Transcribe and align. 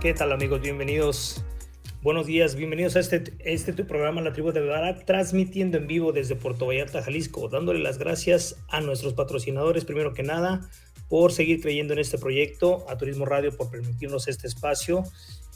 ¿Qué 0.00 0.12
tal 0.12 0.30
amigos? 0.30 0.60
Bienvenidos. 0.60 1.42
Buenos 2.02 2.26
días, 2.26 2.54
bienvenidos 2.54 2.96
a 2.96 3.00
este, 3.00 3.32
este 3.38 3.72
tu 3.72 3.86
programa 3.86 4.20
La 4.20 4.32
Tribu 4.32 4.52
de 4.52 4.60
Barak, 4.60 5.06
transmitiendo 5.06 5.78
en 5.78 5.86
vivo 5.86 6.12
desde 6.12 6.36
Puerto 6.36 6.66
Vallarta, 6.66 7.02
Jalisco, 7.02 7.48
dándole 7.48 7.80
las 7.80 7.96
gracias 7.96 8.56
a 8.68 8.82
nuestros 8.82 9.14
patrocinadores, 9.14 9.86
primero 9.86 10.12
que 10.12 10.22
nada, 10.22 10.68
por 11.08 11.32
seguir 11.32 11.62
creyendo 11.62 11.94
en 11.94 12.00
este 12.00 12.18
proyecto, 12.18 12.84
a 12.90 12.98
Turismo 12.98 13.24
Radio 13.24 13.56
por 13.56 13.70
permitirnos 13.70 14.28
este 14.28 14.46
espacio 14.46 15.02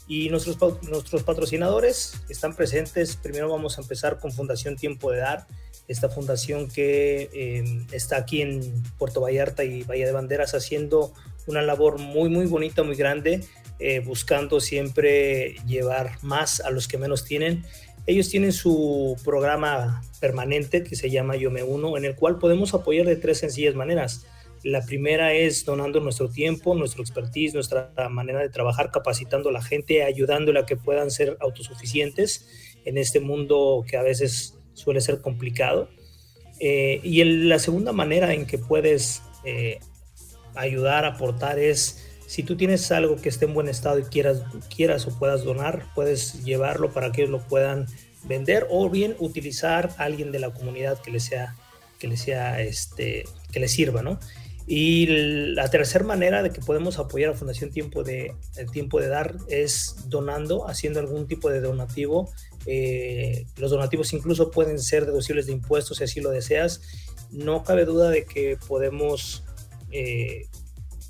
y 0.07 0.29
nuestros, 0.29 0.57
nuestros 0.89 1.21
patrocinadores 1.21 2.23
están 2.27 2.55
presentes. 2.55 3.17
Primero 3.17 3.47
vamos 3.47 3.77
a 3.77 3.81
empezar 3.81 4.19
con 4.19 4.31
Fundación 4.31 4.75
Tiempo 4.75 5.11
de 5.11 5.19
Dar, 5.19 5.45
esta 5.87 6.09
fundación 6.09 6.67
que 6.67 7.29
eh, 7.31 7.85
está 7.91 8.17
aquí 8.17 8.41
en 8.41 8.83
Puerto 8.97 9.21
Vallarta 9.21 9.63
y 9.63 9.83
Bahía 9.83 10.07
de 10.07 10.13
Banderas 10.13 10.55
haciendo 10.55 11.13
una 11.47 11.61
labor 11.61 11.99
muy, 11.99 12.29
muy 12.29 12.47
bonita, 12.47 12.83
muy 12.83 12.95
grande 12.95 13.41
eh, 13.83 13.99
buscando 13.99 14.59
siempre 14.59 15.55
llevar 15.65 16.11
más 16.21 16.59
a 16.59 16.69
los 16.69 16.87
que 16.87 16.99
menos 16.99 17.25
tienen. 17.25 17.63
Ellos 18.05 18.29
tienen 18.29 18.53
su 18.53 19.17
programa 19.25 20.03
permanente 20.19 20.83
que 20.83 20.95
se 20.95 21.09
llama 21.09 21.35
Yo 21.35 21.49
Me 21.49 21.63
Uno, 21.63 21.97
en 21.97 22.05
el 22.05 22.15
cual 22.15 22.37
podemos 22.37 22.75
apoyar 22.75 23.07
de 23.07 23.15
tres 23.15 23.39
sencillas 23.39 23.73
maneras. 23.73 24.27
La 24.63 24.85
primera 24.85 25.33
es 25.33 25.65
donando 25.65 25.99
nuestro 25.99 26.29
tiempo, 26.29 26.75
nuestro 26.75 27.01
expertise, 27.01 27.55
nuestra 27.55 27.91
manera 28.11 28.39
de 28.39 28.49
trabajar, 28.49 28.91
capacitando 28.91 29.49
a 29.49 29.51
la 29.51 29.63
gente, 29.63 30.03
ayudándola 30.03 30.59
a 30.59 30.65
que 30.67 30.77
puedan 30.77 31.09
ser 31.09 31.37
autosuficientes 31.39 32.77
en 32.85 32.99
este 32.99 33.19
mundo 33.19 33.83
que 33.89 33.97
a 33.97 34.03
veces 34.03 34.59
suele 34.73 35.01
ser 35.01 35.21
complicado. 35.21 35.89
Eh, 36.59 36.99
y 37.01 37.23
la 37.23 37.57
segunda 37.57 37.93
manera 37.93 38.35
en 38.35 38.45
que 38.45 38.59
puedes 38.59 39.23
eh, 39.43 39.79
ayudar, 40.53 41.05
aportar 41.05 41.57
es 41.57 42.10
si 42.31 42.43
tú 42.43 42.55
tienes 42.55 42.89
algo 42.93 43.17
que 43.17 43.27
esté 43.27 43.43
en 43.43 43.53
buen 43.53 43.67
estado 43.67 43.99
y 43.99 44.03
quieras, 44.03 44.41
quieras 44.73 45.05
o 45.05 45.19
puedas 45.19 45.43
donar, 45.43 45.87
puedes 45.93 46.45
llevarlo 46.45 46.93
para 46.93 47.11
que 47.11 47.23
ellos 47.23 47.31
lo 47.31 47.45
puedan 47.45 47.87
vender 48.23 48.67
o 48.69 48.89
bien 48.89 49.17
utilizar 49.19 49.89
a 49.97 50.05
alguien 50.05 50.31
de 50.31 50.39
la 50.39 50.49
comunidad 50.51 50.97
que 51.01 51.11
le 51.11 51.19
sea, 51.19 51.57
que 51.99 52.07
le 52.07 52.15
sea, 52.15 52.61
este, 52.61 53.25
que 53.51 53.59
le 53.59 53.67
sirva, 53.67 54.01
¿no? 54.01 54.17
Y 54.65 55.07
la 55.07 55.69
tercera 55.69 56.05
manera 56.05 56.41
de 56.41 56.51
que 56.51 56.61
podemos 56.61 56.99
apoyar 56.99 57.31
a 57.31 57.33
Fundación 57.33 57.69
Tiempo 57.69 58.01
de, 58.01 58.33
el 58.55 58.71
Tiempo 58.71 59.01
de 59.01 59.09
Dar 59.09 59.35
es 59.49 59.97
donando, 60.07 60.69
haciendo 60.69 61.01
algún 61.01 61.27
tipo 61.27 61.49
de 61.49 61.59
donativo. 61.59 62.31
Eh, 62.65 63.45
los 63.57 63.71
donativos 63.71 64.13
incluso 64.13 64.51
pueden 64.51 64.79
ser 64.79 65.05
deducibles 65.05 65.47
de 65.47 65.51
impuestos 65.51 65.97
si 65.97 66.05
así 66.05 66.21
lo 66.21 66.29
deseas. 66.29 66.79
No 67.29 67.65
cabe 67.65 67.83
duda 67.83 68.09
de 68.09 68.23
que 68.23 68.57
podemos 68.69 69.43
eh, 69.91 70.47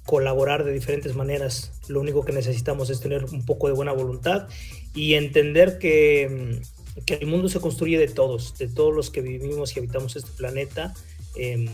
colaborar 0.06 0.64
de 0.64 0.74
diferentes 0.74 1.16
maneras. 1.16 1.72
Lo 1.88 2.00
único 2.00 2.26
que 2.26 2.32
necesitamos 2.32 2.90
es 2.90 3.00
tener 3.00 3.26
un 3.26 3.46
poco 3.46 3.68
de 3.68 3.74
buena 3.74 3.92
voluntad 3.92 4.48
y 4.94 5.14
entender 5.14 5.78
que, 5.78 6.62
mm, 6.98 7.04
que 7.06 7.16
el 7.16 7.28
mundo 7.28 7.50
se 7.50 7.60
construye 7.60 7.98
de 7.98 8.08
todos, 8.08 8.58
de 8.58 8.68
todos 8.68 8.94
los 8.94 9.10
que 9.10 9.22
vivimos 9.22 9.76
y 9.76 9.80
habitamos 9.80 10.16
este 10.16 10.32
planeta. 10.32 10.94
Em, 11.36 11.68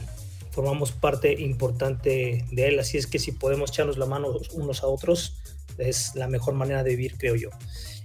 formamos 0.52 0.92
parte 0.92 1.34
importante 1.34 2.46
de 2.52 2.68
él, 2.68 2.80
así 2.80 2.98
es 2.98 3.08
que 3.08 3.20
si 3.20 3.32
podemos 3.32 3.72
echarnos 3.72 3.98
la 3.98 4.06
mano 4.06 4.40
unos 4.54 4.84
a 4.84 4.88
otros, 4.88 5.36
es 5.78 6.16
la 6.16 6.28
mejor 6.28 6.56
manera 6.56 6.84
de 6.84 6.90
vivir, 6.92 7.16
creo 7.18 7.36
yo. 7.36 7.50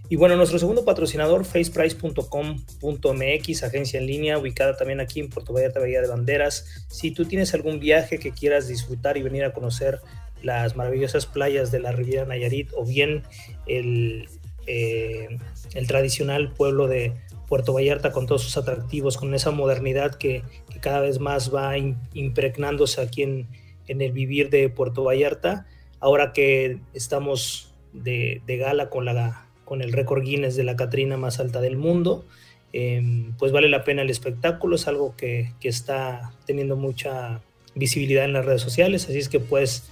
Y 0.08 0.16
bueno, 0.16 0.36
nuestro 0.36 0.58
segundo 0.58 0.84
patrocinador, 0.84 1.44
faceprice.com.mx, 1.46 3.62
agencia 3.62 3.98
en 3.98 4.06
línea, 4.06 4.36
ubicada 4.36 4.76
también 4.76 5.00
aquí 5.00 5.20
en 5.20 5.30
Puerto 5.30 5.54
Vallarta, 5.54 5.80
Bahía 5.80 6.02
de 6.02 6.08
Banderas. 6.08 6.84
Si 6.88 7.12
tú 7.12 7.24
tienes 7.24 7.54
algún 7.54 7.80
viaje 7.80 8.18
que 8.18 8.32
quieras 8.32 8.68
disfrutar 8.68 9.16
y 9.16 9.22
venir 9.22 9.44
a 9.44 9.54
conocer 9.54 10.02
las 10.42 10.76
maravillosas 10.76 11.26
playas 11.26 11.70
de 11.70 11.80
la 11.80 11.92
Riviera 11.92 12.24
Nayarit 12.24 12.70
o 12.74 12.84
bien 12.84 13.22
el, 13.66 14.28
eh, 14.66 15.38
el 15.74 15.86
tradicional 15.86 16.52
pueblo 16.52 16.88
de 16.88 17.12
Puerto 17.48 17.72
Vallarta 17.72 18.12
con 18.12 18.26
todos 18.26 18.42
sus 18.42 18.56
atractivos, 18.56 19.16
con 19.16 19.34
esa 19.34 19.50
modernidad 19.50 20.14
que, 20.14 20.42
cada 20.80 21.00
vez 21.00 21.20
más 21.20 21.54
va 21.54 21.76
impregnándose 22.12 23.00
aquí 23.00 23.22
en, 23.22 23.46
en, 23.86 24.00
el 24.00 24.10
vivir 24.12 24.50
de 24.50 24.68
Puerto 24.68 25.04
Vallarta, 25.04 25.66
ahora 26.00 26.32
que 26.32 26.80
estamos 26.92 27.72
de, 27.92 28.42
de 28.46 28.56
gala 28.56 28.90
con 28.90 29.04
la 29.04 29.46
con 29.64 29.80
el 29.80 29.92
récord 29.92 30.22
Guinness 30.22 30.54
de 30.56 30.64
la 30.64 30.76
Catrina 30.76 31.16
más 31.16 31.40
alta 31.40 31.60
del 31.60 31.76
mundo. 31.76 32.26
Em, 32.74 33.32
pues 33.38 33.52
vale 33.52 33.68
la 33.68 33.84
pena 33.84 34.02
el 34.02 34.10
espectáculo, 34.10 34.76
es 34.76 34.86
algo 34.88 35.14
que, 35.16 35.52
que, 35.60 35.68
está 35.68 36.32
teniendo 36.46 36.76
mucha 36.76 37.40
visibilidad 37.74 38.24
en 38.24 38.32
las 38.32 38.44
redes 38.44 38.62
sociales, 38.62 39.04
así 39.04 39.18
es 39.18 39.28
que 39.28 39.40
pues, 39.40 39.90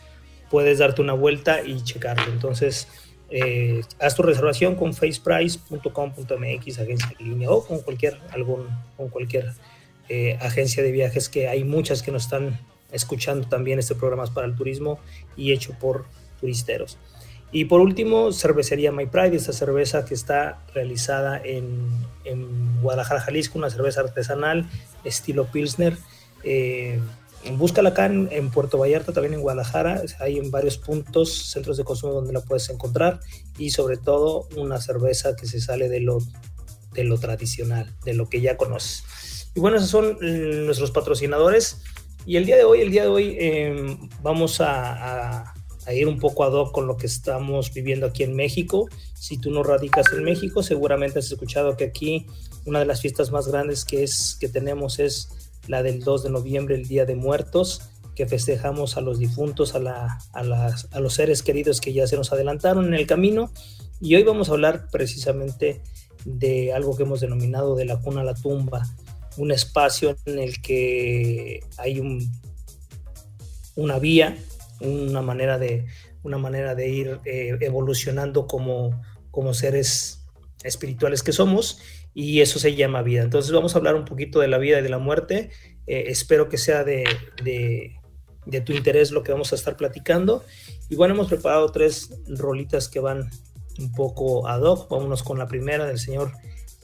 puedes 0.51 0.79
darte 0.79 1.01
una 1.01 1.13
vuelta 1.13 1.63
y 1.63 1.83
checarlo. 1.83 2.33
Entonces, 2.33 2.89
eh, 3.31 3.83
haz 4.01 4.17
tu 4.17 4.23
reservación 4.23 4.75
con 4.75 4.93
faceprice.com.mx, 4.93 6.79
agencia 6.79 7.15
de 7.19 7.25
línea 7.25 7.51
o 7.51 7.65
con 7.65 7.81
cualquier, 7.81 8.19
algún, 8.33 8.67
con 8.97 9.09
cualquier 9.09 9.53
eh, 10.09 10.37
agencia 10.41 10.83
de 10.83 10.91
viajes, 10.91 11.29
que 11.29 11.49
hay 11.49 11.63
muchas 11.63 12.03
que 12.03 12.11
nos 12.11 12.25
están 12.25 12.59
escuchando 12.91 13.47
también 13.49 13.79
este 13.79 13.95
programa 13.95 14.27
para 14.35 14.47
el 14.47 14.57
turismo 14.57 14.99
y 15.37 15.53
hecho 15.53 15.75
por 15.79 16.07
turisteros. 16.41 16.99
Y 17.53 17.65
por 17.65 17.81
último, 17.81 18.33
cervecería 18.33 18.93
My 18.93 19.07
Pride, 19.07 19.37
esta 19.37 19.53
cerveza 19.53 20.05
que 20.05 20.15
está 20.15 20.61
realizada 20.75 21.41
en, 21.43 21.89
en 22.25 22.81
Guadalajara, 22.81 23.21
Jalisco, 23.21 23.59
una 23.59 23.71
cerveza 23.71 24.01
artesanal 24.01 24.69
estilo 25.05 25.47
Pilsner. 25.47 25.97
Eh, 26.45 27.01
búscala 27.57 27.91
acá 27.91 28.07
en, 28.07 28.51
Puerto 28.51 28.79
Vallarta, 28.79 29.13
también 29.13 29.35
en 29.35 29.41
Guadalajara. 29.41 30.03
Hay 30.19 30.39
en 30.39 30.51
varios 30.51 30.77
puntos, 30.79 31.51
centros 31.51 31.77
de 31.77 31.85
consumo 31.85 32.13
donde 32.13 32.33
la 32.33 32.41
puedes 32.41 32.69
encontrar. 32.71 33.21
Y 33.59 33.71
sobre 33.71 33.97
todo, 33.97 34.49
una 34.57 34.81
cerveza 34.81 35.37
que 35.37 35.47
se 35.47 35.61
sale 35.61 35.89
de 35.89 36.01
lo, 36.01 36.19
de 36.93 37.05
lo 37.05 37.19
tradicional, 37.19 37.95
de 38.05 38.15
lo 38.15 38.29
que 38.29 38.41
ya 38.41 38.57
conoces. 38.57 39.51
Y 39.55 39.61
bueno, 39.61 39.79
esos 39.79 39.91
son 39.91 40.19
mm, 40.21 40.67
nuestros 40.67 40.91
patrocinadores. 40.91 41.79
Y 42.27 42.37
el 42.37 42.47
día 42.47 42.57
de 42.57 42.65
hoy, 42.65 42.81
el 42.81 42.91
día 42.91 43.03
de 43.03 43.09
hoy 43.09 43.37
eh, 43.39 43.97
vamos 44.23 44.61
a 44.61 45.55
a 45.87 45.95
ir 45.95 46.07
un 46.07 46.19
poco 46.19 46.45
ad 46.45 46.53
hoc 46.53 46.73
con 46.73 46.87
lo 46.87 46.97
que 46.97 47.07
estamos 47.07 47.73
viviendo 47.73 48.07
aquí 48.07 48.23
en 48.23 48.35
México. 48.35 48.89
Si 49.15 49.39
tú 49.39 49.51
no 49.51 49.63
radicas 49.63 50.07
en 50.13 50.25
México, 50.25 50.63
seguramente 50.63 51.19
has 51.19 51.31
escuchado 51.31 51.77
que 51.77 51.85
aquí 51.85 52.27
una 52.67 52.81
de 52.81 52.85
las 52.85 53.01
fiestas 53.01 53.31
más 53.31 53.49
grandes 53.49 53.85
que, 53.85 54.03
es, 54.03 54.37
que 54.39 54.49
tenemos 54.49 54.99
es 54.99 55.29
la 55.71 55.83
del 55.83 56.01
2 56.01 56.25
de 56.25 56.31
noviembre, 56.31 56.75
el 56.75 56.87
Día 56.87 57.07
de 57.07 57.15
Muertos, 57.15 57.83
que 58.15 58.27
festejamos 58.27 58.97
a 58.97 59.01
los 59.01 59.19
difuntos, 59.19 59.75
a, 59.75 59.79
la, 59.79 60.19
a, 60.33 60.43
las, 60.43 60.89
a 60.93 61.01
los 61.01 61.15
seres 61.15 61.43
queridos 61.43 61.81
que 61.81 61.93
ya 61.93 62.07
se 62.07 62.17
nos 62.17 62.33
adelantaron 62.33 62.87
en 62.87 62.95
el 62.95 63.07
camino. 63.07 63.51
Y 64.01 64.17
hoy 64.17 64.23
vamos 64.23 64.49
a 64.49 64.53
hablar 64.53 64.89
precisamente 64.91 65.83
de 66.25 66.73
algo 66.73 66.97
que 66.97 67.05
hemos 67.05 67.21
denominado 67.21 67.77
de 67.77 67.85
la 67.85 68.01
cuna 68.01 68.21
a 68.21 68.25
la 68.25 68.35
tumba, 68.35 68.87
un 69.37 69.53
espacio 69.53 70.17
en 70.27 70.39
el 70.39 70.61
que 70.61 71.61
hay 71.79 72.01
un, 72.01 72.31
una 73.77 73.99
vía 73.99 74.37
una 74.81 75.23
manera 75.23 75.59
de, 75.59 75.87
una 76.23 76.39
manera 76.39 76.75
de 76.75 76.89
ir 76.89 77.21
eh, 77.25 77.57
evolucionando 77.61 78.47
como, 78.47 79.01
como 79.31 79.55
seres 79.55 80.25
espirituales 80.63 81.23
que 81.23 81.33
somos 81.33 81.81
y 82.15 82.41
eso 82.41 82.59
se 82.59 82.75
llama 82.75 83.03
vida. 83.03 83.23
Entonces 83.23 83.53
vamos 83.53 83.75
a 83.75 83.79
hablar 83.79 83.95
un 83.95 84.05
poquito 84.05 84.41
de 84.41 84.49
la 84.49 84.59
vida 84.59 84.81
y 84.81 84.83
de 84.83 84.89
la 84.89 84.99
muerte. 84.99 85.51
Eh, 85.87 86.05
espero 86.09 86.49
que 86.49 86.59
sea 86.59 86.85
de, 86.85 87.05
de, 87.43 88.61
tu 88.63 88.73
interés 88.73 89.11
lo 89.11 89.23
que 89.23 89.33
vamos 89.33 89.53
a 89.53 89.57
estar 89.57 89.77
platicando. 89.77 90.45
Y 90.89 90.97
bueno, 90.97 91.15
hemos 91.15 91.29
preparado 91.29 91.71
tres 91.71 92.11
rolitas 92.27 92.89
que 92.89 93.01
van 93.01 93.31
un 93.79 93.93
poco 93.93 94.49
ad 94.49 94.63
hoc. 94.63 94.91
Vámonos 94.91 95.23
con 95.23 95.39
la 95.39 95.47
primera 95.47 95.87
del 95.87 95.99
señor 95.99 96.33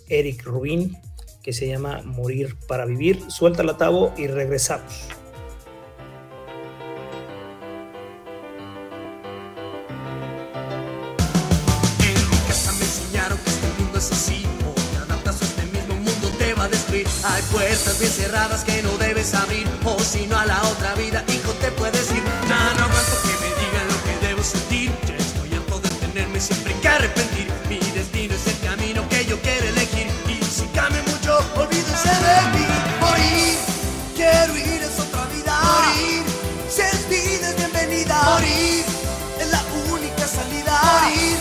Eric 0.09 0.45
Rubin, 0.45 0.97
que 1.43 1.53
se 1.53 1.67
llama 1.67 2.03
Morir 2.05 2.57
para 2.69 2.87
Vivir. 2.87 3.21
Suelta 3.29 3.63
la 3.63 3.77
tabo 3.77 4.13
y 4.17 4.29
regresamos. 4.29 5.09
Hay 17.25 17.43
puertas 17.53 17.99
bien 17.99 18.13
cerradas 18.13 18.65
que 18.65 18.83
no 18.83 18.97
debes 18.99 19.35
abrir, 19.35 19.69
o 19.85 19.99
si 19.99 20.27
no 20.27 20.39
a 20.39 20.47
la 20.47 20.63
otra 20.63 20.95
vida, 20.95 21.25
hijo, 21.29 21.53
te 21.55 21.71
puedes 21.73 22.11
ir. 22.11 22.23
Ya 22.49 22.75
no 22.77 22.85
aguanto 22.85 23.17
que 23.23 23.35
me 23.43 23.51
digan 23.61 23.87
lo 23.89 23.99
que 24.05 24.27
debo 24.27 24.43
sentir. 24.43 24.93
Ya 25.07 25.17
estoy 25.17 25.55
harto 25.55 25.79
de 25.81 25.89
tenerme 25.91 26.41
siempre 26.41 26.75
que 26.81 26.89
arrepentir. 26.89 27.49
Mi 27.69 27.79
destino 27.79 28.35
es 28.35 28.47
el 28.47 28.59
camino 28.61 29.09
que 29.09 29.25
yo 29.27 29.41
quiero 29.41 29.67
elegir. 29.69 30.07
Y 30.29 30.45
si 30.45 30.67
cambia 30.69 31.03
mucho, 31.03 31.39
olvídense 31.57 32.09
de 32.09 32.39
mí. 32.55 32.67
Morir, 33.01 33.59
quiero 34.15 34.57
ir 34.57 34.83
es 34.83 34.99
otra 35.01 35.25
vida. 35.35 35.59
Morir, 35.63 36.23
si 36.69 36.81
es 36.83 37.09
vida 37.09 37.51
es 37.51 37.57
bienvenida. 37.57 38.23
Morir, 38.25 38.85
es 39.41 39.51
la 39.51 39.63
única 39.93 40.27
salida. 40.27 40.81
Morir, 40.83 41.37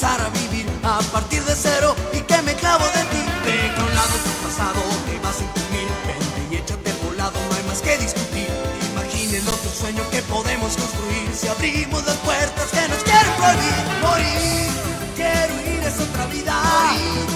empezar 0.00 0.20
a 0.26 0.30
vivir 0.30 0.66
a 0.82 0.98
partir 1.12 1.44
de 1.44 1.54
cero 1.54 1.94
y 2.14 2.20
que 2.20 2.40
me 2.40 2.54
clavo 2.54 2.84
de 2.86 3.02
ti. 3.12 3.22
Deja 3.44 3.82
a 3.82 3.84
un 3.84 3.94
lado 3.94 4.14
tu 4.24 4.30
pasado, 4.46 4.80
te 5.04 5.18
vas 5.20 5.36
a 5.40 5.44
imprimir, 5.44 5.88
vente 6.06 6.40
y 6.50 6.56
échate 6.56 6.90
al 6.90 6.96
volado, 7.04 7.38
no 7.50 7.56
hay 7.56 7.64
más 7.64 7.82
que 7.82 7.98
discutir. 7.98 8.48
Imagina 8.92 9.36
el 9.36 9.48
otro 9.48 9.70
sueño 9.70 10.02
que 10.10 10.22
podemos 10.22 10.74
construir 10.76 11.28
si 11.34 11.48
abrimos 11.48 12.02
las 12.06 12.16
puertas 12.16 12.66
que 12.70 12.88
nos 12.88 13.02
quieren 13.04 13.34
prohibir. 13.36 13.84
Morir, 14.00 14.70
quiero 15.16 15.54
ir 15.68 15.82
es 15.84 16.00
otra 16.00 16.24
vida. 16.26 16.54
Morir, 16.64 17.26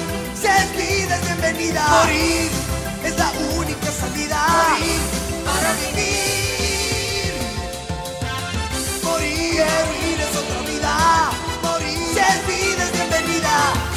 si 0.41 0.47
es 0.47 0.69
vida 0.73 1.17
es 1.17 1.23
bienvenida. 1.27 1.87
Morir, 1.89 2.51
es 3.05 3.19
la 3.19 3.31
única 3.61 3.91
salida. 3.93 4.41
Morir, 4.49 5.01
para 5.45 5.71
vivir. 5.85 7.35
Morir, 9.03 9.51
quiero 9.53 9.91
ir 10.09 10.19
es 10.19 10.29
otra 10.29 10.41
vida. 10.41 10.44
Bienvenida. 13.55 13.85
Morir, 13.85 13.94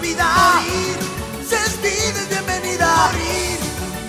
vida. 0.00 0.26
Morir, 0.54 0.96
si 1.48 1.54
es 1.54 2.28
bienvenida. 2.28 2.88
Morir, 3.06 3.58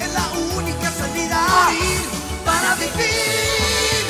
es 0.02 0.14
la 0.14 0.26
única 0.58 0.92
salida. 0.92 1.40
Morir, 1.66 2.02
para 2.46 2.76
vivir. 2.76 4.04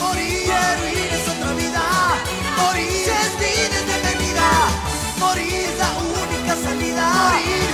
Morir, 0.00 0.42
quiero 0.44 0.84
ir 0.88 1.10
es 1.18 1.28
otra 1.28 1.52
vida. 1.54 1.84
Morir, 2.60 3.10
vida 3.38 3.72
es 3.76 3.86
bienvenida. 3.86 4.48
Morir 5.18 5.54
es 5.70 5.78
la 5.78 5.90
única 6.22 6.54
salida. 6.66 7.06
Morir, 7.14 7.73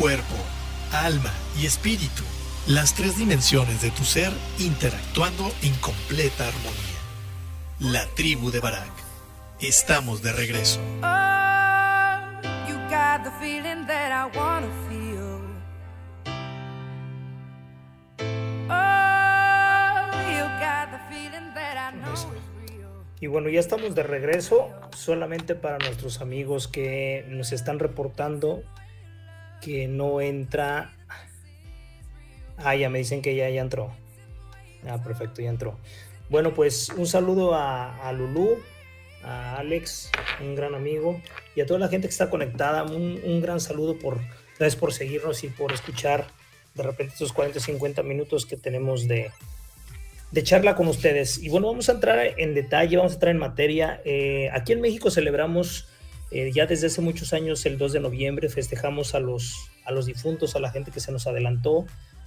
Cuerpo, 0.00 0.34
alma 0.92 1.30
y 1.60 1.66
espíritu. 1.66 2.22
Las 2.66 2.94
tres 2.94 3.18
dimensiones 3.18 3.82
de 3.82 3.90
tu 3.90 4.02
ser 4.02 4.32
interactuando 4.58 5.52
en 5.60 5.74
completa 5.74 6.48
armonía. 6.48 7.00
La 7.80 8.06
tribu 8.14 8.50
de 8.50 8.60
Barak. 8.60 8.90
Estamos 9.60 10.22
de 10.22 10.32
regreso. 10.32 10.80
Oh. 11.02 11.06
Oh. 18.70 19.20
Y 23.20 23.26
bueno, 23.26 23.50
ya 23.50 23.60
estamos 23.60 23.94
de 23.94 24.02
regreso. 24.02 24.70
Solamente 24.96 25.54
para 25.54 25.76
nuestros 25.76 26.22
amigos 26.22 26.68
que 26.68 27.26
nos 27.28 27.52
están 27.52 27.78
reportando 27.78 28.62
que 29.60 29.88
no 29.88 30.20
entra. 30.20 30.92
Ah, 32.56 32.76
ya 32.76 32.90
me 32.90 32.98
dicen 32.98 33.22
que 33.22 33.34
ya, 33.34 33.48
ya 33.50 33.60
entró. 33.60 33.92
Ah, 34.88 35.02
perfecto, 35.02 35.42
ya 35.42 35.50
entró. 35.50 35.78
Bueno, 36.28 36.54
pues 36.54 36.90
un 36.90 37.06
saludo 37.06 37.54
a, 37.54 38.08
a 38.08 38.12
Lulú, 38.12 38.58
a 39.22 39.56
Alex, 39.56 40.10
un 40.40 40.54
gran 40.54 40.74
amigo, 40.74 41.20
y 41.54 41.60
a 41.60 41.66
toda 41.66 41.80
la 41.80 41.88
gente 41.88 42.06
que 42.06 42.12
está 42.12 42.30
conectada. 42.30 42.84
Un, 42.84 43.20
un 43.24 43.40
gran 43.40 43.60
saludo 43.60 43.98
por, 43.98 44.18
gracias 44.58 44.76
por 44.76 44.92
seguirnos 44.92 45.42
y 45.44 45.48
por 45.48 45.72
escuchar 45.72 46.26
de 46.74 46.82
repente 46.82 47.14
estos 47.14 47.32
40, 47.32 47.60
50 47.60 48.02
minutos 48.02 48.46
que 48.46 48.56
tenemos 48.56 49.08
de, 49.08 49.30
de 50.30 50.42
charla 50.42 50.76
con 50.76 50.88
ustedes. 50.88 51.38
Y 51.38 51.48
bueno, 51.48 51.68
vamos 51.68 51.88
a 51.88 51.92
entrar 51.92 52.34
en 52.38 52.54
detalle, 52.54 52.96
vamos 52.96 53.12
a 53.12 53.14
entrar 53.16 53.32
en 53.32 53.38
materia. 53.38 54.00
Eh, 54.04 54.48
aquí 54.52 54.72
en 54.72 54.80
México 54.80 55.10
celebramos 55.10 55.88
eh, 56.30 56.50
ya 56.52 56.66
desde 56.66 56.86
hace 56.86 57.00
muchos 57.00 57.32
años, 57.32 57.64
el 57.66 57.78
2 57.78 57.92
de 57.92 58.00
noviembre, 58.00 58.48
festejamos 58.48 59.14
a 59.14 59.20
los, 59.20 59.70
a 59.84 59.92
los 59.92 60.06
difuntos, 60.06 60.56
a 60.56 60.60
la 60.60 60.70
gente 60.70 60.90
que 60.90 61.00
se 61.00 61.12
nos 61.12 61.26
adelantó, 61.26 61.86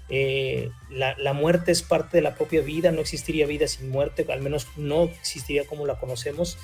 eh, 0.10 0.70
la, 0.92 1.34
muerte 1.34 1.72
es 1.72 1.82
parte 1.82 2.18
de 2.18 2.22
la 2.22 2.36
propia 2.36 2.62
vida, 2.62 2.92
no 2.92 3.02
existiría 3.02 3.48
vida 3.48 3.68
sin 3.68 3.90
muerte, 3.90 4.26
al 4.30 4.42
menos 4.42 4.68
no 4.78 5.06
existiría 5.06 5.66
como 5.66 5.86
la 5.86 6.00
conocemos. 6.00 6.58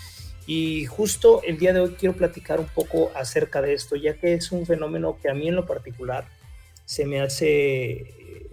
Y 0.46 0.86
justo 0.86 1.42
el 1.44 1.58
día 1.58 1.74
de 1.74 1.80
hoy 1.80 1.96
quiero 1.98 2.16
platicar 2.16 2.60
un 2.60 2.68
poco 2.68 3.12
acerca 3.16 3.62
de 3.62 3.74
esto, 3.74 3.96
ya 3.96 4.16
que 4.16 4.34
es 4.34 4.52
un 4.52 4.66
fenómeno 4.66 5.18
que 5.22 5.30
a 5.30 5.34
mí 5.34 5.48
en 5.48 5.56
lo 5.56 5.66
particular 5.66 6.28
se 6.86 7.06
me 7.06 7.22
hace 7.22 8.06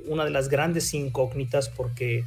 una 0.07 0.25
de 0.25 0.31
las 0.31 0.49
grandes 0.49 0.93
incógnitas 0.95 1.69
porque 1.69 2.25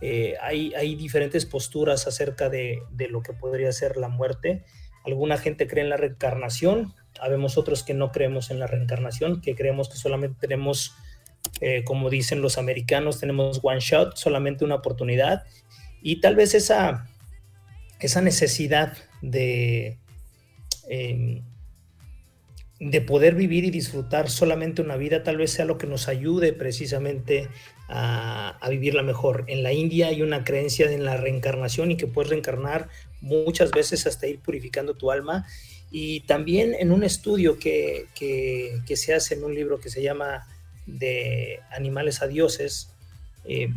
eh, 0.00 0.34
hay, 0.40 0.72
hay, 0.74 0.94
diferentes 0.94 1.44
posturas 1.44 2.06
acerca 2.06 2.48
de, 2.48 2.80
de, 2.90 3.08
lo 3.08 3.22
que 3.22 3.34
podría 3.34 3.70
ser 3.72 3.98
la 3.98 4.08
muerte. 4.08 4.64
Alguna 5.04 5.38
gente 5.38 5.66
cree 5.66 5.84
en 5.84 5.90
la 5.90 5.96
reencarnación, 5.96 6.94
habemos 7.20 7.58
otros 7.58 7.82
que 7.82 7.94
no 7.94 8.12
creemos 8.12 8.50
en 8.50 8.58
la 8.58 8.66
reencarnación, 8.66 9.40
que 9.40 9.54
creemos 9.54 9.88
que 9.88 9.96
solamente 9.96 10.36
tenemos 10.40 10.94
eh, 11.60 11.84
como 11.84 12.08
dicen 12.08 12.40
los 12.40 12.58
americanos, 12.58 13.20
tenemos 13.20 13.60
one 13.62 13.80
shot, 13.80 14.16
solamente 14.16 14.64
una 14.64 14.76
oportunidad, 14.76 15.44
y 16.00 16.20
tal 16.20 16.36
vez 16.36 16.54
esa, 16.54 17.08
esa 17.98 18.22
necesidad 18.22 18.96
de, 19.20 19.98
em, 20.88 21.42
de 22.78 23.00
poder 23.02 23.34
vivir 23.34 23.64
y 23.64 23.70
disfrutar 23.70 24.30
solamente 24.30 24.80
una 24.80 24.96
vida, 24.96 25.22
tal 25.22 25.36
vez 25.36 25.52
sea 25.52 25.66
lo 25.66 25.76
que 25.76 25.86
nos 25.86 26.08
ayude 26.08 26.54
precisamente 26.54 27.48
a, 27.90 28.56
a, 28.60 28.68
vivirla 28.68 29.02
mejor. 29.02 29.44
En 29.48 29.62
la 29.62 29.72
India 29.72 30.08
hay 30.08 30.22
una 30.22 30.44
creencia 30.44 30.90
en 30.90 31.04
la 31.04 31.16
reencarnación 31.16 31.90
y 31.90 31.96
que 31.96 32.06
puedes 32.06 32.30
reencarnar 32.30 32.88
muchas 33.20 33.70
veces 33.72 34.06
hasta 34.06 34.26
ir 34.26 34.38
purificando 34.38 34.94
tu 34.94 35.10
alma. 35.10 35.46
Y 35.90 36.20
también 36.20 36.74
en 36.78 36.92
un 36.92 37.02
estudio 37.02 37.58
que, 37.58 38.06
que, 38.14 38.80
que 38.86 38.96
se 38.96 39.12
hace 39.12 39.34
en 39.34 39.44
un 39.44 39.54
libro 39.54 39.80
que 39.80 39.90
se 39.90 40.02
llama 40.02 40.46
de 40.86 41.60
animales 41.70 42.22
a 42.22 42.28
dioses, 42.28 42.90
eh, 43.44 43.70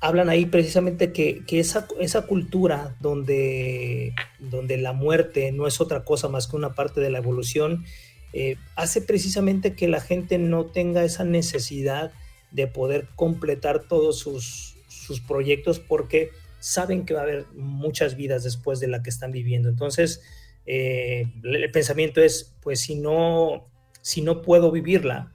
hablan 0.00 0.28
ahí 0.28 0.46
precisamente 0.46 1.12
que, 1.12 1.44
esa, 1.48 1.86
esa, 2.00 2.22
cultura 2.22 2.96
donde, 3.00 4.12
donde 4.38 4.76
la 4.76 4.92
muerte 4.92 5.52
no 5.52 5.66
es 5.66 5.80
otra 5.80 6.04
cosa 6.04 6.28
más 6.28 6.46
que 6.46 6.56
una 6.56 6.74
parte 6.74 7.00
de 7.00 7.10
la 7.10 7.18
evolución, 7.18 7.84
eh, 8.32 8.56
hace 8.74 9.00
precisamente 9.00 9.74
que 9.74 9.88
la 9.88 10.00
gente 10.00 10.38
no 10.38 10.66
tenga 10.66 11.04
esa 11.04 11.24
necesidad 11.24 12.12
de 12.50 12.66
poder 12.66 13.08
completar 13.16 13.84
todos 13.84 14.18
sus, 14.18 14.76
sus 14.88 15.20
proyectos 15.20 15.78
porque 15.80 16.30
saben 16.60 17.04
que 17.04 17.14
va 17.14 17.20
a 17.20 17.24
haber 17.24 17.46
muchas 17.54 18.16
vidas 18.16 18.44
después 18.44 18.80
de 18.80 18.88
la 18.88 19.02
que 19.02 19.10
están 19.10 19.30
viviendo. 19.30 19.68
Entonces, 19.68 20.22
eh, 20.66 21.26
el 21.44 21.70
pensamiento 21.70 22.20
es, 22.20 22.56
pues 22.60 22.80
si 22.80 22.96
no, 22.96 23.68
si 24.02 24.20
no 24.22 24.42
puedo 24.42 24.70
vivirla, 24.70 25.32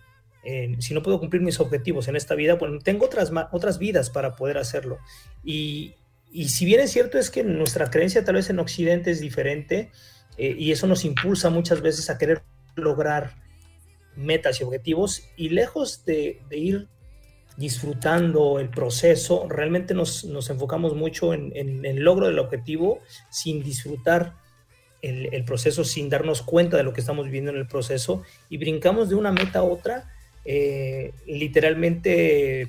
si 0.79 0.93
no 0.95 1.03
puedo 1.03 1.19
cumplir 1.19 1.41
mis 1.43 1.59
objetivos 1.59 2.07
en 2.07 2.15
esta 2.15 2.33
vida, 2.33 2.55
bueno, 2.55 2.79
tengo 2.79 3.05
otras, 3.05 3.31
otras 3.51 3.77
vidas 3.77 4.09
para 4.09 4.35
poder 4.35 4.57
hacerlo. 4.57 4.97
Y, 5.43 5.93
y, 6.31 6.49
si 6.49 6.65
bien 6.65 6.79
es 6.79 6.91
cierto 6.91 7.19
es 7.19 7.29
que 7.29 7.43
nuestra 7.43 7.91
creencia 7.91 8.25
tal 8.25 8.35
vez 8.35 8.49
en 8.49 8.59
Occidente 8.59 9.11
es 9.11 9.19
diferente 9.19 9.91
eh, 10.37 10.55
y 10.57 10.71
eso 10.71 10.87
nos 10.87 11.05
impulsa 11.05 11.49
muchas 11.49 11.81
veces 11.81 12.09
a 12.09 12.17
querer 12.17 12.41
lograr 12.75 13.35
metas 14.15 14.59
y 14.59 14.63
objetivos 14.63 15.29
y 15.37 15.49
lejos 15.49 16.05
de 16.05 16.41
ir 16.51 16.87
disfrutando 17.57 18.59
el 18.59 18.69
proceso, 18.69 19.47
realmente 19.49 19.93
nos, 19.93 20.23
nos 20.23 20.49
enfocamos 20.49 20.95
mucho 20.95 21.33
en, 21.33 21.51
el 21.55 21.97
logro 21.97 22.27
del 22.27 22.39
objetivo 22.39 22.99
sin 23.29 23.61
disfrutar 23.63 24.33
el, 25.01 25.33
el, 25.33 25.43
proceso, 25.43 25.83
sin 25.83 26.09
darnos 26.09 26.41
cuenta 26.41 26.77
de 26.77 26.83
lo 26.83 26.93
que 26.93 27.01
estamos 27.01 27.25
viviendo 27.25 27.51
en 27.51 27.57
el 27.57 27.67
proceso 27.67 28.23
y 28.49 28.57
brincamos 28.57 29.09
de 29.09 29.15
una 29.15 29.31
meta 29.31 29.59
a 29.59 29.63
otra 29.63 30.11
eh, 30.43 31.13
literalmente 31.27 32.67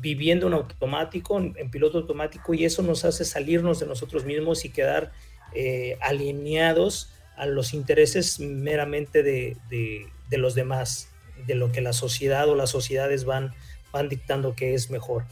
viviendo 0.00 0.46
en 0.46 0.52
automático, 0.52 1.38
en, 1.38 1.70
piloto 1.70 1.98
automático, 1.98 2.54
y 2.54 2.64
eso 2.64 2.82
nos 2.82 3.04
hace 3.04 3.24
salirnos 3.24 3.80
de 3.80 3.86
nosotros 3.86 4.24
mismos 4.24 4.64
y 4.64 4.70
quedar 4.70 5.10
eh, 5.54 5.98
alineados 6.00 7.12
a 7.36 7.46
los 7.46 7.74
intereses 7.74 8.38
meramente 8.38 9.24
de, 9.24 9.56
de, 9.70 10.38
los 10.38 10.54
demás, 10.54 11.08
de 11.46 11.56
lo 11.56 11.72
que 11.72 11.80
la 11.80 11.92
sociedad 11.92 12.48
o 12.48 12.54
las 12.54 12.70
sociedades 12.70 13.24
van, 13.24 13.54
van 13.92 14.08
dictando 14.08 14.54
que 14.54 14.74
es 14.74 14.90
mejor. 14.90 15.24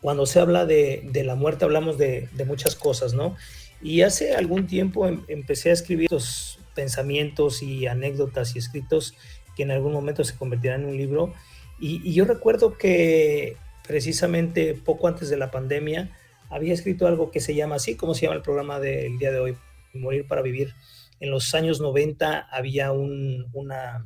Cuando 0.00 0.26
se 0.26 0.40
habla 0.40 0.64
de, 0.66 1.02
de 1.12 1.24
la 1.24 1.34
muerte 1.34 1.64
hablamos 1.64 1.98
de, 1.98 2.28
muchas 2.46 2.74
cosas, 2.74 3.12
¿no? 3.12 3.36
Y 3.82 4.02
hace 4.02 4.34
algún 4.34 4.66
tiempo 4.66 5.06
em, 5.06 5.24
empecé 5.28 5.70
a 5.70 5.74
escribir 5.74 6.04
estos 6.04 6.58
pensamientos 6.74 7.62
y 7.62 7.86
anécdotas 7.86 8.54
y 8.54 8.58
escritos 8.58 9.14
que 9.56 9.62
en 9.62 9.70
algún 9.70 9.92
momento 9.92 10.24
se 10.24 10.36
convertirá 10.36 10.76
en 10.76 10.86
un 10.86 10.96
libro. 10.96 11.34
Y, 11.78 12.12
yo 12.12 12.24
recuerdo 12.24 12.78
que 12.78 13.56
precisamente 13.86 14.74
poco 14.74 15.08
antes 15.08 15.28
de 15.28 15.36
la 15.36 15.50
pandemia 15.50 16.10
había 16.48 16.74
escrito 16.74 17.06
algo 17.06 17.30
que 17.30 17.40
se 17.40 17.54
llama 17.54 17.76
así, 17.76 17.96
como 17.96 18.14
se 18.14 18.22
llama 18.22 18.36
el 18.36 18.42
programa 18.42 18.80
del 18.80 19.18
día 19.18 19.30
de 19.30 19.38
hoy, 19.38 19.56
Morir 19.92 20.26
para 20.26 20.42
Vivir. 20.42 20.74
En 21.20 21.30
los 21.30 21.54
años 21.54 21.80
90 21.80 22.48
había 22.50 22.92
una, 22.92 24.04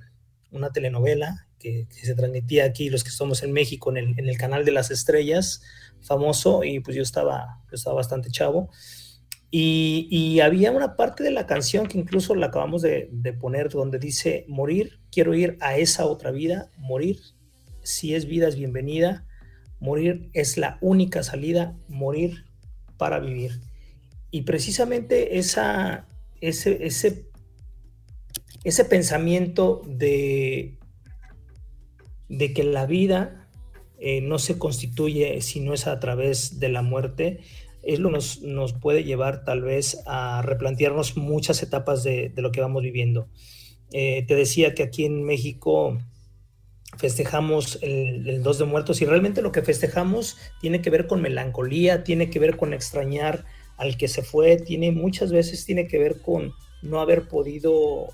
una 0.51 0.71
telenovela 0.73 1.47
que, 1.65 1.87
se 2.05 2.15
transmitía 2.15 2.65
aquí, 2.65 2.91
los 2.91 3.03
que 3.03 3.11
estamos 3.11 3.43
en 3.43 3.53
México, 3.53 3.91
en 3.91 3.97
el, 3.97 4.19
en 4.19 4.29
el, 4.29 4.37
canal 4.37 4.65
de 4.65 4.73
las 4.73 4.91
estrellas, 4.91 5.63
famoso, 6.03 6.63
y 6.65 6.81
pues 6.81 6.97
yo 6.97 7.03
estaba, 7.03 7.63
yo 7.71 7.75
estaba 7.75 7.97
bastante 7.97 8.31
chavo. 8.31 8.71
Y, 9.51 10.41
había 10.41 10.73
una 10.73 10.97
parte 10.97 11.23
de 11.23 11.31
la 11.31 11.47
canción 11.47 11.87
que 11.87 11.97
incluso 11.97 12.35
la 12.35 12.47
acabamos 12.47 12.83
de, 12.83 13.09
poner 13.41 13.69
donde 13.69 13.99
dice, 13.99 14.45
morir, 14.49 14.99
quiero 15.13 15.33
ir 15.33 15.57
a 15.61 15.77
esa 15.79 16.07
otra 16.07 16.33
vida, 16.33 16.71
morir, 16.77 17.21
si 17.83 18.15
es 18.15 18.27
vida 18.27 18.49
es 18.49 18.57
bienvenida, 18.57 19.27
morir 19.79 20.29
es 20.33 20.57
la 20.57 20.79
única 20.81 21.23
salida, 21.23 21.77
morir 21.89 22.47
para 22.99 23.21
vivir. 23.21 23.61
Y 24.33 24.43
precisamente 24.43 25.39
esa, 25.39 26.09
ese, 26.41 26.85
ese, 26.85 27.29
ese 28.65 28.85
pensamiento 28.85 29.83
de, 29.87 30.79
de 32.29 32.53
que 32.53 32.65
la 32.65 32.87
vida 32.87 33.49
eh, 33.99 34.21
no 34.21 34.39
se 34.39 34.59
constituye 34.59 35.41
si 35.41 35.61
no 35.61 35.73
es 35.73 35.87
a 35.87 36.01
través 36.01 36.59
de 36.61 36.69
la 36.69 36.83
muerte, 36.83 37.41
es 37.83 38.01
lo 38.01 38.11
nos, 38.11 38.43
nos 38.43 38.73
puede 38.73 39.05
llevar 39.05 39.45
tal 39.45 39.63
vez 39.63 40.03
a 40.07 40.43
replantearnos 40.43 41.17
muchas 41.17 41.63
etapas 41.63 42.03
de, 42.03 42.33
lo 42.37 42.51
que 42.51 42.61
vamos 42.61 42.83
viviendo. 42.83 43.29
Eh, 43.93 44.25
te 44.27 44.35
decía 44.35 44.75
que 44.75 44.83
aquí 44.83 45.05
en 45.05 45.23
México 45.23 45.99
festejamos 46.99 47.79
el, 47.83 48.29
el, 48.29 48.43
2 48.43 48.59
de 48.59 48.65
muertos 48.65 49.03
y 49.03 49.05
realmente 49.05 49.43
lo 49.43 49.53
que 49.53 49.63
festejamos 49.63 50.37
tiene 50.61 50.81
que 50.81 50.91
ver 50.91 51.07
con 51.07 51.21
melancolía, 51.21 52.05
tiene 52.05 52.31
que 52.31 52.39
ver 52.39 52.57
con 52.57 52.73
extrañar 52.73 53.45
al 53.77 53.97
que 53.97 54.09
se 54.09 54.23
fue, 54.23 54.57
tiene 54.57 54.93
muchas 54.93 55.33
veces 55.33 55.65
tiene 55.67 55.87
que 55.87 55.99
ver 55.99 56.21
con 56.21 56.53
no 56.83 57.01
haber 57.01 57.29
podido 57.29 58.09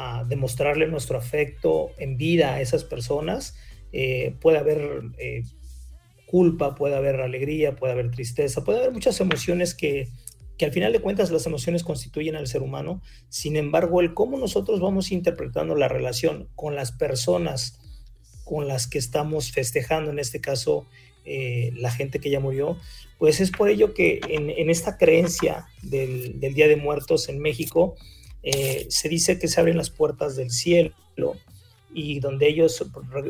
uh, 0.00 0.26
demostrarle 0.26 0.88
nuestro 0.88 1.18
afecto 1.18 1.90
en 1.98 2.16
vida 2.16 2.54
a 2.54 2.60
esas 2.60 2.82
personas. 2.84 3.54
Eh, 3.92 4.34
puede 4.40 4.58
haber 4.58 5.02
eh, 5.18 5.44
culpa, 6.26 6.74
puede 6.74 6.96
haber 6.96 7.20
alegría, 7.20 7.76
puede 7.76 7.92
haber 7.92 8.10
tristeza, 8.10 8.64
puede 8.64 8.78
haber 8.78 8.92
muchas 8.92 9.20
emociones 9.20 9.74
que, 9.74 10.08
que 10.58 10.64
al 10.64 10.72
final 10.72 10.92
de 10.92 11.00
cuentas 11.00 11.30
las 11.30 11.46
emociones 11.46 11.84
constituyen 11.84 12.36
al 12.36 12.46
ser 12.46 12.62
humano. 12.62 13.02
Sin 13.28 13.56
embargo, 13.56 14.00
el 14.00 14.14
cómo 14.14 14.38
nosotros 14.38 14.80
vamos 14.80 15.12
interpretando 15.12 15.74
la 15.74 15.88
relación 15.88 16.48
con 16.56 16.74
las 16.74 16.92
personas 16.92 17.78
con 18.50 18.66
las 18.66 18.88
que 18.88 18.98
estamos 18.98 19.52
festejando, 19.52 20.10
en 20.10 20.18
este 20.18 20.40
caso 20.40 20.84
eh, 21.24 21.70
la 21.76 21.92
gente 21.92 22.18
que 22.18 22.30
ya 22.30 22.40
murió, 22.40 22.76
pues 23.16 23.40
es 23.40 23.52
por 23.52 23.68
ello 23.68 23.94
que 23.94 24.20
en, 24.28 24.70
esta 24.70 24.98
creencia 24.98 25.66
del, 25.82 26.40
Día 26.40 26.66
de 26.66 26.74
Muertos 26.74 27.28
en 27.28 27.38
México 27.38 27.94
eh, 28.42 28.86
se 28.88 29.08
dice 29.08 29.38
que 29.38 29.48
se 29.48 29.60
abren 29.60 29.76
las 29.76 29.90
puertas 29.90 30.36
del 30.36 30.50
cielo 30.50 30.92
y 31.92 32.20
donde 32.20 32.48
ellos 32.48 32.84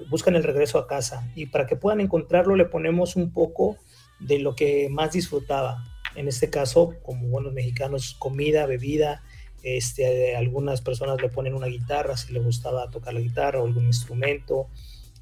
buscan 0.08 0.36
el 0.36 0.44
regreso 0.44 0.78
a 0.78 0.86
casa. 0.86 1.30
Y 1.34 1.46
para 1.46 1.66
que 1.66 1.76
puedan 1.76 2.00
encontrarlo 2.00 2.56
le 2.56 2.66
ponemos 2.66 3.16
un 3.16 3.32
poco 3.32 3.78
de 4.20 4.38
lo 4.38 4.54
que 4.54 4.88
más 4.90 5.12
disfrutaba. 5.12 5.84
En 6.14 6.28
este 6.28 6.50
caso, 6.50 6.94
como 7.02 7.28
buenos 7.28 7.52
mexicanos, 7.52 8.16
comida, 8.18 8.66
bebida. 8.66 9.22
Este, 9.62 10.36
algunas 10.36 10.80
personas 10.80 11.20
le 11.20 11.28
ponen 11.28 11.54
una 11.54 11.66
guitarra 11.66 12.16
si 12.16 12.32
le 12.32 12.40
gustaba 12.40 12.90
tocar 12.90 13.12
la 13.12 13.20
guitarra 13.20 13.60
o 13.60 13.66
algún 13.66 13.84
instrumento, 13.84 14.68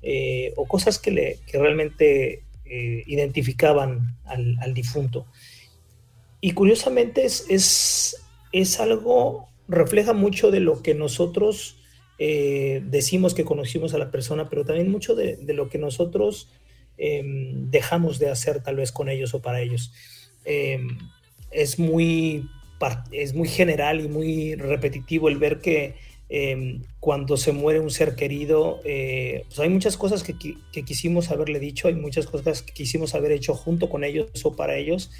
eh, 0.01 0.53
o 0.57 0.67
cosas 0.67 0.99
que, 0.99 1.11
le, 1.11 1.39
que 1.45 1.59
realmente 1.59 2.45
eh, 2.65 3.03
identificaban 3.07 4.17
al, 4.25 4.57
al, 4.61 4.75
difunto. 4.75 5.27
Y 6.41 6.53
curiosamente 6.53 7.25
es, 7.25 7.47
es, 7.49 8.25
es 8.53 8.79
algo, 8.79 9.49
refleja 9.69 10.13
mucho 10.13 10.51
de 10.51 10.61
lo 10.61 10.83
que 10.83 10.95
nosotros 10.95 11.77
eh, 12.19 12.83
decimos 12.85 13.35
que 13.35 13.45
conocimos 13.45 13.95
a 13.95 13.99
la 13.99 14.11
persona, 14.11 14.49
pero 14.49 14.65
también 14.65 14.91
mucho 14.91 15.15
de, 15.15 15.39
lo 15.55 15.69
que 15.69 15.79
nosotros 15.79 16.51
eh, 16.97 17.23
dejamos 17.25 18.19
de 18.19 18.31
hacer 18.31 18.63
tal 18.63 18.77
vez 18.77 18.91
con 18.91 19.09
ellos 19.09 19.35
o 19.35 19.43
para 19.43 19.61
ellos. 19.61 19.93
Eh, 20.45 20.81
es, 21.51 21.79
muy, 21.79 22.49
es 23.13 23.35
muy 23.35 23.49
general 23.49 24.01
y 24.01 24.09
muy 24.09 24.55
repetitivo 24.55 25.29
el 25.29 25.37
ver 25.37 25.61
que 25.61 25.95
Em, 26.31 26.83
cuando 27.01 27.39
se 27.39 27.53
muere 27.53 27.81
un 27.81 27.91
ser 27.91 28.15
querido, 28.15 28.81
eh, 28.85 29.45
pues 29.47 29.61
hay 29.61 29.71
muchas 29.71 29.97
cosas 29.97 30.23
que, 30.23 30.35
quisimos 30.85 31.31
haberle 31.31 31.59
dicho, 31.59 31.89
hay 31.89 31.95
muchas 31.95 32.27
cosas 32.27 32.63
que 32.63 32.75
quisimos 32.75 33.15
haber 33.15 33.33
hecho 33.33 33.55
junto 33.55 33.89
con 33.89 34.05
ellos 34.05 34.29
o 34.45 34.55
para 34.55 34.77
ellos, 34.77 35.11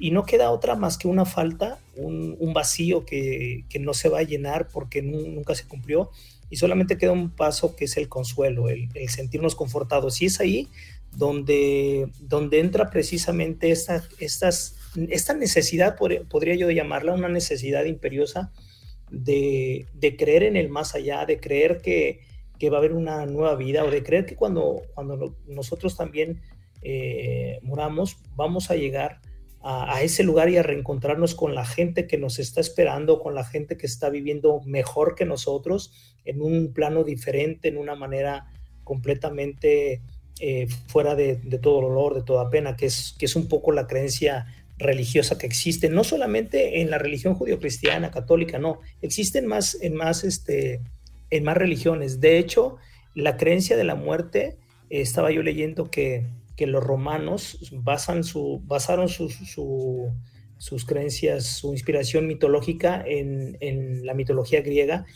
y 0.00 0.12
no 0.12 0.24
queda 0.24 0.50
otra 0.50 0.76
más 0.76 0.96
que 0.96 1.08
una 1.08 1.26
falta, 1.26 1.78
un, 1.94 2.52
vacío 2.54 3.04
que, 3.04 3.66
no 3.80 3.92
se 3.92 4.08
va 4.08 4.20
a 4.20 4.22
llenar 4.22 4.68
porque 4.68 5.02
nunca 5.02 5.54
se 5.54 5.68
cumplió, 5.68 6.10
y 6.48 6.56
solamente 6.56 6.96
queda 6.96 7.12
un 7.12 7.28
paso 7.28 7.76
que 7.76 7.84
es 7.84 7.98
el 7.98 8.08
consuelo, 8.08 8.70
el, 8.70 8.88
sentirnos 9.10 9.54
confortados. 9.54 10.22
Y 10.22 10.26
es 10.26 10.40
ahí 10.40 10.68
donde, 11.12 12.08
donde 12.18 12.60
entra 12.60 12.88
precisamente 12.88 13.70
esta, 13.70 14.02
estas, 14.18 14.76
esta 15.10 15.34
necesidad, 15.34 15.96
podría 15.96 16.54
yo 16.54 16.70
llamarla 16.70 17.12
una 17.12 17.28
necesidad 17.28 17.84
imperiosa, 17.84 18.50
de, 19.10 19.86
creer 20.18 20.44
en 20.44 20.56
el 20.56 20.70
más 20.70 20.94
allá, 20.94 21.26
de 21.26 21.40
creer 21.40 21.82
que, 21.82 22.20
va 22.70 22.76
a 22.76 22.78
haber 22.78 22.92
una 22.92 23.26
nueva 23.26 23.54
vida 23.54 23.84
o 23.84 23.90
de 23.90 24.02
creer 24.02 24.24
que 24.24 24.36
cuando, 24.36 24.82
cuando 24.94 25.36
nosotros 25.46 25.96
también 25.96 26.40
eh, 26.82 27.58
muramos 27.62 28.16
vamos 28.34 28.70
a 28.70 28.76
llegar 28.76 29.20
a, 29.62 30.02
ese 30.02 30.22
lugar 30.22 30.48
y 30.48 30.56
a 30.56 30.62
reencontrarnos 30.62 31.34
con 31.34 31.54
la 31.54 31.66
gente 31.66 32.06
que 32.06 32.16
nos 32.16 32.38
está 32.38 32.60
esperando, 32.60 33.20
con 33.20 33.34
la 33.34 33.44
gente 33.44 33.76
que 33.76 33.86
está 33.86 34.08
viviendo 34.08 34.60
mejor 34.64 35.14
que 35.14 35.26
nosotros, 35.26 35.92
en 36.24 36.40
un 36.40 36.72
plano 36.72 37.04
diferente, 37.04 37.68
en 37.68 37.76
una 37.76 37.94
manera 37.94 38.46
completamente 38.84 40.00
eh, 40.40 40.66
fuera 40.88 41.14
de, 41.14 41.36
todo 41.60 41.82
dolor, 41.82 42.14
de 42.14 42.22
toda 42.22 42.48
pena, 42.48 42.74
que 42.74 42.86
es, 42.86 43.14
que 43.18 43.26
es 43.26 43.36
un 43.36 43.48
poco 43.48 43.72
la 43.72 43.86
creencia 43.86 44.46
religiosa 44.78 45.36
que 45.36 45.46
existe, 45.46 45.90
no 45.90 46.04
solamente 46.04 46.80
en 46.80 46.88
la 46.88 46.96
religión 46.96 47.34
judio-cristiana, 47.34 48.10
católica, 48.10 48.58
no, 48.58 48.80
existen 49.02 49.46
más 49.46 49.76
en 49.82 49.94
más, 49.94 50.24
este, 50.24 50.80
en 51.28 51.44
más 51.44 51.58
religiones. 51.58 52.18
De 52.20 52.38
hecho, 52.38 52.78
la 53.14 53.36
creencia 53.36 53.76
de 53.76 53.84
la 53.84 53.94
muerte, 53.94 54.56
estaba 54.88 55.30
yo 55.30 55.42
leyendo 55.42 55.90
que, 55.90 56.26
que 56.60 56.66
los 56.66 56.84
romanos 56.84 57.70
basan 57.72 58.22
su, 58.22 58.60
basaron 58.66 59.08
sus 59.08 60.84
creencias, 60.84 61.46
su 61.46 61.72
inspiración 61.72 62.26
mitológica 62.26 63.02
en, 63.02 63.56
en 63.60 64.04
la 64.04 64.12
mitología 64.12 64.60
griega, 64.60 65.06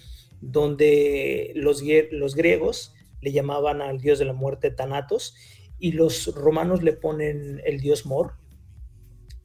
donde 0.41 1.53
los, 1.55 1.83
los 2.13 2.35
griegos 2.35 2.95
le 3.21 3.33
llamaban 3.33 3.83
al 3.83 4.01
dios 4.01 4.19
de 4.19 4.25
la 4.25 4.33
muerte 4.33 4.71
Thanatos 4.71 5.35
y 5.79 5.93
los 5.93 6.35
romanos 6.35 6.83
le 6.83 6.95
ponen 6.95 7.61
el 7.67 7.79
dios 7.79 8.07
Mor, 8.07 8.37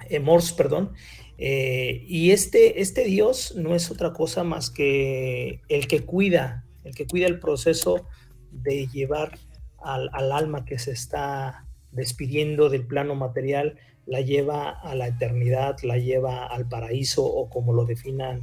eh, 0.08 0.22
Morse, 0.22 0.56
perdón. 0.56 0.94
Eh, 1.38 2.06
y 2.08 2.32
este, 2.32 2.80
este 2.80 3.04
Dios 3.04 3.56
no 3.58 3.76
es 3.76 3.92
otra 3.92 4.14
cosa 4.14 4.46
más 4.46 4.70
que 4.70 5.60
el 5.68 5.86
que 5.90 6.06
cuida, 6.06 6.64
el 6.86 6.96
que 6.96 7.08
cuida 7.08 7.28
el 7.28 7.42
proceso 7.42 8.08
de 8.52 8.88
llevar 8.88 9.38
al, 9.82 10.32
alma 10.32 10.64
que 10.64 10.80
se 10.80 10.92
está 10.92 11.66
despidiendo 11.92 12.70
del 12.70 12.86
plano 12.86 13.16
material, 13.16 13.78
la 14.06 14.22
lleva 14.22 14.70
a 14.72 14.96
la 14.96 15.08
eternidad, 15.08 15.78
la 15.84 15.98
lleva 15.98 16.46
al 16.48 16.68
paraíso 16.68 17.24
o 17.24 17.50
como 17.50 17.74
lo 17.74 17.86
definan 17.86 18.42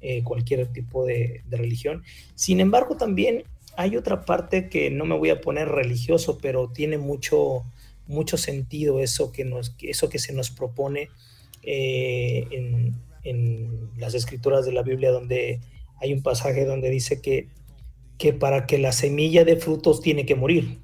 eh, 0.00 0.22
cualquier 0.22 0.66
tipo 0.66 1.06
de, 1.06 1.42
religión. 1.48 2.02
Sin 2.34 2.60
embargo, 2.60 2.96
también 2.96 3.44
hay 3.76 3.96
otra 3.96 4.24
parte 4.24 4.68
que 4.68 4.90
no 4.90 5.04
me 5.04 5.16
voy 5.16 5.30
a 5.30 5.40
poner 5.40 5.68
religioso, 5.68 6.38
pero 6.42 6.68
tiene 6.68 6.98
mucho, 6.98 7.64
mucho 8.06 8.36
sentido 8.36 9.00
eso 9.00 9.32
que, 9.32 9.44
nos, 9.44 9.74
eso 9.80 10.08
que 10.10 10.18
se 10.18 10.32
nos 10.32 10.50
propone 10.50 11.08
eh, 11.62 12.46
en, 12.50 13.02
las 13.96 14.12
escrituras 14.12 14.66
de 14.66 14.72
la 14.72 14.82
Biblia, 14.82 15.10
donde 15.10 15.60
hay 16.00 16.12
un 16.12 16.22
pasaje 16.22 16.66
donde 16.66 16.90
dice 16.90 17.22
que, 17.22 17.48
que 18.18 18.34
para 18.34 18.66
que 18.66 18.76
la 18.76 18.92
semilla 18.92 19.44
de 19.44 19.56
frutos 19.56 20.02
tiene 20.02 20.26
que 20.26 20.34
morir. 20.34 20.80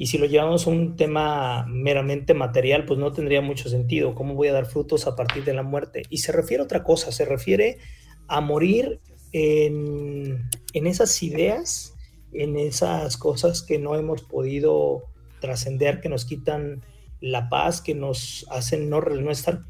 Y 0.00 0.06
si 0.06 0.16
lo 0.16 0.26
llevamos 0.26 0.64
a 0.64 0.70
un 0.70 0.94
tema 0.94 1.66
meramente 1.66 2.32
material, 2.32 2.84
pues 2.84 3.00
no 3.00 3.12
tendría 3.12 3.40
mucho 3.40 3.68
sentido. 3.68 4.14
¿Cómo 4.14 4.34
voy 4.34 4.46
a 4.46 4.52
dar 4.52 4.66
frutos 4.66 5.08
a 5.08 5.16
partir 5.16 5.44
de 5.44 5.52
la 5.52 5.64
muerte? 5.64 6.02
Y 6.08 6.18
se 6.18 6.30
refiere 6.30 6.60
a 6.60 6.64
otra 6.66 6.84
cosa, 6.84 7.10
se 7.10 7.24
refiere 7.24 7.78
a 8.28 8.40
morir 8.40 9.00
en, 9.32 10.48
en 10.72 10.86
esas 10.86 11.20
ideas, 11.24 11.96
en 12.32 12.56
esas 12.56 13.16
cosas 13.16 13.60
que 13.60 13.80
no 13.80 13.96
hemos 13.96 14.22
podido 14.22 15.02
trascender, 15.40 16.00
que 16.00 16.08
nos 16.08 16.24
quitan 16.24 16.84
la 17.20 17.48
paz, 17.48 17.80
que 17.80 17.96
nos 17.96 18.46
hacen 18.50 18.88
no, 18.88 19.00
no 19.00 19.32
estar 19.32 19.64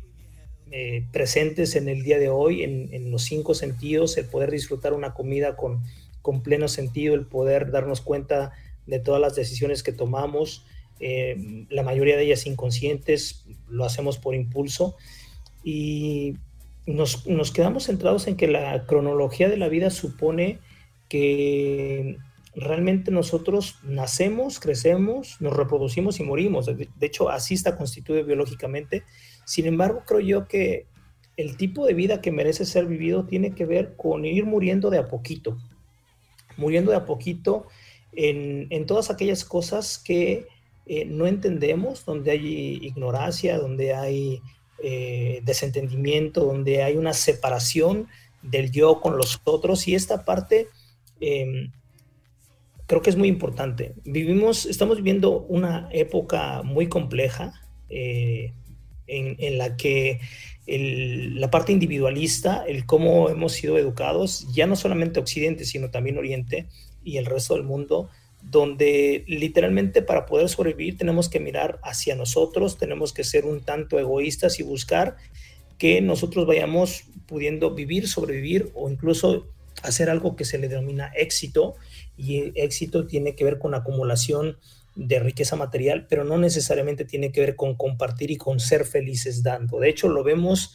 eh, 0.70 1.06
presentes 1.10 1.74
en 1.74 1.88
el 1.88 2.02
día 2.02 2.18
de 2.18 2.28
hoy, 2.28 2.64
en, 2.64 3.10
los 3.10 3.22
cinco 3.22 3.54
sentidos, 3.54 4.18
el 4.18 4.26
poder 4.26 4.50
disfrutar 4.50 4.92
una 4.92 5.14
comida 5.14 5.56
con, 5.56 5.80
con, 6.20 6.42
pleno 6.42 6.68
sentido, 6.68 7.14
el 7.14 7.24
poder 7.24 7.70
darnos 7.70 8.02
cuenta 8.02 8.52
de 8.88 8.98
todas 8.98 9.20
las 9.20 9.36
decisiones 9.36 9.82
que 9.82 9.92
tomamos, 9.92 10.64
eh, 10.98 11.66
la 11.70 11.84
mayoría 11.84 12.16
de 12.16 12.24
ellas 12.24 12.46
inconscientes, 12.46 13.44
lo 13.68 13.84
hacemos 13.84 14.18
por 14.18 14.34
impulso 14.34 14.96
y 15.62 16.34
nos, 16.86 17.26
nos 17.26 17.52
quedamos 17.52 17.84
centrados 17.84 18.26
en 18.26 18.36
que 18.36 18.48
la 18.48 18.86
cronología 18.86 19.48
de 19.48 19.58
la 19.58 19.68
vida 19.68 19.90
supone 19.90 20.58
que 21.08 22.18
realmente 22.54 23.10
nosotros 23.10 23.78
nacemos, 23.82 24.58
crecemos, 24.58 25.40
nos 25.40 25.56
reproducimos 25.56 26.18
y 26.18 26.24
morimos. 26.24 26.66
De, 26.66 26.88
hecho, 27.00 27.30
así 27.30 27.54
está 27.54 27.76
constituido 27.76 28.24
biológicamente. 28.24 29.04
Sin 29.44 29.66
embargo, 29.66 30.02
creo 30.06 30.20
yo 30.20 30.48
que 30.48 30.86
el 31.36 31.56
tipo 31.56 31.86
de 31.86 31.94
vida 31.94 32.20
que 32.20 32.32
merece 32.32 32.64
ser 32.64 32.86
vivido 32.86 33.26
tiene 33.26 33.52
que 33.52 33.64
ver 33.64 33.94
con 33.96 34.24
ir 34.24 34.44
muriendo 34.44 34.90
de 34.90 34.98
a 34.98 35.06
poquito, 35.08 35.56
muriendo 36.56 36.90
de 36.90 36.96
a 36.96 37.06
poquito 37.06 37.66
en, 38.12 38.86
todas 38.86 39.10
aquellas 39.10 39.44
cosas 39.44 39.98
que 39.98 40.46
eh, 40.86 41.04
no 41.04 41.26
entendemos, 41.26 42.04
donde 42.04 42.30
hay 42.30 42.78
ignorancia, 42.82 43.58
donde 43.58 43.94
hay 43.94 44.40
eh, 44.82 45.40
desentendimiento, 45.44 46.44
donde 46.44 46.82
hay 46.82 46.96
una 46.96 47.12
separación 47.12 48.08
del 48.42 48.70
yo 48.70 49.00
con 49.00 49.16
los 49.16 49.40
otros 49.44 49.88
y 49.88 49.94
esta 49.94 50.24
parte 50.24 50.68
em, 51.20 51.72
creo 52.86 53.02
que 53.02 53.10
es 53.10 53.16
muy 53.16 53.28
importante. 53.28 53.94
Vivimos, 54.04 54.66
estamos 54.66 54.96
viviendo 54.96 55.42
una 55.42 55.88
época 55.92 56.62
muy 56.62 56.88
compleja 56.88 57.52
eh, 57.90 58.54
en, 59.06 59.58
la 59.58 59.76
que 59.76 60.20
la 60.66 61.50
parte 61.50 61.72
individualista, 61.72 62.64
el 62.66 62.84
cómo 62.84 63.30
hemos 63.30 63.52
sido 63.52 63.78
educados, 63.78 64.46
ya 64.52 64.66
no 64.66 64.76
solamente 64.76 65.20
Occidente, 65.20 65.64
sino 65.64 65.90
también 65.90 66.18
Oriente 66.18 66.66
y 67.08 67.16
el 67.16 67.26
resto 67.26 67.54
del 67.54 67.64
mundo, 67.64 68.10
donde 68.42 69.24
literalmente 69.26 70.02
para 70.02 70.26
poder 70.26 70.48
sobrevivir 70.48 70.98
tenemos 70.98 71.28
que 71.28 71.40
mirar 71.40 71.80
hacia 71.82 72.14
nosotros, 72.14 72.76
tenemos 72.76 73.12
que 73.12 73.24
ser 73.24 73.46
un 73.46 73.60
tanto 73.60 73.98
egoístas 73.98 74.60
y 74.60 74.62
buscar 74.62 75.16
que 75.78 76.00
nosotros 76.00 76.46
vayamos 76.46 77.04
pudiendo 77.26 77.74
vivir, 77.74 78.08
sobrevivir 78.08 78.70
o 78.74 78.90
incluso 78.90 79.48
hacer 79.82 80.10
algo 80.10 80.36
que 80.36 80.44
se 80.44 80.58
le 80.58 80.68
denomina 80.68 81.10
éxito 81.14 81.76
y 82.16 82.52
éxito 82.60 83.06
tiene 83.06 83.34
que 83.34 83.44
ver 83.44 83.58
con 83.58 83.74
acumulación 83.74 84.58
de 84.94 85.20
riqueza 85.20 85.56
material, 85.56 86.06
pero 86.08 86.24
no 86.24 86.36
necesariamente 86.36 87.04
tiene 87.04 87.30
que 87.30 87.40
ver 87.40 87.56
con 87.56 87.74
compartir 87.76 88.32
y 88.32 88.36
con 88.36 88.58
ser 88.60 88.84
felices 88.84 89.42
dando. 89.42 89.78
De 89.78 89.88
hecho, 89.88 90.08
lo 90.08 90.24
vemos 90.24 90.74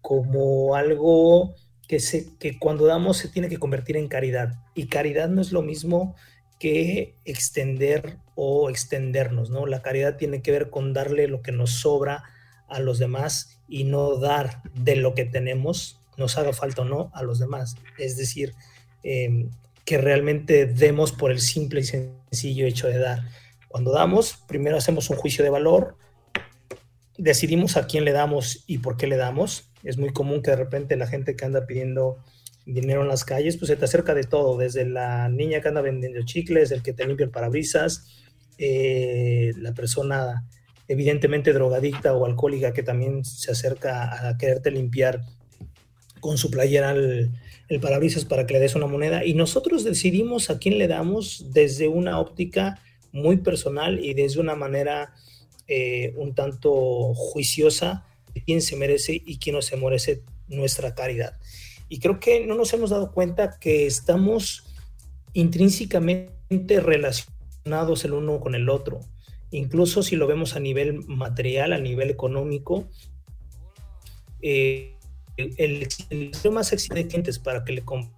como 0.00 0.74
algo 0.74 1.54
que, 1.90 1.98
se, 1.98 2.36
que 2.38 2.56
cuando 2.56 2.86
damos 2.86 3.16
se 3.16 3.26
tiene 3.26 3.48
que 3.48 3.58
convertir 3.58 3.96
en 3.96 4.06
caridad. 4.06 4.54
Y 4.76 4.86
caridad 4.86 5.28
no 5.28 5.40
es 5.40 5.50
lo 5.50 5.60
mismo 5.60 6.14
que 6.60 7.16
extender 7.24 8.18
o 8.36 8.70
extendernos, 8.70 9.50
¿no? 9.50 9.66
La 9.66 9.82
caridad 9.82 10.16
tiene 10.16 10.40
que 10.40 10.52
ver 10.52 10.70
con 10.70 10.92
darle 10.92 11.26
lo 11.26 11.42
que 11.42 11.50
nos 11.50 11.80
sobra 11.80 12.22
a 12.68 12.78
los 12.78 13.00
demás 13.00 13.58
y 13.68 13.82
no 13.82 14.18
dar 14.18 14.62
de 14.72 14.94
lo 14.94 15.16
que 15.16 15.24
tenemos, 15.24 15.98
nos 16.16 16.38
haga 16.38 16.52
falta 16.52 16.82
o 16.82 16.84
no, 16.84 17.10
a 17.12 17.24
los 17.24 17.40
demás. 17.40 17.74
Es 17.98 18.16
decir, 18.16 18.54
eh, 19.02 19.48
que 19.84 19.98
realmente 19.98 20.66
demos 20.66 21.10
por 21.10 21.32
el 21.32 21.40
simple 21.40 21.80
y 21.80 21.84
sencillo 21.84 22.66
hecho 22.66 22.86
de 22.86 22.98
dar. 22.98 23.24
Cuando 23.66 23.90
damos, 23.90 24.38
primero 24.46 24.76
hacemos 24.76 25.10
un 25.10 25.16
juicio 25.16 25.42
de 25.42 25.50
valor, 25.50 25.96
decidimos 27.18 27.76
a 27.76 27.88
quién 27.88 28.04
le 28.04 28.12
damos 28.12 28.62
y 28.68 28.78
por 28.78 28.96
qué 28.96 29.08
le 29.08 29.16
damos. 29.16 29.69
Es 29.82 29.98
muy 29.98 30.12
común 30.12 30.42
que 30.42 30.50
de 30.50 30.56
repente 30.56 30.96
la 30.96 31.06
gente 31.06 31.36
que 31.36 31.44
anda 31.44 31.66
pidiendo 31.66 32.18
dinero 32.66 33.02
en 33.02 33.08
las 33.08 33.24
calles, 33.24 33.56
pues 33.56 33.68
se 33.68 33.76
te 33.76 33.84
acerca 33.84 34.14
de 34.14 34.24
todo, 34.24 34.58
desde 34.58 34.84
la 34.84 35.28
niña 35.28 35.60
que 35.60 35.68
anda 35.68 35.80
vendiendo 35.80 36.22
chicles, 36.24 36.70
el 36.70 36.82
que 36.82 36.92
te 36.92 37.06
limpia 37.06 37.24
el 37.24 37.30
parabrisas, 37.30 38.06
eh, 38.58 39.52
la 39.56 39.72
persona 39.72 40.46
evidentemente 40.86 41.52
drogadicta 41.52 42.14
o 42.14 42.26
alcohólica 42.26 42.72
que 42.72 42.82
también 42.82 43.24
se 43.24 43.52
acerca 43.52 44.28
a 44.28 44.36
quererte 44.36 44.70
limpiar 44.70 45.22
con 46.20 46.36
su 46.36 46.50
playera 46.50 46.90
al, 46.90 47.30
el 47.68 47.80
parabrisas 47.80 48.24
para 48.24 48.46
que 48.46 48.54
le 48.54 48.60
des 48.60 48.74
una 48.74 48.86
moneda. 48.86 49.24
Y 49.24 49.34
nosotros 49.34 49.84
decidimos 49.84 50.50
a 50.50 50.58
quién 50.58 50.78
le 50.78 50.88
damos 50.88 51.52
desde 51.52 51.88
una 51.88 52.18
óptica 52.18 52.80
muy 53.12 53.38
personal 53.38 54.04
y 54.04 54.14
desde 54.14 54.40
una 54.40 54.56
manera 54.56 55.14
eh, 55.68 56.12
un 56.16 56.34
tanto 56.34 57.14
juiciosa 57.14 58.04
quién 58.32 58.62
se 58.62 58.76
merece 58.76 59.20
y 59.24 59.38
quién 59.38 59.56
no 59.56 59.62
se 59.62 59.76
merece 59.76 60.22
nuestra 60.48 60.94
caridad. 60.94 61.38
Y 61.88 61.98
creo 61.98 62.20
que 62.20 62.46
no 62.46 62.54
nos 62.54 62.72
hemos 62.72 62.90
dado 62.90 63.12
cuenta 63.12 63.58
que 63.58 63.86
estamos 63.86 64.64
intrínsecamente 65.32 66.80
relacionados 66.80 68.04
el 68.04 68.12
uno 68.12 68.40
con 68.40 68.54
el 68.54 68.68
otro. 68.68 69.00
Incluso 69.50 70.02
si 70.02 70.16
lo 70.16 70.26
vemos 70.26 70.54
a 70.54 70.60
nivel 70.60 71.04
material, 71.06 71.72
a 71.72 71.78
nivel 71.78 72.10
económico, 72.10 72.88
eh, 74.40 74.94
el, 75.36 75.88
el, 76.10 76.52
más 76.52 76.72
exigente 76.72 77.32
para 77.42 77.64
que 77.64 77.72
le 77.72 77.82
compre. 77.82 78.14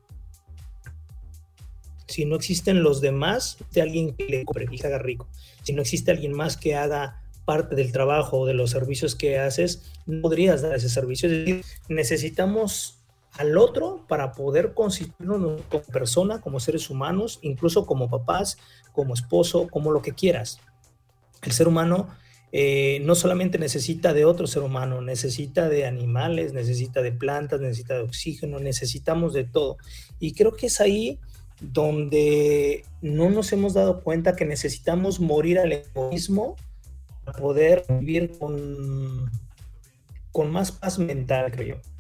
Si 2.07 2.27
no 2.27 2.37
existen 2.37 2.83
los 2.83 3.01
demás, 3.01 3.57
de 3.73 3.81
alguien 3.81 4.15
que 4.15 4.27
le 4.27 4.45
compre 4.45 4.67
y 4.71 4.85
haga 4.85 4.99
rico. 4.99 5.29
Si 5.63 5.73
no 5.73 5.81
existe 5.81 6.11
alguien 6.11 6.35
más 6.35 6.59
que 6.59 6.75
haga 6.75 7.22
parte 7.45 7.75
del 7.75 7.93
trabajo 7.93 8.41
o 8.41 8.47
de 8.47 8.55
los 8.55 8.71
servicios 8.71 9.15
que 9.15 9.39
haces, 9.39 9.93
no 10.07 10.23
podrías 10.23 10.63
dar 10.63 10.75
ese 10.75 10.89
servicio. 10.89 11.29
Es 11.29 11.39
decir, 11.39 11.65
necesitamos 11.89 12.99
al 13.33 13.57
otro 13.57 14.05
para 14.09 14.33
poder 14.33 14.75
constituirnos 14.75 15.63
como 15.69 15.85
persona, 15.85 16.41
como 16.41 16.61
seres 16.61 16.91
humanos, 16.91 17.39
incluso 17.43 17.87
como 17.87 18.11
papás, 18.11 18.59
como 18.93 19.15
esposo, 19.15 19.69
como 19.69 19.91
lo 19.91 20.03
que 20.03 20.13
quieras. 20.13 20.61
El 21.43 21.53
ser 21.53 21.67
humano 21.67 22.09
eh, 22.53 23.01
no 23.05 23.15
solamente 23.15 23.59
necesita 23.59 24.13
de 24.13 24.27
otro 24.27 24.47
ser 24.47 24.63
humano, 24.63 25.01
necesita 25.01 25.71
de 25.71 25.87
animales, 25.87 26.53
necesita 26.53 27.01
de 27.01 27.13
plantas, 27.13 27.61
necesita 27.61 27.95
de 27.95 28.03
oxígeno, 28.03 28.59
necesitamos 28.59 29.33
de 29.33 29.45
todo. 29.45 29.79
Y 30.21 30.35
creo 30.35 30.53
que 30.53 30.67
es 30.67 30.81
ahí 30.81 31.19
donde 31.61 32.85
no 33.01 33.31
nos 33.31 33.53
hemos 33.53 33.73
dado 33.73 34.03
cuenta 34.03 34.37
que 34.37 34.45
necesitamos 34.45 35.21
morir 35.21 35.59
al 35.59 35.73
egoísmo 35.73 36.57
poder 37.39 37.85
vivir 38.01 38.37
con, 38.39 39.31
con 40.33 40.51
más 40.51 40.73
paz 40.73 40.99
mental, 40.99 41.51
creo 41.53 41.77
yo. 41.77 41.93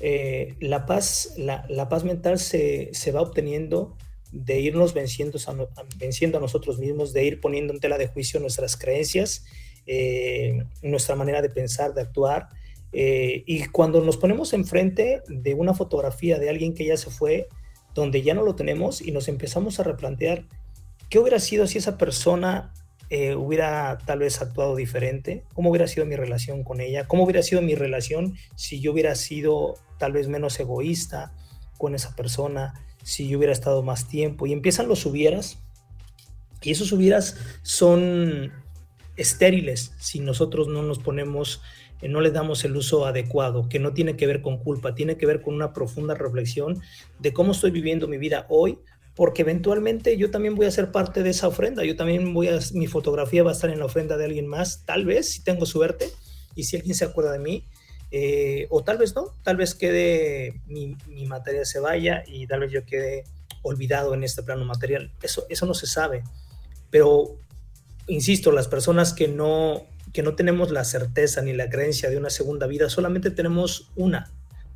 Eh, 0.00 0.56
la, 0.60 0.86
paz, 0.86 1.34
la, 1.36 1.88
paz 1.88 2.04
mental 2.04 2.38
se, 2.38 2.90
va 3.14 3.20
obteniendo 3.20 3.96
de 4.32 4.60
irnos 4.60 4.92
venciendo 4.92 5.38
a, 5.46 5.84
venciendo 5.96 6.38
a 6.38 6.40
nosotros 6.40 6.78
mismos, 6.78 7.12
de 7.12 7.24
ir 7.24 7.40
poniendo 7.40 7.72
en 7.72 7.80
tela 7.80 7.98
de 7.98 8.08
juicio 8.08 8.40
nuestras 8.40 8.76
creencias, 8.76 9.44
eh, 9.86 10.64
nuestra 10.82 11.14
manera 11.14 11.40
de 11.42 11.50
pensar, 11.50 11.94
de 11.94 12.02
actuar. 12.02 12.48
Eh, 12.92 13.44
y 13.46 13.66
cuando 13.66 14.00
nos 14.00 14.16
ponemos 14.16 14.52
enfrente 14.52 15.22
de 15.28 15.54
una 15.54 15.74
fotografía 15.74 16.38
de 16.38 16.50
alguien 16.50 16.74
que 16.74 16.86
ya 16.86 16.96
se 16.96 17.10
fue, 17.10 17.48
donde 17.94 18.22
ya 18.22 18.34
no 18.34 18.42
lo 18.42 18.56
tenemos 18.56 19.00
y 19.00 19.12
nos 19.12 19.28
empezamos 19.28 19.78
a 19.78 19.84
replantear 19.84 20.44
qué 21.08 21.18
hubiera 21.18 21.38
sido 21.38 21.66
si 21.66 21.78
esa 21.78 21.96
persona 21.96 22.72
eh, 23.10 23.34
hubiera 23.34 23.98
tal 24.06 24.20
vez 24.20 24.40
actuado 24.40 24.76
diferente, 24.76 25.44
cómo 25.52 25.70
hubiera 25.70 25.86
sido 25.86 26.06
mi 26.06 26.16
relación 26.16 26.64
con 26.64 26.80
ella, 26.80 27.06
cómo 27.06 27.24
hubiera 27.24 27.42
sido 27.42 27.60
mi 27.62 27.74
relación 27.74 28.34
si 28.56 28.80
yo 28.80 28.92
hubiera 28.92 29.14
sido 29.14 29.74
tal 29.98 30.12
vez 30.12 30.28
menos 30.28 30.58
egoísta 30.58 31.32
con 31.78 31.94
esa 31.94 32.16
persona, 32.16 32.74
si 33.02 33.28
yo 33.28 33.38
hubiera 33.38 33.52
estado 33.52 33.82
más 33.82 34.08
tiempo. 34.08 34.46
Y 34.46 34.52
empiezan 34.52 34.88
los 34.88 35.04
hubieras, 35.06 35.58
y 36.62 36.70
esos 36.70 36.92
hubieras 36.92 37.36
son 37.62 38.52
estériles 39.16 39.92
si 39.98 40.20
nosotros 40.20 40.66
no 40.66 40.82
nos 40.82 40.98
ponemos, 40.98 41.60
eh, 42.00 42.08
no 42.08 42.20
le 42.20 42.30
damos 42.30 42.64
el 42.64 42.74
uso 42.76 43.06
adecuado, 43.06 43.68
que 43.68 43.78
no 43.78 43.92
tiene 43.92 44.16
que 44.16 44.26
ver 44.26 44.40
con 44.40 44.58
culpa, 44.58 44.94
tiene 44.94 45.16
que 45.16 45.26
ver 45.26 45.42
con 45.42 45.54
una 45.54 45.72
profunda 45.72 46.14
reflexión 46.14 46.80
de 47.18 47.32
cómo 47.32 47.52
estoy 47.52 47.70
viviendo 47.70 48.08
mi 48.08 48.16
vida 48.16 48.46
hoy 48.48 48.78
porque 49.16 49.42
eventualmente 49.42 50.16
yo 50.16 50.30
también 50.30 50.54
voy 50.54 50.66
a 50.66 50.70
ser 50.70 50.90
parte 50.90 51.22
de 51.22 51.30
esa 51.30 51.48
ofrenda, 51.48 51.84
yo 51.84 51.96
también 51.96 52.34
voy 52.34 52.48
a, 52.48 52.58
mi 52.72 52.86
fotografía 52.86 53.42
va 53.42 53.50
a 53.50 53.54
estar 53.54 53.70
en 53.70 53.78
la 53.78 53.84
ofrenda 53.84 54.16
de 54.16 54.24
alguien 54.24 54.46
más, 54.46 54.84
tal 54.84 55.04
vez, 55.04 55.30
si 55.30 55.44
tengo 55.44 55.66
suerte, 55.66 56.10
y 56.54 56.64
si 56.64 56.76
alguien 56.76 56.94
se 56.94 57.04
acuerda 57.04 57.32
de 57.32 57.38
mí, 57.38 57.64
eh, 58.10 58.66
o 58.70 58.82
tal 58.82 58.98
vez 58.98 59.14
no, 59.14 59.32
tal 59.42 59.56
vez 59.56 59.74
quede, 59.74 60.60
mi, 60.66 60.96
mi, 61.08 61.26
materia 61.26 61.64
se 61.64 61.80
vaya 61.80 62.22
y 62.26 62.46
tal 62.46 62.60
vez 62.60 62.70
yo 62.70 62.84
quede 62.84 63.24
olvidado 63.62 64.14
en 64.14 64.24
este 64.24 64.42
plano 64.42 64.64
material, 64.64 65.12
eso, 65.22 65.46
eso 65.48 65.66
no 65.66 65.74
se 65.74 65.86
sabe, 65.86 66.22
pero 66.90 67.38
insisto, 68.06 68.52
las 68.52 68.68
personas 68.68 69.12
que 69.12 69.28
no, 69.28 69.86
que 70.12 70.22
no 70.22 70.34
tenemos 70.34 70.70
la 70.70 70.84
certeza 70.84 71.42
ni 71.42 71.52
la 71.52 71.70
creencia 71.70 72.10
de 72.10 72.16
una 72.16 72.30
segunda 72.30 72.66
vida, 72.66 72.88
solamente 72.90 73.30
tenemos 73.30 73.90
una 73.96 74.30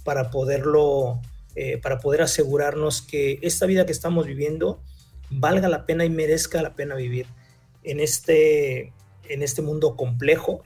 para 0.04 0.30
poderlo 0.30 1.20
eh, 1.60 1.76
para 1.76 1.98
poder 1.98 2.22
asegurarnos 2.22 3.02
que 3.02 3.40
esta 3.42 3.66
vida 3.66 3.84
que 3.84 3.90
estamos 3.90 4.28
viviendo 4.28 4.80
valga 5.28 5.68
la 5.68 5.86
pena 5.86 6.04
y 6.04 6.08
merezca 6.08 6.62
la 6.62 6.76
pena 6.76 6.94
vivir 6.94 7.26
en 7.82 7.98
este, 7.98 8.92
en 9.28 9.42
este 9.42 9.60
mundo 9.60 9.96
complejo, 9.96 10.62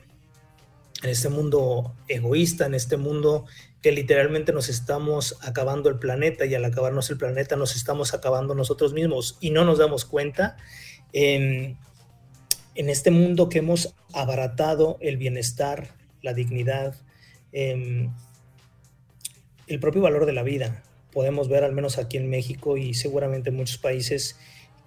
en 1.01 1.09
este 1.09 1.29
mundo 1.29 1.95
egoísta, 2.07 2.67
en 2.67 2.75
este 2.75 2.97
mundo 2.97 3.45
que 3.81 3.91
literalmente 3.91 4.53
nos 4.53 4.69
estamos 4.69 5.35
acabando 5.41 5.89
el 5.89 5.97
planeta 5.97 6.45
y 6.45 6.53
al 6.53 6.63
acabarnos 6.63 7.09
el 7.09 7.17
planeta 7.17 7.55
nos 7.55 7.75
estamos 7.75 8.13
acabando 8.13 8.53
nosotros 8.53 8.93
mismos 8.93 9.39
y 9.41 9.49
no 9.49 9.65
nos 9.65 9.79
damos 9.79 10.05
cuenta. 10.05 10.57
En, 11.11 11.79
este 12.75 13.09
mundo 13.09 13.49
que 13.49 13.57
hemos 13.57 13.95
abaratado 14.13 14.99
el 15.01 15.17
bienestar, 15.17 15.95
la 16.21 16.35
dignidad, 16.35 16.93
em, 17.51 18.13
el 19.67 19.79
propio 19.79 20.01
valor 20.01 20.25
de 20.25 20.33
la 20.33 20.43
vida. 20.43 20.83
Podemos 21.11 21.47
ver, 21.47 21.63
al 21.63 21.73
menos 21.73 21.97
aquí 21.97 22.17
en 22.17 22.29
México 22.29 22.77
y 22.77 22.93
seguramente 22.93 23.49
en 23.49 23.55
muchos 23.55 23.77
países, 23.77 24.37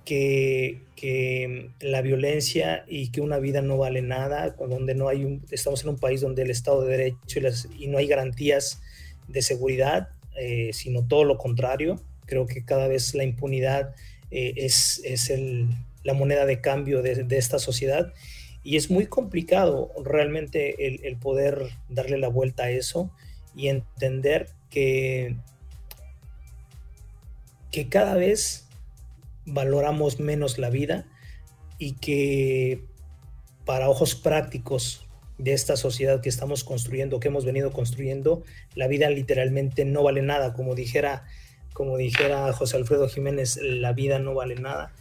que, 0.06 1.70
la 1.80 2.00
violencia 2.00 2.84
y 2.88 3.10
que 3.10 3.20
una 3.20 3.38
vida 3.38 3.60
no 3.60 3.76
vale 3.76 4.00
nada, 4.02 4.50
donde 4.50 4.94
no 4.94 5.08
hay 5.08 5.24
un, 5.24 5.44
estamos 5.50 5.82
en 5.82 5.90
un 5.90 5.98
país 5.98 6.20
donde 6.20 6.42
el 6.42 6.50
Estado 6.50 6.82
de 6.82 6.96
Derecho 6.96 7.40
y, 7.78 7.88
no 7.88 7.98
hay 7.98 8.06
garantías 8.06 8.80
de 9.28 9.42
seguridad, 9.42 10.08
eh, 10.38 10.70
sino 10.72 11.06
todo 11.06 11.24
lo 11.24 11.36
contrario. 11.36 12.00
Creo 12.26 12.46
que 12.46 12.64
cada 12.64 12.88
vez 12.88 13.14
la 13.14 13.24
impunidad 13.24 13.94
eh, 14.30 14.54
es, 14.56 15.00
es 15.04 15.28
el, 15.30 15.68
la 16.02 16.14
moneda 16.14 16.46
de 16.46 16.60
cambio 16.60 17.02
de, 17.02 17.26
esta 17.30 17.58
sociedad 17.58 18.12
y 18.62 18.76
es 18.76 18.90
muy 18.90 19.06
complicado 19.06 19.92
realmente 20.04 21.06
el 21.06 21.16
poder 21.16 21.68
darle 21.88 22.18
la 22.18 22.28
vuelta 22.28 22.64
a 22.64 22.70
eso 22.70 23.12
y 23.54 23.68
entender 23.68 24.48
que, 24.70 25.36
cada 27.90 28.14
vez 28.14 28.66
valoramos 29.44 30.18
menos 30.18 30.58
la 30.58 30.70
vida 30.70 31.06
y 31.78 31.92
que 31.92 32.84
para 33.66 33.90
ojos 33.90 34.14
prácticos 34.14 35.06
de 35.38 35.52
esta 35.52 35.76
sociedad 35.76 36.22
que 36.22 36.30
estamos 36.30 36.64
construyendo, 36.64 37.20
que 37.20 37.28
hemos 37.28 37.44
venido 37.44 37.72
construyendo, 37.72 38.42
la 38.74 38.88
vida 38.88 39.10
literalmente 39.10 39.84
no 39.84 40.02
vale 40.02 40.22
nada. 40.22 40.54
Como 40.54 40.74
dijera, 40.74 41.24
como 41.74 41.98
dijera 41.98 42.50
José 42.54 42.78
Alfredo 42.78 43.08
Jiménez, 43.08 43.58
la 43.62 43.92
vida 43.92 44.18
no 44.18 44.34
vale 44.34 44.54
nada. 44.54 44.94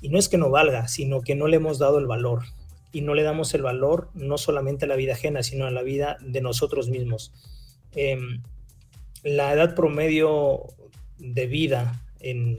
Y 0.00 0.10
no 0.10 0.18
es 0.18 0.28
que 0.28 0.38
no 0.38 0.50
valga, 0.50 0.86
sino 0.86 1.22
que 1.22 1.34
no 1.34 1.48
le 1.48 1.56
hemos 1.56 1.78
dado 1.78 1.98
el 1.98 2.06
valor. 2.06 2.44
Y 2.92 3.00
no 3.00 3.14
le 3.14 3.24
damos 3.24 3.52
el 3.54 3.62
valor 3.62 4.08
no 4.14 4.38
solamente 4.38 4.84
a 4.84 4.88
la 4.88 4.96
vida 4.96 5.14
ajena, 5.14 5.42
sino 5.42 5.66
a 5.66 5.70
la 5.72 5.82
vida 5.82 6.16
de 6.20 6.40
nosotros 6.40 6.88
mismos. 6.88 7.32
Em, 7.92 8.42
la 9.22 9.52
edad 9.52 9.74
promedio 9.74 10.64
de 11.18 11.46
vida 11.46 12.04
en, 12.20 12.58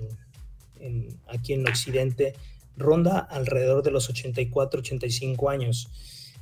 aquí 1.27 1.53
en 1.53 1.67
Occidente 1.67 2.33
ronda 2.75 3.19
alrededor 3.19 3.83
de 3.83 3.91
los 3.91 4.09
84, 4.09 4.79
85 4.79 5.49
años. 5.49 5.89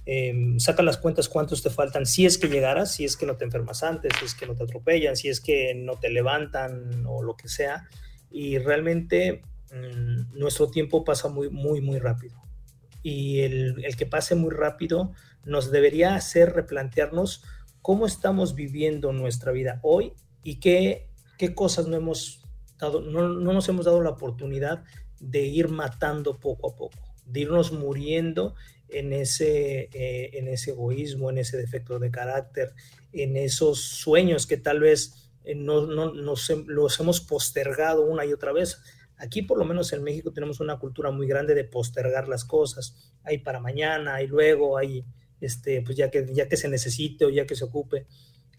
Em, 0.05 0.57
saca 0.59 0.83
las 0.83 0.97
cuentas 0.97 1.27
cuántos 1.27 1.61
te 1.61 1.69
faltan, 1.69 2.05
si 2.05 2.25
es 2.25 2.37
que 2.37 2.47
llegaras, 2.47 2.93
si 2.93 3.03
es 3.03 3.17
que 3.17 3.25
no 3.25 3.35
te 3.35 3.43
enfermas 3.43 3.83
antes, 3.83 4.13
si 4.17 4.25
es 4.25 4.35
que 4.35 4.47
no 4.47 4.55
te 4.55 4.63
atropellan, 4.63 5.17
si 5.17 5.27
es 5.27 5.41
que 5.41 5.75
no 5.75 5.99
te 5.99 6.09
levantan 6.09 7.05
o 7.05 7.21
lo 7.23 7.35
que 7.35 7.49
sea. 7.49 7.89
Y 8.31 8.57
realmente 8.57 9.41
mm, 9.71 10.37
nuestro 10.39 10.69
tiempo 10.69 11.03
pasa 11.03 11.27
muy, 11.27 11.49
muy, 11.49 11.81
muy 11.81 11.99
rápido. 11.99 12.41
Y 13.03 13.41
el, 13.41 13.83
el 13.83 13.95
que 13.97 14.05
pase 14.05 14.35
muy 14.35 14.51
rápido 14.51 15.11
nos 15.43 15.71
debería 15.71 16.15
hacer 16.15 16.53
replantearnos 16.53 17.43
cómo 17.87 18.05
estamos 18.05 18.53
viviendo 18.53 19.13
nuestra 19.13 19.53
vida 19.53 19.79
hoy 19.81 20.11
y 20.43 20.59
qué, 20.59 21.07
qué 21.37 21.55
cosas 21.55 21.87
no 21.87 21.95
hemos 21.95 22.41
dado, 22.77 22.99
no, 22.99 23.29
no 23.29 23.53
nos 23.53 23.69
hemos 23.69 23.85
dado 23.85 24.01
la 24.01 24.09
oportunidad 24.09 24.83
de 25.21 25.43
ir 25.43 25.69
matando 25.69 26.37
poco 26.37 26.69
a 26.69 26.75
poco, 26.75 26.99
de 27.25 27.39
irnos 27.39 27.71
muriendo 27.71 28.55
en 28.89 29.13
ese, 29.13 29.87
eh, 29.93 30.31
en 30.33 30.49
ese 30.49 30.71
egoísmo, 30.71 31.29
en 31.29 31.37
ese 31.37 31.55
defecto 31.55 31.97
de 31.97 32.11
carácter, 32.11 32.73
en 33.13 33.37
esos 33.37 33.79
sueños 33.79 34.47
que 34.47 34.57
tal 34.57 34.81
vez 34.81 35.31
eh, 35.45 35.55
no, 35.55 35.87
no, 35.87 36.11
nos, 36.11 36.49
los 36.65 36.99
hemos 36.99 37.21
postergado 37.21 38.05
una 38.05 38.25
y 38.25 38.33
otra 38.33 38.51
vez. 38.51 38.81
Aquí, 39.15 39.43
por 39.43 39.57
lo 39.57 39.63
menos 39.63 39.93
en 39.93 40.03
México, 40.03 40.33
tenemos 40.33 40.59
una 40.59 40.77
cultura 40.77 41.09
muy 41.11 41.25
grande 41.25 41.55
de 41.55 41.63
postergar 41.63 42.27
las 42.27 42.43
cosas. 42.43 43.13
Hay 43.23 43.37
para 43.37 43.61
mañana, 43.61 44.15
hay 44.15 44.27
luego, 44.27 44.77
hay 44.77 45.05
este, 45.41 45.81
pues 45.81 45.97
ya 45.97 46.09
que, 46.09 46.25
ya 46.33 46.47
que 46.47 46.57
se 46.57 46.69
necesite 46.69 47.25
o 47.25 47.29
ya 47.29 47.45
que 47.45 47.55
se 47.55 47.65
ocupe, 47.65 48.07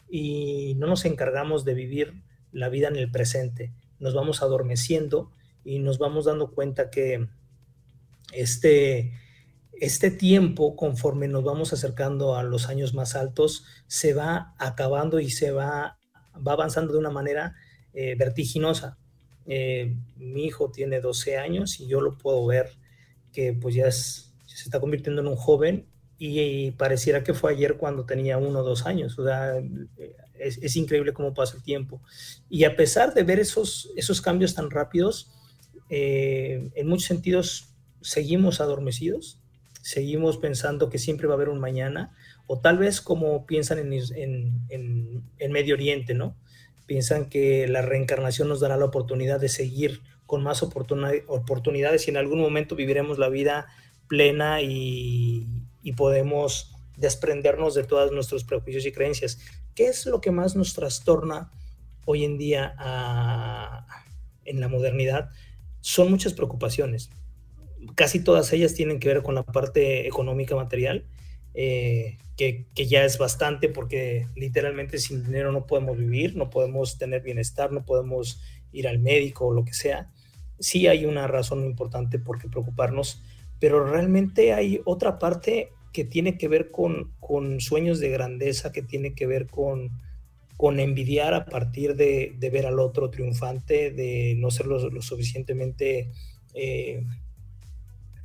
y 0.08 0.74
no 0.76 0.86
nos 0.86 1.04
encargamos 1.04 1.64
de 1.64 1.74
vivir 1.74 2.22
la 2.52 2.68
vida 2.68 2.88
en 2.88 2.96
el 2.96 3.10
presente. 3.10 3.72
Nos 3.98 4.14
vamos 4.14 4.42
adormeciendo 4.42 5.32
y 5.64 5.80
nos 5.80 5.98
vamos 5.98 6.24
dando 6.24 6.52
cuenta 6.52 6.88
que 6.90 7.28
este, 8.32 9.12
este 9.72 10.10
tiempo, 10.10 10.76
conforme 10.76 11.28
nos 11.28 11.44
vamos 11.44 11.72
acercando 11.72 12.36
a 12.36 12.42
los 12.42 12.68
años 12.68 12.94
más 12.94 13.16
altos, 13.16 13.64
se 13.86 14.14
va 14.14 14.54
acabando 14.58 15.20
y 15.20 15.30
se 15.30 15.50
va 15.50 15.98
va 16.46 16.52
avanzando 16.52 16.92
de 16.92 16.98
una 16.98 17.10
manera 17.10 17.54
eh, 17.92 18.14
vertiginosa. 18.16 18.98
Eh, 19.46 19.96
mi 20.16 20.44
hijo 20.44 20.70
tiene 20.70 21.00
12 21.00 21.38
años 21.38 21.80
y 21.80 21.86
yo 21.86 22.00
lo 22.00 22.18
puedo 22.18 22.44
ver 22.46 22.70
que 23.32 23.54
pues 23.54 23.74
ya 23.74 23.90
se 23.90 24.30
está 24.46 24.80
convirtiendo 24.80 25.22
en 25.22 25.28
un 25.28 25.36
joven 25.36 25.86
y, 26.18 26.72
pareciera 26.72 27.22
que 27.22 27.34
fue 27.34 27.52
ayer 27.52 27.76
cuando 27.76 28.04
tenía 28.04 28.38
uno 28.38 28.60
o 28.60 28.64
dos 28.64 28.86
años. 28.86 29.18
O 29.18 29.24
sea, 29.24 29.54
es, 30.38 30.76
increíble 30.76 31.12
cómo 31.12 31.34
pasa 31.34 31.56
el 31.56 31.62
tiempo. 31.62 32.00
Y 32.48 32.64
a 32.64 32.76
pesar 32.76 33.14
de 33.14 33.22
ver 33.22 33.38
esos, 33.38 33.90
esos 33.96 34.20
cambios 34.20 34.54
tan 34.54 34.70
rápidos, 34.70 35.30
eh, 35.90 36.70
en 36.74 36.86
muchos 36.88 37.06
sentidos 37.06 37.68
seguimos 38.00 38.60
adormecidos, 38.60 39.38
seguimos 39.82 40.38
pensando 40.38 40.90
que 40.90 40.98
siempre 40.98 41.26
va 41.28 41.34
a 41.34 41.36
haber 41.36 41.48
un 41.48 41.60
mañana, 41.60 42.14
o 42.46 42.58
tal 42.58 42.78
vez 42.78 43.00
como 43.00 43.46
piensan 43.46 43.78
en, 43.78 43.92
en, 44.68 45.52
Medio 45.52 45.74
Oriente, 45.74 46.14
¿no? 46.14 46.36
Piensan 46.86 47.28
que 47.28 47.68
la 47.68 47.82
reencarnación 47.82 48.48
nos 48.48 48.60
dará 48.60 48.76
la 48.76 48.86
oportunidad 48.86 49.38
de 49.40 49.48
seguir 49.48 50.00
con 50.26 50.42
más 50.42 50.62
oportunidades 50.62 52.06
y 52.06 52.10
en 52.10 52.16
algún 52.16 52.40
momento 52.40 52.74
viviremos 52.76 53.18
la 53.18 53.28
vida 53.28 53.66
plena 54.08 54.62
y, 54.62 55.46
y 55.88 55.92
podemos 55.92 56.70
desprendernos 56.98 57.74
de 57.74 57.82
todos 57.82 58.12
nuestros 58.12 58.44
prejuicios 58.44 58.84
y 58.84 58.92
creencias. 58.92 59.38
¿Qué 59.74 59.86
es 59.86 60.04
lo 60.04 60.20
que 60.20 60.30
más 60.30 60.54
nos 60.54 60.74
trastorna 60.74 61.50
hoy 62.04 62.24
en 62.24 62.36
día 62.36 62.74
en 64.44 64.60
la 64.60 64.68
modernidad? 64.68 65.30
Son 65.80 66.10
muchas 66.10 66.34
preocupaciones. 66.34 67.08
Casi 67.94 68.22
todas 68.22 68.52
ellas 68.52 68.74
tienen 68.74 69.00
que 69.00 69.08
ver 69.08 69.22
con 69.22 69.34
la 69.34 69.44
parte 69.44 70.06
económica 70.06 70.54
material, 70.56 71.06
eh, 71.54 72.18
que, 72.36 72.66
ya 72.74 73.06
es 73.06 73.16
bastante 73.16 73.70
porque 73.70 74.26
literalmente 74.36 74.98
sin 74.98 75.24
dinero 75.24 75.52
no 75.52 75.66
podemos 75.66 75.96
vivir, 75.96 76.36
no 76.36 76.50
podemos 76.50 76.98
tener 76.98 77.22
bienestar, 77.22 77.72
no 77.72 77.86
podemos 77.86 78.42
ir 78.72 78.88
al 78.88 78.98
médico 78.98 79.46
o 79.46 79.54
lo 79.54 79.64
que 79.64 79.72
sea. 79.72 80.10
Sí 80.58 80.86
hay 80.86 81.06
una 81.06 81.28
razón 81.28 81.64
importante 81.64 82.18
por 82.18 82.38
qué 82.38 82.46
preocuparnos, 82.46 83.22
pero 83.58 83.90
realmente 83.90 84.52
hay 84.52 84.82
otra 84.84 85.18
parte 85.18 85.72
que 85.92 86.04
tiene 86.04 86.38
que 86.38 86.48
ver 86.48 86.70
con, 86.70 87.12
con 87.20 87.60
sueños 87.60 88.00
de 88.00 88.10
grandeza, 88.10 88.72
que 88.72 88.82
tiene 88.82 89.14
que 89.14 89.26
ver 89.26 89.46
con, 89.46 89.90
con 90.56 90.80
envidiar 90.80 91.34
a 91.34 91.46
partir 91.46 91.94
de, 91.96 92.34
de, 92.38 92.50
ver 92.50 92.66
al 92.66 92.80
otro 92.80 93.10
triunfante, 93.10 93.90
de 93.90 94.34
no 94.36 94.50
ser 94.50 94.66
lo, 94.66 95.02
suficientemente 95.02 96.10
eh, 96.54 97.04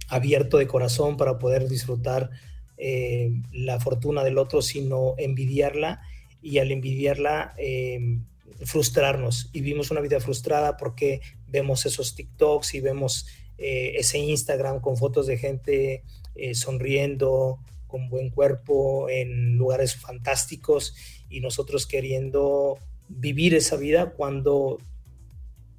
abierto 0.10 0.58
de 0.58 0.67
corazón 0.67 1.15
para 1.15 1.39
poder 1.39 1.69
disfrutar 1.69 2.32
eh, 2.78 3.32
la 3.52 3.80
fortuna 3.80 4.23
del 4.23 4.38
otro, 4.38 4.62
sino 4.62 5.15
envidiarla 5.17 6.02
y 6.41 6.58
al 6.58 6.71
envidiarla 6.71 7.54
eh, 7.58 8.17
frustrarnos. 8.65 9.49
Y 9.54 9.62
vimos 9.62 9.91
una 9.91 10.02
vida 10.02 10.19
frustrada 10.19 10.76
porque 10.76 11.21
vemos 11.47 11.86
esos 11.86 12.15
TikToks 12.15 12.73
y 12.73 12.80
vemos 12.82 13.28
ese 13.56 14.17
Instagram 14.17 14.82
con 14.82 14.97
fotos 14.97 15.28
de 15.28 15.38
gente 15.38 16.04
eh, 16.36 16.56
sonriendo, 16.56 17.60
con 17.88 18.10
buen 18.10 18.30
cuerpo, 18.30 19.08
en 19.10 19.56
lugares 19.56 19.96
fantásticos 19.96 20.96
y 21.30 21.41
nosotros 21.41 21.86
queriendo 21.86 22.78
vivir 23.08 23.54
esa 23.54 23.78
vida 23.78 24.12
cuando 24.12 24.80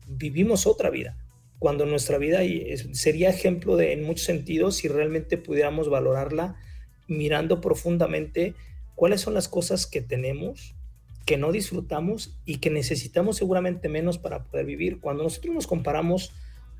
vivimos 0.07 0.67
otra 0.67 0.91
vida, 0.91 1.17
cuando 1.59 1.87
nuestra 1.87 2.19
vida 2.19 2.41
sería 2.93 3.31
ejemplo 3.31 3.77
de, 3.77 3.93
en 3.93 4.05
muchos 4.05 4.27
sentidos 4.27 4.77
si 4.77 4.89
realmente 4.89 5.39
pudiéramos 5.39 5.89
valorarla 5.89 6.57
mirando 7.09 7.61
profundamente 7.61 8.55
cuáles 8.95 9.21
son 9.21 9.35
las 9.35 9.49
cosas 9.49 9.87
que 9.87 10.01
tenemos, 10.01 10.77
que 11.27 11.37
no 11.37 11.53
disfrutamos 11.53 12.39
y 12.45 12.59
que 12.59 12.71
necesitamos 12.71 13.37
seguramente 13.37 13.89
menos 13.89 14.19
para 14.19 14.45
poder 14.45 14.67
vivir. 14.67 15.01
Cuando 15.01 15.23
nosotros 15.23 15.55
nos 15.55 15.67
comparamos 15.67 16.33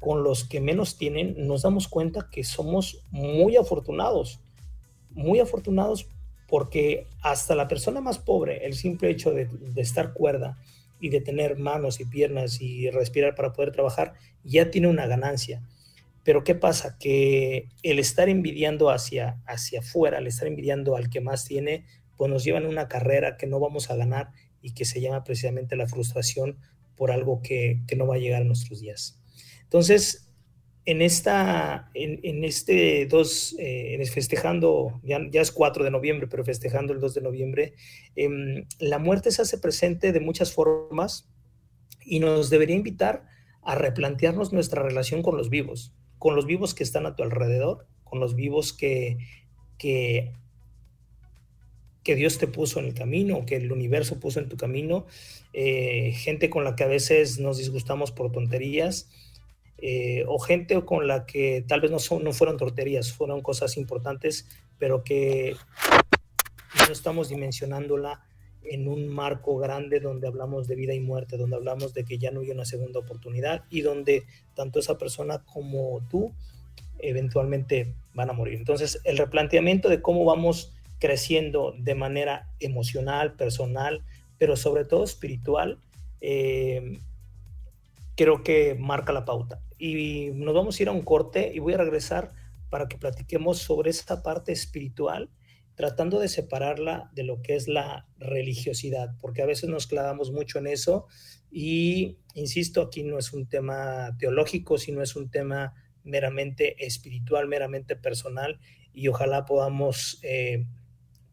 con 0.05 0.23
los 0.23 0.45
que 0.45 0.61
menos 0.61 0.99
tienen, 0.99 1.47
nos 1.47 1.63
damos 1.63 1.89
cuenta 1.89 2.29
que 2.31 2.45
somos 2.45 3.03
muy 3.11 3.57
afortunados, 3.57 4.39
muy 5.13 5.41
afortunados 5.41 6.09
porque 6.47 7.07
hasta 7.23 7.55
la 7.55 7.69
persona 7.69 8.03
más 8.03 8.19
pobre, 8.19 8.67
el 8.67 8.75
simple 8.75 9.09
hecho 9.09 9.31
de, 9.31 9.49
estar 9.77 10.13
cuerda 10.13 10.59
y 11.01 11.09
de 11.09 11.23
tener 11.23 11.57
manos 11.57 12.01
y 12.01 12.05
piernas 12.05 12.61
y 12.61 12.91
respirar 12.91 13.35
para 13.35 13.55
poder 13.55 13.73
trabajar, 13.73 14.13
ya 14.45 14.71
tiene 14.71 14.89
una 14.89 15.07
ganancia. 15.07 15.63
Pero 16.23 16.45
¿qué 16.45 16.55
pasa? 16.55 16.99
Que 16.99 17.71
el 17.83 17.99
estar 17.99 18.29
envidiando 18.29 18.91
hacia, 18.91 19.41
hacia 19.47 19.81
afuera, 19.81 20.19
el 20.19 20.27
estar 20.27 20.47
envidiando 20.47 20.97
al 20.97 21.09
que 21.09 21.23
más 21.23 21.47
tiene, 21.47 21.87
pues 22.19 22.31
nos 22.31 22.45
lleva 22.45 22.59
en 22.59 22.67
una 22.67 22.89
carrera 22.89 23.39
que 23.39 23.47
no 23.47 23.59
vamos 23.59 23.91
a 23.91 23.97
ganar 23.97 24.33
y 24.61 24.75
que 24.75 24.85
se 24.85 25.01
llama 25.01 25.25
precisamente 25.25 25.77
la 25.77 25.87
frustración 25.87 26.59
por 26.95 27.11
algo 27.11 27.41
que, 27.41 27.81
que 27.87 27.97
no 27.97 28.07
va 28.07 28.17
a 28.17 28.19
llegar 28.19 28.43
a 28.43 28.45
nuestros 28.45 28.83
días. 28.83 29.19
Entonces, 29.65 30.25
en, 30.87 31.03
esta, 31.03 31.91
en, 31.95 32.45
este 32.45 33.07
2, 33.07 33.57
eh, 33.59 34.05
festejando, 34.13 35.01
ya, 35.03 35.19
es 35.33 35.51
4 35.51 35.85
de 35.85 35.91
noviembre, 35.91 36.27
pero 36.27 36.45
festejando 36.45 36.93
el 36.93 37.01
2 37.01 37.15
de 37.15 37.21
noviembre, 37.23 37.75
em, 38.17 38.67
la 38.79 38.99
muerte 38.99 39.31
se 39.31 39.43
hace 39.43 39.59
presente 39.59 40.13
de 40.13 40.21
muchas 40.21 40.53
formas 40.53 41.29
y 42.05 42.21
nos 42.21 42.51
debería 42.51 42.77
invitar 42.77 43.27
a 43.63 43.75
replantearnos 43.75 44.53
nuestra 44.53 44.83
relación 44.83 45.23
con 45.23 45.37
los 45.37 45.49
vivos, 45.49 45.95
con 46.19 46.37
los 46.37 46.47
vivos 46.47 46.75
que 46.75 46.85
están 46.85 47.07
a 47.07 47.17
tu 47.17 47.23
alrededor, 47.23 47.87
con 48.05 48.21
los 48.21 48.35
vivos 48.35 48.75
que, 48.75 49.17
que, 49.79 50.33
que 52.03 52.15
Dios 52.15 52.37
te 52.37 52.47
puso 52.47 52.79
en 52.79 52.87
el 52.87 52.95
camino, 52.95 53.47
que 53.47 53.57
el 53.57 53.73
universo 53.73 54.21
puso 54.21 54.39
en 54.39 54.51
tu 54.51 54.59
camino, 54.59 55.07
eh, 55.55 56.13
gente 56.13 56.51
con 56.51 56.63
la 56.63 56.77
que 56.77 56.85
a 56.85 56.89
veces 56.89 57.39
nos 57.39 57.57
disgustamos 57.57 58.13
por 58.13 58.31
tonterías, 58.31 59.09
eh, 59.87 60.25
o 60.27 60.39
gente 60.39 60.83
con 60.87 61.07
la 61.07 61.27
que 61.27 61.63
tal 61.69 61.83
vez 61.83 61.91
no, 61.91 61.99
fueron 61.99 62.57
torterías, 62.57 63.13
fueron 63.13 63.43
cosas 63.43 63.77
importantes, 63.77 64.49
pero 64.79 65.05
que 65.05 65.57
no 66.87 66.91
estamos 66.91 67.29
dimensionándola 67.29 68.25
en 68.63 68.89
un 68.89 69.09
marco 69.09 69.59
grande 69.59 70.01
donde 70.01 70.27
hablamos 70.27 70.69
de 70.69 70.77
vida 70.77 70.95
y 70.95 71.01
muerte, 71.01 71.37
donde 71.37 71.57
hablamos 71.57 71.93
de 71.93 72.07
que 72.07 72.17
ya 72.17 72.31
no 72.31 72.41
hay 72.41 72.51
una 72.51 72.65
segunda 72.65 73.01
oportunidad 73.01 73.65
y 73.69 73.83
donde 73.83 74.23
tanto 74.55 74.79
esa 74.79 74.97
persona 74.97 75.45
como 75.45 76.01
tú 76.09 76.33
eventualmente 76.99 77.93
van 78.15 78.31
a 78.31 78.33
morir. 78.33 78.55
Entonces, 78.55 79.03
el 79.05 79.19
replanteamiento 79.19 79.91
de 79.91 80.01
cómo 80.01 80.25
vamos 80.25 80.73
creciendo 80.99 81.75
de 81.77 81.95
manera 81.95 82.49
emocional, 82.59 83.35
personal, 83.35 84.03
pero 84.39 84.57
sobre 84.57 84.87
todo 84.87 85.05
espiritual, 85.05 85.79
eh, 86.23 87.01
creo 88.17 88.43
que 88.43 88.75
marca 88.77 89.13
la 89.13 89.27
pauta. 89.27 89.61
Y 89.79 90.31
nos 90.35 90.55
vamos 90.55 90.79
a 90.79 90.83
ir 90.83 90.89
a 90.89 90.93
un 90.93 91.03
corte 91.03 91.51
y 91.55 91.59
voy 91.59 91.75
a 91.75 91.79
regresar 91.79 92.33
para 92.71 92.89
que 92.89 92.99
platiquemos 92.99 93.59
sobre 93.59 93.91
esta 93.91 94.23
parte 94.23 94.53
espiritual, 94.53 95.31
tratando 95.75 96.19
de 96.19 96.29
separarla 96.29 97.11
de 97.15 97.25
lo 97.25 97.43
que 97.43 97.57
es 97.57 97.69
la 97.69 98.09
religiosidad, 98.19 99.17
porque 99.21 99.43
a 99.43 99.47
veces 99.47 99.69
nos 99.69 99.87
clavamos 99.87 100.33
mucho 100.33 100.59
en 100.59 100.69
eso 100.69 101.07
y, 101.51 102.19
insisto, 102.35 102.83
aquí 102.83 103.05
no 103.05 103.19
es 103.19 103.33
un 103.33 103.47
tema 103.49 104.17
teológico, 104.19 104.77
sino 104.79 105.03
es 105.03 105.15
un 105.15 105.31
tema 105.31 105.75
meramente 106.03 106.85
espiritual, 106.85 107.49
meramente 107.49 107.97
personal 107.97 108.59
y 108.93 109.09
ojalá 109.09 109.45
podamos, 109.45 110.19
eh, 110.23 110.67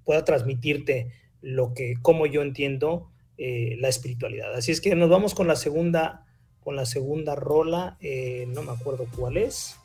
pueda 0.04 0.24
transmitirte 0.24 1.12
lo 1.42 1.74
que, 1.74 1.96
como 2.02 2.26
yo 2.26 2.42
entiendo 2.42 3.12
eh, 3.38 3.78
la 3.80 3.90
espiritualidad. 3.90 4.54
Así 4.54 4.72
es 4.72 4.82
que 4.82 4.96
nos 4.96 5.10
vamos 5.10 5.34
con 5.34 5.48
la 5.48 5.56
segunda 5.56 6.26
con 6.64 6.76
la 6.76 6.86
segunda 6.86 7.36
rola, 7.36 7.98
eh, 8.02 8.46
no 8.50 8.64
me 8.64 8.72
acuerdo 8.72 9.08
cuál 9.16 9.38
es, 9.38 9.78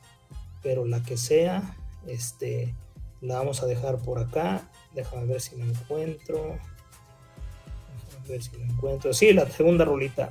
pero 0.62 0.84
la 0.84 1.02
que 1.02 1.16
sea, 1.16 1.76
este, 2.06 2.74
la 3.20 3.36
vamos 3.36 3.62
a 3.62 3.66
dejar 3.66 3.98
por 3.98 4.18
acá. 4.18 4.68
Déjame 4.94 5.26
ver 5.26 5.40
si 5.40 5.56
la 5.56 5.64
encuentro. 5.64 6.58
Déjame 8.06 8.28
ver 8.28 8.42
si 8.42 8.56
la 8.56 8.64
encuentro. 8.64 9.12
Sí, 9.12 9.32
la 9.32 9.48
segunda 9.50 9.84
rolita. 9.84 10.30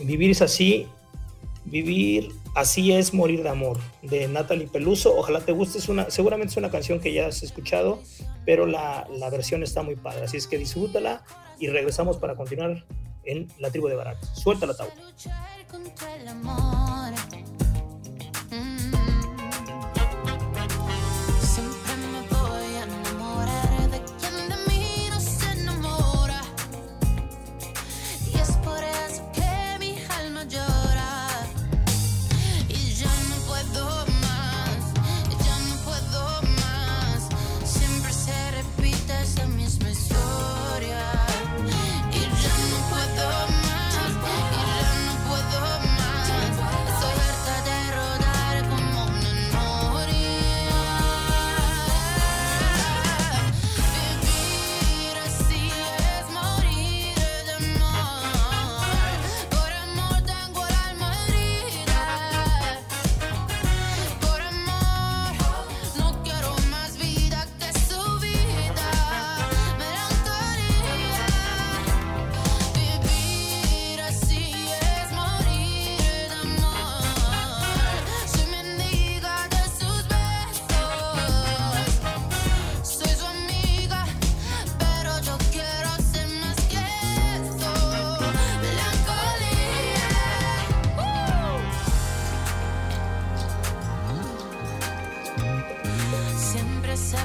Vivir 0.00 0.30
es 0.30 0.42
así. 0.42 0.86
Vivir 1.64 2.32
así 2.54 2.92
es 2.92 3.14
morir 3.14 3.42
de 3.42 3.48
amor. 3.48 3.78
De 4.02 4.28
Natalie 4.28 4.66
Peluso. 4.68 5.16
Ojalá 5.16 5.40
te 5.40 5.52
guste. 5.52 5.78
Es 5.78 5.88
una, 5.88 6.10
seguramente 6.10 6.52
es 6.52 6.56
una 6.56 6.70
canción 6.70 7.00
que 7.00 7.12
ya 7.12 7.26
has 7.26 7.42
escuchado, 7.42 8.00
pero 8.44 8.66
la, 8.66 9.06
la 9.10 9.30
versión 9.30 9.62
está 9.62 9.82
muy 9.82 9.96
padre. 9.96 10.24
Así 10.24 10.36
es 10.36 10.46
que 10.46 10.58
disfrútala 10.58 11.24
y 11.58 11.68
regresamos 11.68 12.18
para 12.18 12.36
continuar 12.36 12.84
en 13.24 13.48
la 13.58 13.70
tribu 13.70 13.88
de 13.88 13.96
Barak. 13.96 14.18
Suelta 14.34 14.66
la. 14.66 14.74
Contra 15.72 16.14
el 16.16 16.28
amor. 16.28 16.81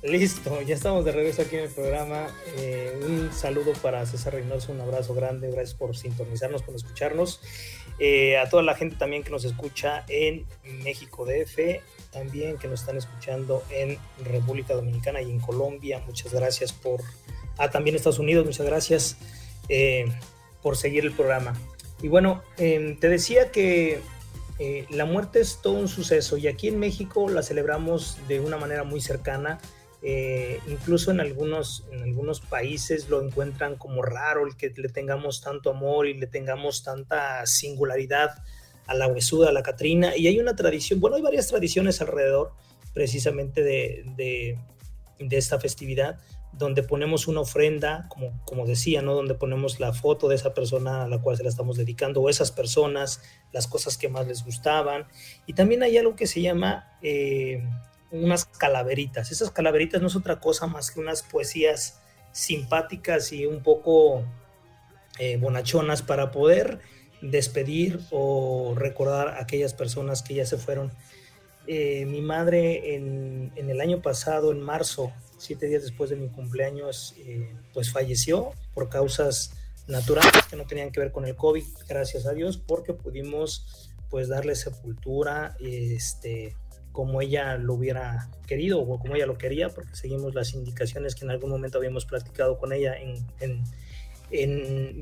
Listo, 0.02 0.60
ya 0.62 0.74
estamos 0.74 1.04
de 1.04 1.12
regreso 1.12 1.42
aquí 1.42 1.56
en 1.56 1.62
el 1.62 1.70
programa. 1.70 2.26
Eh, 2.56 3.00
un 3.06 3.32
saludo 3.32 3.72
para 3.80 4.04
César 4.04 4.34
Reynoso, 4.34 4.72
un 4.72 4.80
abrazo 4.80 5.14
grande, 5.14 5.50
gracias 5.50 5.74
por 5.74 5.96
sintonizarnos, 5.96 6.62
por 6.62 6.74
escucharnos. 6.74 7.40
Eh, 8.00 8.36
a 8.36 8.48
toda 8.48 8.64
la 8.64 8.74
gente 8.74 8.96
también 8.96 9.22
que 9.22 9.30
nos 9.30 9.44
escucha 9.44 10.04
en 10.08 10.44
México 10.82 11.24
DF, 11.24 11.80
también 12.10 12.58
que 12.58 12.66
nos 12.66 12.80
están 12.80 12.96
escuchando 12.96 13.62
en 13.70 13.96
República 14.24 14.74
Dominicana 14.74 15.22
y 15.22 15.30
en 15.30 15.38
Colombia, 15.38 16.02
muchas 16.04 16.34
gracias 16.34 16.72
por... 16.72 17.00
Ah, 17.56 17.70
también 17.70 17.94
Estados 17.94 18.18
Unidos, 18.18 18.44
muchas 18.44 18.66
gracias 18.66 19.16
eh, 19.68 20.06
por 20.62 20.76
seguir 20.76 21.04
el 21.04 21.12
programa. 21.12 21.54
Y 22.02 22.08
bueno, 22.08 22.42
eh, 22.58 22.96
te 23.00 23.08
decía 23.08 23.52
que 23.52 24.00
eh, 24.58 24.86
la 24.90 25.04
muerte 25.04 25.40
es 25.40 25.60
todo 25.62 25.74
un 25.74 25.88
suceso 25.88 26.36
y 26.36 26.46
aquí 26.46 26.68
en 26.68 26.78
México 26.78 27.28
la 27.28 27.42
celebramos 27.42 28.18
de 28.28 28.40
una 28.40 28.58
manera 28.58 28.84
muy 28.84 29.00
cercana. 29.00 29.58
Eh, 30.04 30.58
incluso 30.66 31.12
en 31.12 31.20
algunos, 31.20 31.84
en 31.92 32.02
algunos 32.02 32.40
países 32.40 33.08
lo 33.08 33.22
encuentran 33.22 33.76
como 33.76 34.02
raro 34.02 34.46
el 34.46 34.56
que 34.56 34.70
le 34.70 34.88
tengamos 34.88 35.40
tanto 35.40 35.70
amor 35.70 36.08
y 36.08 36.14
le 36.14 36.26
tengamos 36.26 36.82
tanta 36.82 37.46
singularidad 37.46 38.30
a 38.86 38.94
la 38.94 39.06
huesuda, 39.06 39.50
a 39.50 39.52
la 39.52 39.62
Catrina. 39.62 40.16
Y 40.16 40.26
hay 40.26 40.40
una 40.40 40.56
tradición, 40.56 41.00
bueno, 41.00 41.16
hay 41.16 41.22
varias 41.22 41.46
tradiciones 41.46 42.00
alrededor 42.00 42.52
precisamente 42.94 43.62
de, 43.62 44.04
de, 44.16 44.58
de 45.20 45.36
esta 45.36 45.60
festividad, 45.60 46.18
donde 46.52 46.82
ponemos 46.82 47.28
una 47.28 47.40
ofrenda, 47.40 48.06
como, 48.10 48.38
como 48.44 48.66
decía, 48.66 49.00
¿no? 49.00 49.14
Donde 49.14 49.34
ponemos 49.34 49.80
la 49.80 49.94
foto 49.94 50.28
de 50.28 50.34
esa 50.34 50.52
persona 50.52 51.04
a 51.04 51.08
la 51.08 51.18
cual 51.22 51.36
se 51.36 51.42
la 51.42 51.48
estamos 51.48 51.78
dedicando, 51.78 52.20
o 52.20 52.28
esas 52.28 52.52
personas, 52.52 53.22
las 53.52 53.66
cosas 53.66 53.96
que 53.96 54.10
más 54.10 54.26
les 54.26 54.44
gustaban. 54.44 55.06
Y 55.46 55.54
también 55.54 55.82
hay 55.82 55.96
algo 55.96 56.14
que 56.14 56.26
se 56.26 56.42
llama 56.42 56.98
eh, 57.02 57.64
unas 58.12 58.44
calaveritas. 58.44 59.32
Esas 59.32 59.50
calaveritas 59.50 60.00
no 60.00 60.06
es 60.06 60.16
otra 60.16 60.38
cosa 60.38 60.66
más 60.66 60.90
que 60.90 61.00
unas 61.00 61.22
poesías 61.22 61.98
simpáticas 62.32 63.32
y 63.32 63.46
un 63.46 63.62
poco 63.62 64.22
eh, 65.18 65.36
bonachonas 65.38 66.02
para 66.02 66.30
poder 66.30 66.80
despedir 67.20 68.00
o 68.10 68.74
recordar 68.76 69.28
a 69.28 69.42
aquellas 69.42 69.74
personas 69.74 70.22
que 70.22 70.34
ya 70.34 70.46
se 70.46 70.58
fueron. 70.58 70.92
Eh, 71.66 72.04
mi 72.06 72.20
madre 72.20 72.94
en, 72.94 73.52
en, 73.54 73.70
el 73.70 73.80
año 73.80 74.02
pasado, 74.02 74.52
en 74.52 74.60
marzo, 74.60 75.12
siete 75.38 75.66
días 75.66 75.82
después 75.82 76.10
de 76.10 76.16
mi 76.16 76.28
cumpleaños, 76.28 77.14
eh, 77.18 77.54
pues 77.72 77.92
falleció 77.92 78.50
por 78.74 78.88
causas 78.88 79.52
naturales 79.86 80.44
que 80.50 80.56
no 80.56 80.66
tenían 80.66 80.90
que 80.90 81.00
ver 81.00 81.12
con 81.12 81.24
el 81.24 81.36
COVID, 81.36 81.64
gracias 81.88 82.26
a 82.26 82.32
Dios, 82.32 82.56
porque 82.58 82.94
pudimos 82.94 83.90
pues 84.10 84.28
darle 84.28 84.54
sepultura 84.56 85.56
este, 85.60 86.56
como 86.92 87.20
ella 87.20 87.56
lo 87.56 87.74
hubiera 87.74 88.28
querido 88.46 88.80
o 88.80 88.98
como 88.98 89.16
ella 89.16 89.26
lo 89.26 89.38
quería, 89.38 89.68
porque 89.70 89.96
seguimos 89.96 90.34
las 90.34 90.54
indicaciones 90.54 91.14
que 91.14 91.24
en 91.24 91.30
algún 91.30 91.50
momento 91.50 91.78
habíamos 91.78 92.04
platicado 92.04 92.58
con 92.58 92.72
ella 92.72 92.94
en, 92.96 93.64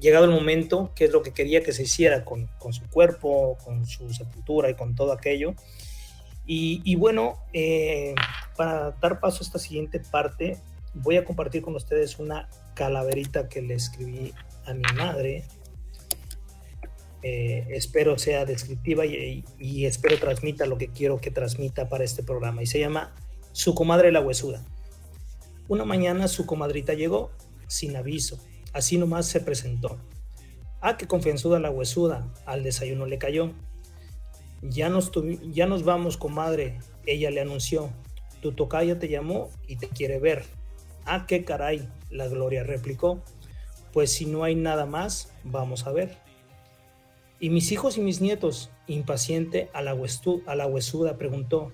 llegado 0.00 0.24
el 0.24 0.30
momento, 0.30 0.90
qué 0.96 1.04
es 1.04 1.12
lo 1.12 1.22
que 1.22 1.32
quería 1.32 1.62
que 1.62 1.72
se 1.72 1.84
hiciera 1.84 2.24
con, 2.24 2.48
con, 2.58 2.72
su 2.72 2.88
cuerpo, 2.88 3.56
con 3.64 3.86
su 3.86 4.12
sepultura 4.12 4.70
y 4.70 4.74
con 4.74 4.94
todo 4.94 5.12
aquello. 5.12 5.54
Y, 6.46 6.82
y 6.84 6.96
bueno, 6.96 7.38
eh, 7.52 8.14
para 8.56 8.90
dar 9.00 9.20
paso 9.20 9.38
a 9.40 9.46
esta 9.46 9.60
siguiente 9.60 10.00
parte, 10.00 10.58
voy 10.94 11.16
a 11.16 11.24
compartir 11.24 11.62
con 11.62 11.76
ustedes 11.76 12.18
una 12.18 12.48
calaverita 12.74 13.48
que 13.48 13.62
le 13.62 13.74
escribí 13.74 14.32
a 14.66 14.74
mi 14.74 14.82
madre. 14.96 15.44
Eh, 17.22 17.66
espero 17.70 18.18
sea 18.18 18.46
descriptiva 18.46 19.04
y, 19.04 19.84
espero 19.84 20.18
transmita 20.18 20.64
lo 20.64 20.78
que 20.78 20.88
quiero 20.88 21.20
que 21.20 21.30
transmita 21.30 21.88
para 21.88 22.04
este 22.04 22.22
programa. 22.22 22.62
Y 22.62 22.66
se 22.66 22.80
llama 22.80 23.14
Su 23.52 23.74
comadre 23.74 24.12
la 24.12 24.20
huesuda. 24.20 24.64
Una 25.68 25.84
mañana 25.84 26.28
su 26.28 26.46
comadrita 26.46 26.94
llegó 26.94 27.30
sin 27.68 27.94
aviso, 27.94 28.42
así 28.72 28.98
nomás 28.98 29.26
se 29.26 29.40
presentó. 29.40 29.98
Ah, 30.80 30.96
qué 30.96 31.06
confianzuda 31.06 31.60
la 31.60 31.70
huesuda, 31.70 32.32
al 32.46 32.64
desayuno 32.64 33.06
le 33.06 33.18
cayó. 33.18 33.52
Ya 34.62 34.88
nos, 34.88 35.12
ya 35.52 35.66
nos 35.66 35.84
vamos, 35.84 36.16
comadre, 36.16 36.78
ella 37.06 37.30
le 37.30 37.40
anunció. 37.40 37.90
Tu 38.40 38.52
tocaya 38.52 38.98
te 38.98 39.08
llamó 39.08 39.50
y 39.68 39.76
te 39.76 39.88
quiere 39.88 40.18
ver. 40.18 40.44
Ah, 41.04 41.26
qué 41.26 41.44
caray, 41.44 41.88
la 42.08 42.28
Gloria 42.28 42.64
replicó. 42.64 43.22
Pues 43.92 44.10
si 44.12 44.26
no 44.26 44.44
hay 44.44 44.54
nada 44.54 44.86
más, 44.86 45.32
vamos 45.44 45.86
a 45.86 45.92
ver. 45.92 46.16
Y 47.40 47.48
mis 47.48 47.72
hijos 47.72 47.96
y 47.96 48.02
mis 48.02 48.20
nietos, 48.20 48.70
impaciente, 48.86 49.70
a 49.72 49.80
la, 49.80 49.94
huesuda 49.94 51.16
preguntó. 51.16 51.72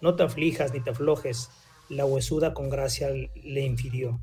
No 0.00 0.16
te 0.16 0.24
aflijas 0.24 0.74
ni 0.74 0.80
te 0.80 0.90
aflojes. 0.90 1.50
La 1.88 2.04
huesuda 2.04 2.52
con 2.52 2.68
gracia 2.68 3.10
le 3.10 3.64
infirió. 3.64 4.20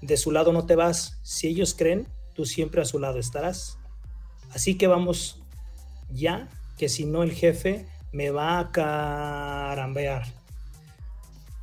De 0.00 0.16
su 0.16 0.30
lado 0.30 0.52
no 0.52 0.64
te 0.64 0.76
vas. 0.76 1.18
Si 1.22 1.46
ellos 1.46 1.74
creen, 1.74 2.08
tú 2.34 2.46
siempre 2.46 2.80
a 2.80 2.86
su 2.86 2.98
lado 2.98 3.18
estarás. 3.18 3.78
Así 4.50 4.78
que 4.78 4.86
vamos 4.86 5.42
ya, 6.10 6.48
que 6.78 6.88
si 6.88 7.04
no 7.04 7.22
el 7.22 7.32
jefe 7.32 7.86
me 8.10 8.30
va 8.30 8.58
a 8.58 8.72
carambear. 8.72 10.24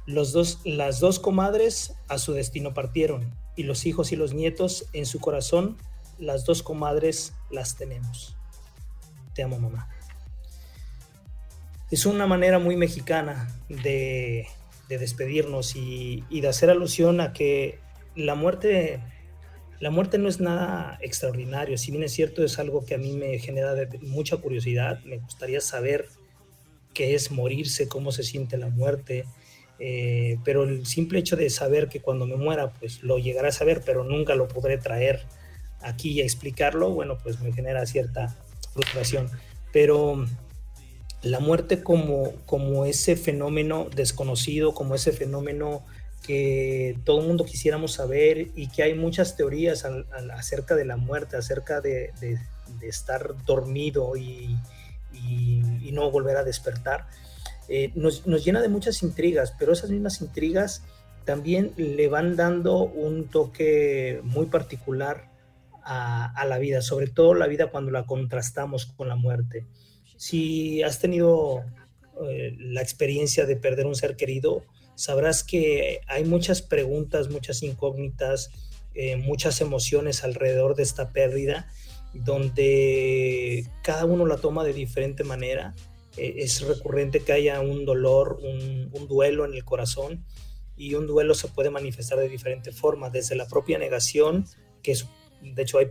Los 0.05 0.33
dos, 0.33 0.59
las 0.65 0.99
dos 0.99 1.19
comadres 1.19 1.95
a 2.09 2.19
su 2.19 2.33
destino 2.33 2.75
partieron 2.75 3.33
y 3.55 3.63
los 3.63 3.87
hijos 3.87 4.11
y 4.11 4.15
los 4.15 4.35
nietos 4.35 4.85
en 4.93 5.07
su 5.07 5.19
corazón, 5.19 5.77
las 6.18 6.45
dos 6.45 6.63
comadres 6.63 7.34
las 7.51 7.76
tenemos. 7.76 8.36
Te 9.34 9.43
amo 9.43 9.59
mamá. 9.59 9.89
Es 11.91 12.05
una 12.05 12.26
manera 12.28 12.59
muy 12.59 12.76
mexicana 12.76 13.53
de, 13.70 14.47
de 14.89 14.97
despedirnos 14.97 15.76
y, 15.76 16.24
y, 16.30 16.41
de 16.41 16.47
hacer 16.47 16.70
alusión 16.70 17.22
a 17.22 17.32
que 17.32 17.80
la 18.16 18.36
muerte, 18.36 18.99
la 19.80 19.91
muerte 19.91 20.18
no 20.18 20.28
es 20.28 20.39
nada 20.39 20.97
extraordinario. 21.01 21.78
Si 21.78 21.91
bien 21.91 22.03
es 22.03 22.11
cierto, 22.13 22.43
es 22.43 22.59
algo 22.59 22.86
que 22.86 22.95
a 22.95 22.97
mí 22.97 23.11
me 23.13 23.38
genera 23.39 23.76
mucha 24.01 24.38
curiosidad. 24.38 25.03
Me 25.03 25.18
gustaría 25.18 25.61
saber 25.61 26.07
qué 26.93 27.13
es 27.13 27.30
morirse, 27.30 27.88
cómo 27.88 28.11
se 28.11 28.24
siente 28.24 28.57
la 28.57 28.70
muerte, 28.70 29.26
eh, 29.78 30.38
pero 30.43 30.63
el 30.63 30.86
simple 30.88 31.20
hecho 31.20 31.36
de 31.36 31.49
saber 31.49 31.89
que 31.89 31.99
cuando 31.99 32.26
me 32.26 32.38
muera, 32.38 32.72
pues 32.74 33.03
lo 33.03 33.20
llegaré 33.20 33.49
a 33.49 33.51
saber, 33.51 33.84
pero 33.86 34.03
nunca 34.03 34.34
lo 34.34 34.47
podré 34.47 34.78
traer 34.78 35.22
aquí 35.82 36.11
y 36.11 36.21
explicarlo, 36.21 36.91
bueno, 36.91 37.17
pues 37.21 37.39
me 37.41 37.51
genera 37.53 37.86
cierta 37.86 38.36
frustración. 38.73 39.30
Pero 39.71 40.26
la 41.21 41.39
muerte 41.39 41.82
como, 41.82 42.34
como 42.45 42.86
ese 42.86 43.15
fenómeno 43.15 43.88
desconocido, 43.95 44.73
como 44.73 44.95
ese 44.95 45.11
fenómeno 45.11 45.84
que 46.26 46.97
todo 47.03 47.21
el 47.21 47.28
mundo 47.28 47.45
quisiéramos 47.45 47.93
saber 47.93 48.49
y 48.55 48.67
que 48.69 48.84
hay 48.84 48.95
muchas 48.95 49.36
teorías 49.36 49.86
acerca 50.34 50.76
de 50.76 50.86
la 50.86 50.97
muerte, 50.97 51.38
acerca 51.38 51.82
de, 51.82 52.11
estar 52.82 53.36
dormido 53.45 54.15
y, 54.15 54.57
no 55.91 56.11
volver 56.11 56.36
a 56.36 56.43
despertar, 56.43 57.07
eh, 57.69 57.91
nos, 57.95 58.26
llena 58.43 58.61
de 58.61 58.67
muchas 58.67 59.01
intrigas, 59.01 59.53
pero 59.57 59.71
esas 59.71 59.89
mismas 59.89 60.19
intrigas 60.19 60.82
también 61.23 61.71
le 61.78 62.09
van 62.09 62.36
dando 62.36 62.80
un 62.84 63.30
toque 63.30 64.19
muy 64.23 64.47
particular 64.47 65.30
a, 65.86 66.45
la 66.47 66.57
vida, 66.57 66.81
sobre 66.81 67.07
todo 67.07 67.33
la 67.33 67.47
vida 67.47 67.67
cuando 67.67 67.91
la 67.91 68.05
contrastamos 68.05 68.88
con 68.88 69.07
la 69.07 69.15
muerte. 69.15 69.65
Si 70.17 70.81
has 70.81 70.99
tenido 70.99 71.63
eh, 72.27 72.55
la 72.57 72.81
experiencia 72.81 73.45
de 73.45 73.55
perder 73.55 73.86
un 73.86 73.95
ser 73.95 74.15
querido, 74.15 74.63
sabrás 74.95 75.43
que 75.43 76.01
hay 76.07 76.25
muchas 76.25 76.61
preguntas, 76.61 77.29
muchas 77.29 77.61
incógnitas, 77.61 78.49
eh, 78.95 79.15
muchas 79.17 79.61
emociones 79.61 80.23
alrededor 80.23 80.75
de 80.75 80.83
esta 80.83 81.11
pérdida, 81.11 81.67
donde 82.13 83.67
cada 83.83 84.05
uno 84.05 84.25
la 84.25 84.38
toma 84.38 84.63
de 84.63 84.73
diferente 84.73 85.23
manera. 85.23 85.75
Eh, 86.17 86.36
es 86.39 86.61
recurrente 86.61 87.19
que 87.19 87.33
haya 87.33 87.59
un 87.59 87.86
dolor, 87.86 88.39
un, 88.41 88.89
un, 88.93 89.07
duelo 89.07 89.45
en 89.45 89.53
el 89.53 89.65
corazón 89.65 90.25
y 90.77 90.95
un 90.95 91.07
duelo 91.07 91.36
se 91.36 91.49
puede 91.49 91.69
manifestar 91.69 92.17
de 92.17 92.29
diferente 92.29 92.71
forma, 92.71 93.09
desde 93.09 93.36
la 93.36 93.47
propia 93.47 93.77
negación, 93.77 94.45
que 94.81 94.93
es, 94.93 95.07
de 95.53 95.61
hecho 95.61 95.77
hay 95.79 95.87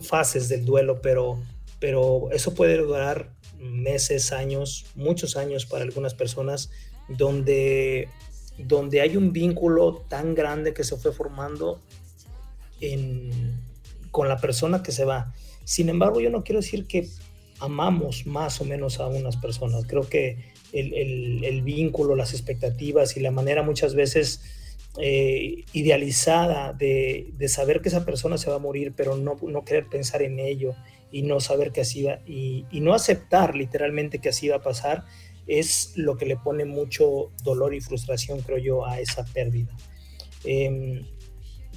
fases 0.00 0.48
del 0.48 0.64
duelo, 0.64 1.00
pero, 1.02 1.40
pero 1.78 2.30
eso 2.32 2.54
puede 2.54 2.76
durar 2.78 3.30
meses, 3.58 4.32
años, 4.32 4.86
muchos 4.94 5.36
años 5.36 5.66
para 5.66 5.84
algunas 5.84 6.14
personas, 6.14 6.70
donde, 7.08 8.08
donde 8.58 9.00
hay 9.00 9.16
un 9.16 9.32
vínculo 9.32 10.04
tan 10.08 10.34
grande 10.34 10.74
que 10.74 10.84
se 10.84 10.96
fue 10.96 11.12
formando 11.12 11.80
con 14.10 14.28
la 14.28 14.38
persona 14.38 14.82
que 14.82 14.92
se 14.92 15.04
va. 15.04 15.32
Sin 15.64 15.88
embargo, 15.88 16.20
yo 16.20 16.30
no 16.30 16.44
quiero 16.44 16.60
decir 16.60 16.86
que 16.86 17.08
amamos 17.60 18.26
más 18.26 18.60
o 18.60 18.64
menos 18.64 19.00
a 19.00 19.06
unas 19.06 19.36
personas. 19.36 19.86
Creo 19.86 20.08
que 20.08 20.52
el, 20.72 21.62
vínculo, 21.62 22.16
las 22.16 22.32
expectativas 22.32 23.16
y 23.16 23.20
la 23.20 23.30
manera 23.30 23.62
muchas 23.62 23.94
veces 23.94 24.42
eh, 24.98 25.64
idealizada 25.72 26.72
de, 26.72 27.34
saber 27.48 27.80
que 27.80 27.88
esa 27.88 28.04
persona 28.04 28.38
se 28.38 28.50
va 28.50 28.56
a 28.56 28.60
morir, 28.60 28.92
pero 28.96 29.16
no, 29.16 29.36
no 29.42 29.64
querer 29.64 29.88
pensar 29.88 30.22
en 30.22 30.38
ello 30.38 30.74
y 31.10 31.22
no 31.22 31.40
saber 31.40 31.72
que 31.72 31.82
así 31.82 32.04
va, 32.04 32.20
y, 32.26 32.66
y 32.70 32.80
no 32.80 32.94
aceptar 32.94 33.54
literalmente 33.54 34.18
que 34.18 34.30
así 34.30 34.48
va 34.48 34.56
a 34.56 34.62
pasar, 34.62 35.04
es 35.46 35.92
lo 35.96 36.16
que 36.16 36.26
le 36.26 36.36
pone 36.36 36.64
mucho 36.64 37.30
dolor 37.42 37.74
y 37.74 37.80
frustración, 37.80 38.40
creo 38.40 38.58
yo, 38.58 38.86
a 38.86 39.00
esa 39.00 39.24
pérdida. 39.24 39.76
Em, 40.44 41.06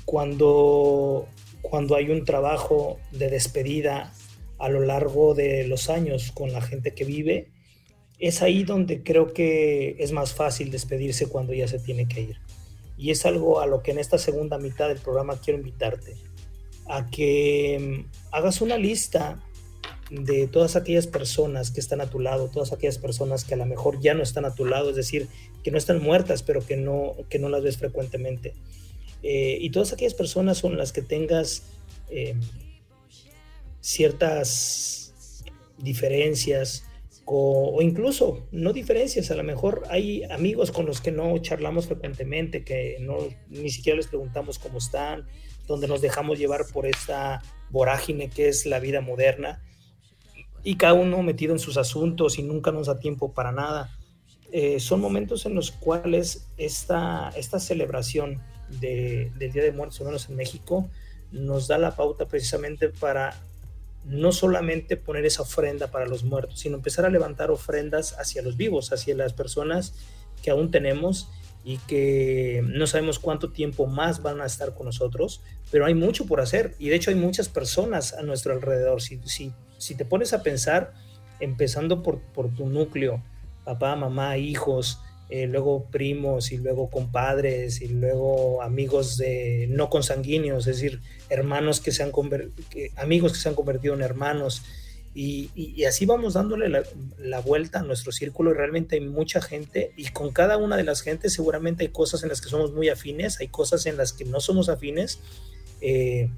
cuando, 0.06 1.28
cuando 1.62 1.96
hay 1.96 2.10
un 2.10 2.24
trabajo 2.26 3.00
de 3.12 3.30
despedida 3.30 4.14
a 4.58 4.70
lo 4.70 4.82
largo 4.82 5.34
de 5.34 5.68
los 5.68 5.90
años 5.90 6.32
con 6.32 6.52
la 6.52 6.62
gente 6.62 6.94
que 6.94 7.04
vive, 7.04 7.50
es 8.20 8.42
ahí 8.42 8.64
donde 8.64 9.04
creo 9.04 9.34
que 9.34 9.96
es 10.00 10.12
más 10.12 10.34
fácil 10.34 10.72
despedirse 10.72 11.28
cuando 11.28 11.54
ya 11.54 11.68
se 11.68 11.80
tiene 11.80 12.08
que 12.08 12.22
ir. 12.22 12.38
Y 12.98 13.12
es 13.12 13.26
algo 13.26 13.60
a 13.60 13.68
lo 13.68 13.84
que 13.84 13.92
en 13.92 14.00
esta 14.00 14.18
segunda 14.18 14.58
mitad 14.58 14.88
del 14.88 15.00
programa 15.00 15.40
quiero 15.40 15.60
invitarte, 15.60 16.16
a 16.88 17.10
que 17.10 17.76
em, 17.76 18.08
hagas 18.32 18.62
una 18.62 18.78
lista 18.78 19.44
de 20.10 20.48
todas 20.48 20.76
aquellas 20.76 21.06
personas 21.06 21.72
que 21.72 21.80
están 21.80 22.02
a 22.02 22.10
tu 22.10 22.20
lado, 22.20 22.50
todas 22.50 22.72
aquellas 22.72 22.98
personas 22.98 23.44
que 23.44 23.56
a 23.56 23.58
lo 23.58 23.66
mejor 23.66 24.00
ya 24.00 24.14
no 24.14 24.24
están 24.24 24.46
a 24.46 24.56
tu 24.56 24.66
lado, 24.66 24.90
es 24.90 24.96
decir, 24.96 25.28
que 25.64 25.72
no 25.72 25.78
están 25.78 26.02
muertas, 26.02 26.44
pero 26.44 26.66
que 26.66 26.78
no, 26.78 27.16
que 27.30 27.40
no 27.40 27.50
las 27.50 27.62
ves 27.62 27.78
frecuentemente. 27.78 28.54
Eh, 29.24 29.58
y 29.60 29.70
todas 29.72 29.94
aquellas 29.94 30.14
personas 30.14 30.58
son 30.58 30.78
las 30.78 30.94
que 30.94 31.02
tengas 31.02 31.64
eh, 32.10 32.36
ciertas 33.82 35.14
diferencias 35.78 36.84
o, 37.30 37.82
incluso 37.82 38.48
no 38.52 38.72
diferencias, 38.72 39.32
a 39.32 39.36
lo 39.36 39.44
mejor 39.44 39.84
hay 39.90 40.24
amigos 40.24 40.72
con 40.72 40.86
los 40.86 41.02
que 41.02 41.12
no 41.12 41.38
charlamos 41.40 41.88
frecuentemente, 41.88 42.64
que 42.64 42.98
no, 43.02 43.18
ni 43.50 43.70
siquiera 43.70 43.98
les 43.98 44.08
preguntamos 44.08 44.60
cómo 44.60 44.78
están, 44.78 45.28
donde 45.68 45.90
nos 45.90 46.00
dejamos 46.00 46.40
llevar 46.40 46.66
por 46.72 46.86
esta 46.86 47.42
vorágine 47.70 48.30
que 48.30 48.48
es 48.48 48.66
la 48.66 48.80
vida 48.80 49.02
moderna 49.02 49.62
y 50.64 50.78
cada 50.78 50.94
uno 50.94 51.22
metido 51.22 51.52
en 51.52 51.60
sus 51.60 51.76
asuntos 51.76 52.40
y 52.40 52.44
nunca 52.44 52.72
nos 52.72 52.88
da 52.88 52.98
tiempo 52.98 53.34
para 53.34 53.52
nada. 53.52 53.90
Eh, 54.54 54.80
son 54.80 55.02
momentos 55.02 55.46
en 55.46 55.54
los 55.54 55.72
cuales 55.72 56.48
esta, 56.56 57.30
esta 57.36 57.60
celebración 57.60 58.42
del 58.80 59.38
Día 59.38 59.64
de 59.64 59.74
Muertos, 59.74 60.00
al 60.00 60.08
menos 60.08 60.30
en 60.30 60.38
México, 60.38 60.90
nos 61.32 61.68
da 61.68 61.78
la 61.78 61.94
pauta 61.94 62.26
precisamente 62.26 62.88
para 62.88 63.36
no 64.08 64.32
solamente 64.32 64.98
poner 64.98 65.26
esa 65.26 65.44
ofrenda 65.44 65.92
para 65.92 66.08
los 66.08 66.24
muertos, 66.24 66.60
sino 66.60 66.78
empezar 66.78 67.06
a 67.06 67.10
levantar 67.10 67.52
ofrendas 67.52 68.18
hacia 68.20 68.42
los 68.42 68.58
vivos, 68.58 68.92
hacia 68.92 69.16
las 69.16 69.34
personas 69.34 69.94
que 70.42 70.52
aún 70.52 70.72
tenemos 70.72 71.30
y 71.64 71.78
que 71.80 72.64
no 72.66 72.88
sabemos 72.88 73.20
cuánto 73.20 73.52
tiempo 73.52 73.88
más 73.88 74.22
van 74.22 74.42
a 74.42 74.46
estar 74.46 74.74
con 74.74 74.86
nosotros, 74.86 75.42
pero 75.72 75.86
hay 75.86 75.94
mucho 75.94 76.26
por 76.26 76.40
hacer 76.40 76.76
y 76.80 76.90
de 76.90 76.96
hecho 76.96 77.10
hay 77.10 77.18
muchas 77.18 77.50
personas 77.50 78.14
a 78.14 78.22
nuestro 78.22 78.54
alrededor. 78.54 79.02
Si, 79.02 79.20
si 79.26 79.52
si 79.78 79.96
te 79.96 80.06
pones 80.06 80.34
a 80.34 80.44
pensar, 80.44 80.94
empezando 81.40 82.04
por, 82.04 82.20
tu 82.56 82.68
núcleo, 82.68 83.24
papá, 83.64 83.96
mamá, 83.96 84.38
hijos, 84.38 85.00
eh, 85.30 85.48
luego 85.48 85.86
primos 85.92 86.52
y 86.52 86.58
luego 86.58 86.90
compadres 86.90 87.82
y 87.82 87.88
luego 87.88 88.62
amigos 88.62 89.18
de 89.18 89.68
no 89.70 89.90
consanguíneos, 89.90 90.68
es 90.68 90.78
decir, 90.78 91.02
hermanos 91.30 91.80
que 91.80 91.92
se 91.92 92.04
han 92.04 92.12
amigos 92.96 93.34
que 93.34 93.40
se 93.40 93.50
han 93.50 93.56
convertido 93.56 93.94
en 93.94 94.02
hermanos. 94.02 94.64
Y, 95.20 95.84
así 95.86 96.06
vamos 96.06 96.36
dándole 96.36 96.70
la, 96.70 96.84
la, 97.18 97.40
vuelta 97.40 97.80
a 97.80 97.82
nuestro 97.82 98.12
círculo 98.12 98.52
y 98.52 98.54
realmente 98.54 98.98
hay 98.98 99.02
mucha 99.02 99.42
gente 99.42 99.92
y 99.98 100.10
con 100.10 100.32
cada 100.32 100.58
una 100.58 100.78
de 100.78 100.84
las 100.84 101.02
gentes 101.02 101.34
seguramente 101.34 101.86
hay 101.86 101.90
cosas 101.90 102.22
en 102.22 102.30
las 102.30 102.40
que 102.40 102.50
somos 102.50 102.72
muy 102.72 102.90
afines, 102.90 103.40
hay 103.40 103.48
cosas 103.48 103.88
en 103.88 103.98
las 103.98 104.14
que 104.14 104.26
no 104.26 104.40
somos 104.40 104.70
afines 104.70 105.20
eh, 105.82 106.30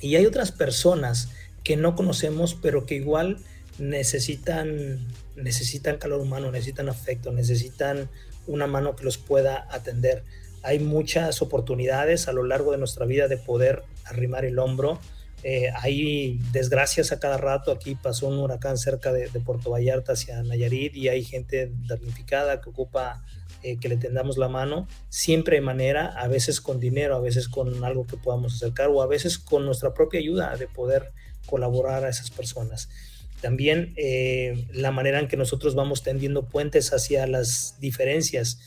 y 0.00 0.16
hay 0.16 0.26
otras 0.26 0.52
personas 0.52 1.30
que 1.62 1.76
no 1.76 1.96
conocemos, 1.96 2.54
pero 2.54 2.84
que 2.84 2.96
igual 2.96 3.38
necesitan, 3.78 4.98
necesitan 5.36 5.98
calor 5.98 6.20
humano, 6.20 6.50
necesitan 6.50 6.88
afecto, 6.88 7.32
necesitan 7.32 8.08
una 8.46 8.66
mano 8.66 8.96
que 8.96 9.04
los 9.04 9.18
pueda 9.18 9.66
atender. 9.70 10.24
Hay 10.62 10.78
muchas 10.78 11.42
oportunidades 11.42 12.28
a 12.28 12.32
lo 12.32 12.44
largo 12.44 12.72
de 12.72 12.78
nuestra 12.78 13.06
vida 13.06 13.28
de 13.28 13.36
poder 13.36 13.82
arrimar 14.04 14.44
el 14.44 14.58
hombro. 14.58 14.98
Eh, 15.42 15.68
hay 15.76 16.40
desgracias 16.52 17.12
a 17.12 17.20
cada 17.20 17.36
rato. 17.36 17.70
Aquí 17.70 17.94
pasó 17.96 18.28
un 18.28 18.38
huracán 18.38 18.78
cerca 18.78 19.12
de, 19.12 19.28
Puerto 19.40 19.70
Vallarta 19.70 20.12
hacia 20.12 20.42
Nayarit 20.42 20.96
y 20.96 21.08
hay 21.08 21.22
gente 21.22 21.70
damnificada 21.86 22.62
que 22.62 22.70
ocupa 22.70 23.22
eh, 23.62 23.76
que 23.78 23.90
le 23.90 23.98
tendamos 23.98 24.38
la 24.38 24.48
mano. 24.48 24.88
Siempre 25.10 25.56
de 25.56 25.60
manera, 25.60 26.06
a 26.18 26.28
veces 26.28 26.62
con 26.62 26.80
dinero, 26.80 27.14
a 27.14 27.20
veces 27.20 27.48
con 27.48 27.84
algo 27.84 28.06
que 28.06 28.16
podamos 28.16 28.54
acercar 28.54 28.88
o 28.88 29.02
a 29.02 29.06
veces 29.06 29.38
con 29.38 29.66
nuestra 29.66 29.92
propia 29.92 30.20
ayuda 30.20 30.56
de 30.56 30.66
poder 30.66 31.12
colaborar 31.44 32.04
a 32.04 32.08
esas 32.08 32.30
personas. 32.30 32.88
También 33.44 33.92
eh, 33.98 34.66
la 34.72 34.90
manera 34.90 35.20
en 35.20 35.28
que 35.28 35.36
nosotros 35.36 35.74
vamos 35.74 36.02
tendiendo 36.02 36.48
puentes 36.48 36.94
hacia 36.94 37.26
las 37.26 37.78
diferencias. 37.78 38.58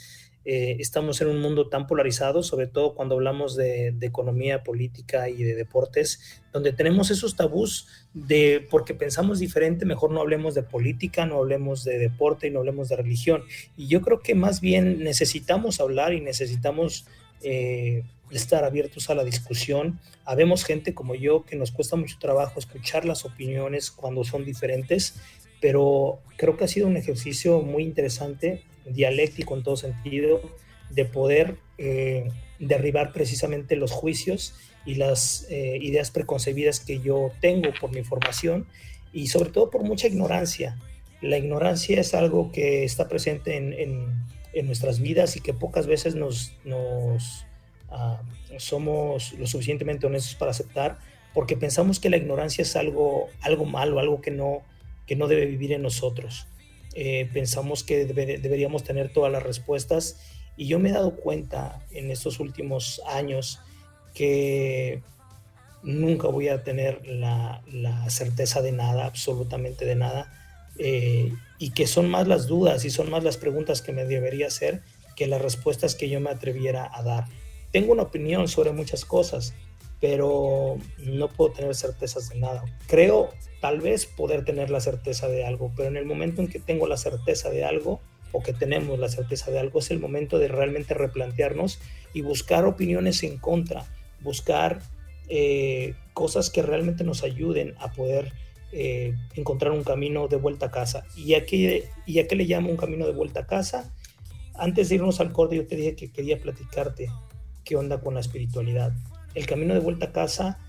Eh, 0.45 0.77
estamos 0.79 1.19
en 1.19 1.29
un 1.29 1.39
mundo 1.39 1.67
tan 1.67 1.87
polarizado, 1.87 2.43
sobre 2.43 2.67
todo 2.67 2.93
cuando 2.93 3.15
hablamos 3.15 3.55
de, 3.55 3.95
economía, 4.01 4.63
política 4.63 5.29
y 5.29 5.41
de 5.41 5.55
deportes, 5.55 6.43
donde 6.53 6.73
tenemos 6.73 7.09
esos 7.09 7.35
tabús 7.35 7.87
de 8.13 8.67
porque 8.69 8.93
pensamos 8.93 9.39
diferente, 9.39 9.83
mejor 9.83 10.11
no 10.11 10.21
hablemos 10.21 10.53
de 10.53 10.61
política, 10.61 11.25
no 11.25 11.37
hablemos 11.37 11.83
de 11.83 11.97
deporte 11.97 12.45
y 12.45 12.51
no 12.51 12.59
hablemos 12.59 12.89
de 12.89 12.97
religión. 12.97 13.45
Y 13.77 13.87
yo 13.87 14.01
creo 14.01 14.19
que 14.19 14.35
más 14.35 14.61
bien 14.61 15.03
necesitamos 15.03 15.79
hablar 15.81 16.13
y 16.13 16.21
necesitamos 16.21 17.07
eh, 17.41 18.03
estar 18.31 18.63
abiertos 18.63 19.09
a 19.09 19.15
la 19.15 19.23
discusión. 19.23 19.99
Habemos 20.25 20.65
gente 20.65 20.93
como 20.93 21.15
yo 21.15 21.45
que 21.45 21.55
nos 21.55 21.71
cuesta 21.71 21.95
mucho 21.95 22.17
trabajo 22.19 22.59
escuchar 22.59 23.05
las 23.05 23.25
opiniones 23.25 23.91
cuando 23.91 24.23
son 24.23 24.45
diferentes, 24.45 25.15
pero 25.61 26.19
creo 26.37 26.57
que 26.57 26.65
ha 26.65 26.67
sido 26.67 26.87
un 26.87 26.97
ejercicio 26.97 27.61
muy 27.61 27.83
interesante, 27.83 28.63
dialéctico 28.85 29.55
en 29.55 29.63
todo 29.63 29.77
sentido, 29.77 30.41
de 30.89 31.05
poder 31.05 31.57
eh, 31.77 32.29
derribar 32.59 33.11
precisamente 33.11 33.75
los 33.75 33.91
juicios 33.91 34.55
y 34.85 34.95
las 34.95 35.45
eh, 35.49 35.77
ideas 35.81 36.11
preconcebidas 36.11 36.79
que 36.79 36.99
yo 36.99 37.31
tengo 37.41 37.69
por 37.79 37.91
mi 37.91 38.03
formación 38.03 38.67
y 39.11 39.27
sobre 39.27 39.49
todo 39.49 39.69
por 39.69 39.83
mucha 39.83 40.07
ignorancia. 40.07 40.77
La 41.21 41.37
ignorancia 41.37 41.99
es 41.99 42.13
algo 42.13 42.51
que 42.51 42.83
está 42.83 43.07
presente 43.07 43.57
en, 43.57 43.73
en, 43.73 44.65
nuestras 44.65 44.99
vidas 44.99 45.35
y 45.35 45.41
que 45.41 45.53
pocas 45.53 45.85
veces 45.87 46.15
nos, 46.15 46.53
nos 46.63 47.46
ah, 47.89 48.21
somos 48.57 49.33
lo 49.33 49.47
suficientemente 49.47 50.07
honestos 50.07 50.35
para 50.35 50.51
aceptar, 50.51 50.99
porque 51.33 51.55
pensamos 51.55 51.99
que 51.99 52.09
la 52.09 52.17
ignorancia 52.17 52.61
es 52.61 52.75
algo, 52.75 53.29
algo 53.41 53.65
malo, 53.65 53.99
algo 53.99 54.21
que 54.21 54.31
no, 54.31 54.63
que 55.05 55.15
no 55.15 55.27
debe 55.27 55.45
vivir 55.45 55.71
en 55.73 55.81
nosotros. 55.81 56.47
Eh, 56.93 57.29
pensamos 57.31 57.83
que 57.83 58.05
deberíamos 58.05 58.83
tener 58.83 59.13
todas 59.13 59.31
las 59.31 59.43
respuestas 59.43 60.19
y 60.55 60.67
yo 60.67 60.79
me 60.79 60.89
he 60.89 60.93
dado 60.93 61.15
cuenta 61.15 61.85
en 61.91 62.09
estos 62.09 62.39
últimos 62.39 63.01
años 63.07 63.59
que 64.15 65.03
nunca 65.83 66.27
voy 66.27 66.49
a 66.49 66.63
tener 66.63 67.05
la, 67.05 67.61
certeza 68.09 68.63
de 68.63 68.71
nada, 68.71 69.05
absolutamente 69.05 69.85
de 69.85 69.95
nada, 69.95 70.33
eh, 70.79 71.31
y 71.59 71.69
que 71.69 71.85
son 71.85 72.09
más 72.09 72.27
las 72.27 72.47
dudas 72.47 72.83
y 72.85 72.89
son 72.89 73.11
más 73.11 73.23
las 73.23 73.37
preguntas 73.37 73.83
que 73.83 73.91
me 73.91 74.05
debería 74.05 74.47
hacer 74.47 74.81
que 75.15 75.27
las 75.27 75.41
respuestas 75.41 75.95
que 75.95 76.09
yo 76.09 76.19
me 76.19 76.29
atreviera 76.29 76.89
a 76.91 77.03
dar. 77.03 77.25
Tengo 77.71 77.91
una 77.91 78.03
opinión 78.03 78.47
sobre 78.47 78.71
muchas 78.71 79.05
cosas, 79.05 79.53
pero 79.99 80.77
no 80.99 81.27
puedo 81.29 81.51
tener 81.51 81.75
certezas 81.75 82.29
de 82.29 82.39
nada. 82.39 82.63
Creo 82.87 83.29
tal 83.61 83.81
vez 83.81 84.05
poder 84.05 84.45
tener 84.45 84.69
la 84.69 84.79
certeza 84.79 85.27
de 85.27 85.45
algo, 85.45 85.71
pero 85.75 85.89
en 85.89 85.97
el 85.97 86.05
momento 86.05 86.41
en 86.41 86.47
que 86.47 86.59
tengo 86.59 86.87
la 86.87 86.97
certeza 86.97 87.49
de 87.49 87.65
algo 87.65 87.99
o 88.31 88.43
que 88.43 88.53
tenemos 88.53 88.99
la 88.99 89.09
certeza 89.09 89.51
de 89.51 89.59
algo, 89.59 89.79
es 89.79 89.89
el 89.91 89.99
momento 89.99 90.37
de 90.37 90.47
realmente 90.47 90.93
replantearnos 90.93 91.79
y 92.13 92.21
buscar 92.21 92.65
opiniones 92.65 93.23
en 93.23 93.37
contra, 93.37 93.85
buscar 94.21 94.81
eh, 95.29 95.95
cosas 96.13 96.49
que 96.49 96.61
realmente 96.61 97.03
nos 97.03 97.23
ayuden 97.23 97.73
a 97.79 97.91
poder 97.91 98.33
eh, 98.73 99.15
encontrar 99.35 99.71
un 99.71 99.83
camino 99.83 100.27
de 100.27 100.35
vuelta 100.35 100.67
a 100.67 100.71
casa. 100.71 101.05
¿Y 101.15 101.33
a, 101.35 101.45
qué, 101.45 101.89
¿Y 102.05 102.19
a 102.19 102.27
qué 102.27 102.35
le 102.35 102.45
llamo 102.45 102.69
un 102.69 102.77
camino 102.77 103.05
de 103.05 103.13
vuelta 103.13 103.41
a 103.41 103.47
casa? 103.47 103.93
Antes 104.55 104.89
de 104.89 104.95
irnos 104.95 105.19
al 105.19 105.31
corte, 105.31 105.55
yo 105.55 105.65
te 105.65 105.75
dije 105.75 105.95
que 105.95 106.11
quería 106.11 106.37
platicarte 106.37 107.09
qué 107.67 107.75
onda 107.75 107.99
con 107.99 108.13
la 108.13 108.21
espiritualidad. 108.21 108.93
El 109.35 109.45
camino 109.45 109.73
de 109.73 109.81
vuelta 109.81 110.07
a 110.07 110.11
casa 110.13 110.59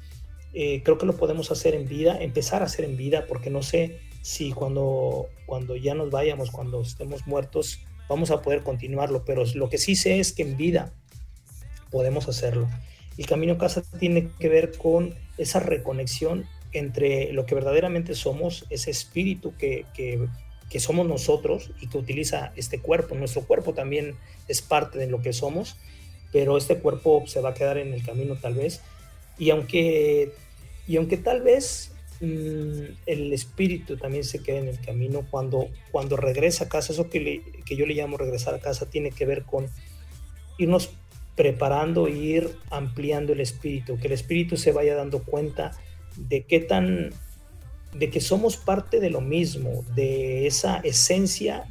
eh, 0.53 0.82
creo 0.82 0.99
que 0.99 1.07
lo 1.07 1.16
podemos 1.16 1.51
hacer 1.53 1.74
en 1.74 1.86
vida, 1.86 2.18
empezar 2.20 2.62
a 2.62 2.66
hacer 2.66 2.84
en 2.84 2.96
vida, 2.96 3.26
porque 3.28 3.51
no 3.51 3.62
sé 3.62 4.01
si 4.22 4.53
cuando, 4.53 5.28
cuando 5.46 5.76
ya 5.76 5.94
nos 5.94 6.11
vayamos, 6.11 6.51
cuando 6.51 6.82
estemos 6.82 7.26
muertos, 7.26 7.80
vamos 8.09 8.30
a 8.30 8.42
poder 8.42 8.62
continuarlo, 8.62 9.24
pero 9.24 9.44
lo 9.55 9.68
que 9.68 9.78
sí 9.78 9.94
sé 9.94 10.18
es 10.18 10.32
que 10.32 10.42
en 10.42 10.57
vida 10.57 10.92
podemos 11.90 12.28
hacerlo. 12.28 12.68
El 13.16 13.26
camino 13.26 13.55
a 13.55 13.59
casa 13.59 13.82
tiene 13.99 14.30
que 14.38 14.49
ver 14.49 14.76
con 14.76 15.14
esa 15.38 15.61
reconexión 15.61 16.46
entre 16.72 17.32
lo 17.32 17.46
que 17.46 17.55
verdaderamente 17.55 18.14
somos, 18.14 18.66
ese 18.70 18.90
espíritu 18.90 19.55
que, 19.57 19.86
que, 19.94 20.26
que, 20.68 20.80
somos 20.80 21.07
nosotros 21.07 21.70
y 21.80 21.88
que 21.88 21.99
utiliza 21.99 22.53
este 22.57 22.80
cuerpo. 22.80 23.14
Nuestro 23.14 23.42
cuerpo 23.42 23.72
también 23.72 24.16
es 24.49 24.62
parte 24.62 24.99
de 24.99 25.07
lo 25.07 25.22
que 25.22 25.32
somos, 25.32 25.76
pero 26.32 26.56
este 26.56 26.78
cuerpo 26.78 27.24
se 27.26 27.40
va 27.40 27.50
a 27.50 27.54
quedar 27.54 27.78
en 27.78 27.92
el 27.92 28.04
camino 28.04 28.36
tal 28.36 28.54
vez. 28.54 28.80
Y 29.38 29.50
aunque, 29.50 30.32
y 30.86 30.96
aunque 30.96 31.16
tal 31.16 31.42
vez 31.42 31.92
mm, 32.20 32.82
el 33.06 33.32
espíritu 33.32 33.96
también 33.96 34.24
se 34.24 34.42
quede 34.42 34.58
en 34.58 34.68
el 34.68 34.80
camino, 34.80 35.26
cuando, 35.30 35.68
cuando 35.90 36.16
regresa 36.16 36.64
a 36.64 36.68
casa, 36.68 36.92
eso 36.92 37.08
que, 37.08 37.42
que 37.64 37.76
yo 37.76 37.86
le 37.86 37.94
llamo 37.94 38.16
regresar 38.16 38.54
a 38.54 38.60
casa 38.60 38.90
tiene 38.90 39.10
que 39.10 39.26
ver 39.26 39.44
con 39.44 39.66
irnos 40.58 40.90
preparando 41.36 42.08
e 42.08 42.12
ir 42.12 42.50
ampliando 42.70 43.32
el 43.32 43.40
espíritu, 43.40 43.96
que 43.98 44.08
el 44.08 44.12
espíritu 44.12 44.56
se 44.56 44.72
vaya 44.72 44.96
dando 44.96 45.22
cuenta 45.22 45.70
de 46.16 46.42
qué 46.42 46.58
tan, 46.58 47.10
de 47.94 48.10
que 48.10 48.20
somos 48.20 48.56
parte 48.56 48.98
de 48.98 49.08
lo 49.08 49.20
mismo, 49.20 49.84
de 49.94 50.48
esa 50.48 50.78
esencia 50.78 51.64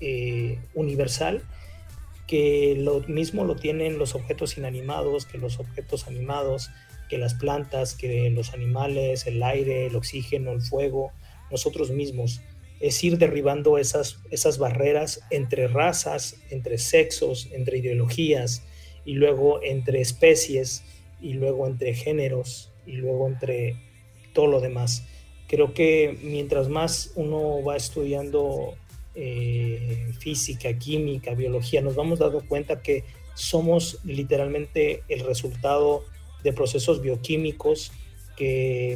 eh, 0.00 0.58
universal 0.74 1.42
que 2.26 2.74
lo 2.76 3.00
mismo 3.00 3.44
lo 3.44 3.56
tienen 3.56 3.98
los 3.98 4.14
objetos 4.14 4.58
inanimados, 4.58 5.26
que 5.26 5.38
los 5.38 5.60
objetos 5.60 6.06
animados, 6.08 6.70
que 7.08 7.18
las 7.18 7.34
plantas, 7.34 7.94
que 7.94 8.30
los 8.30 8.52
animales, 8.52 9.26
el 9.26 9.42
aire, 9.42 9.86
el 9.86 9.96
oxígeno, 9.96 10.52
el 10.52 10.62
fuego, 10.62 11.12
nosotros 11.50 11.90
mismos. 11.90 12.40
Es 12.80 13.02
ir 13.04 13.16
derribando 13.16 13.78
esas, 13.78 14.18
esas 14.30 14.58
barreras 14.58 15.20
entre 15.30 15.68
razas, 15.68 16.36
entre 16.50 16.78
sexos, 16.78 17.48
entre 17.52 17.78
ideologías, 17.78 18.64
y 19.04 19.14
luego 19.14 19.62
entre 19.62 20.00
especies, 20.00 20.82
y 21.20 21.34
luego 21.34 21.66
entre 21.66 21.94
géneros, 21.94 22.72
y 22.84 22.92
luego 22.92 23.28
entre 23.28 23.76
todo 24.34 24.48
lo 24.48 24.60
demás. 24.60 25.04
Creo 25.46 25.74
que 25.74 26.18
mientras 26.22 26.68
más 26.68 27.12
uno 27.14 27.62
va 27.62 27.76
estudiando 27.76 28.74
eh, 29.18 30.12
física, 30.18 30.78
química, 30.78 31.34
biología, 31.34 31.80
nos 31.80 31.96
vamos 31.96 32.18
dando 32.18 32.46
cuenta 32.46 32.82
que 32.82 33.04
somos 33.34 33.98
literalmente 34.04 35.02
el 35.08 35.20
resultado 35.20 36.04
de 36.44 36.52
procesos 36.52 37.00
bioquímicos 37.00 37.92
que 38.36 38.94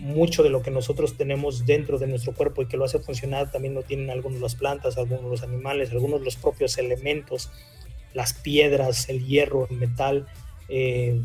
mucho 0.00 0.42
de 0.42 0.50
lo 0.50 0.62
que 0.62 0.72
nosotros 0.72 1.16
tenemos 1.16 1.64
dentro 1.64 1.98
de 1.98 2.08
nuestro 2.08 2.34
cuerpo 2.34 2.62
y 2.62 2.66
que 2.66 2.76
lo 2.76 2.84
hace 2.84 2.98
funcionar 2.98 3.52
también 3.52 3.74
lo 3.74 3.82
tienen 3.82 4.10
algunos 4.10 4.40
las 4.40 4.56
plantas, 4.56 4.98
algunos 4.98 5.30
los 5.30 5.42
animales, 5.44 5.92
algunos 5.92 6.22
los 6.22 6.34
propios 6.34 6.76
elementos, 6.78 7.50
las 8.12 8.34
piedras, 8.34 9.08
el 9.08 9.24
hierro, 9.24 9.68
el 9.70 9.76
metal. 9.76 10.26
Eh, 10.68 11.22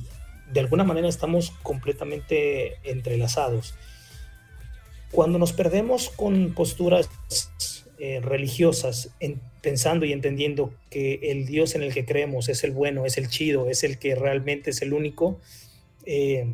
de 0.54 0.60
alguna 0.60 0.84
manera 0.84 1.10
estamos 1.10 1.52
completamente 1.64 2.78
entrelazados. 2.84 3.74
Cuando 5.12 5.40
nos 5.40 5.54
perdemos 5.54 6.10
con 6.10 6.54
posturas 6.54 7.10
eh, 8.00 8.20
religiosas, 8.22 9.16
pensando 9.62 10.06
y 10.06 10.14
entendiendo 10.14 10.74
que 10.90 11.20
el 11.24 11.46
Dios 11.46 11.76
en 11.76 11.84
el 11.84 11.94
que 11.94 12.06
creemos 12.06 12.48
es 12.48 12.64
el 12.64 12.72
bueno, 12.72 13.06
es 13.06 13.18
el 13.18 13.28
chido, 13.28 13.70
es 13.70 13.84
el 13.84 13.98
que 13.98 14.16
realmente 14.16 14.70
es 14.70 14.82
el 14.82 14.94
único, 14.94 15.40
eh, 16.06 16.54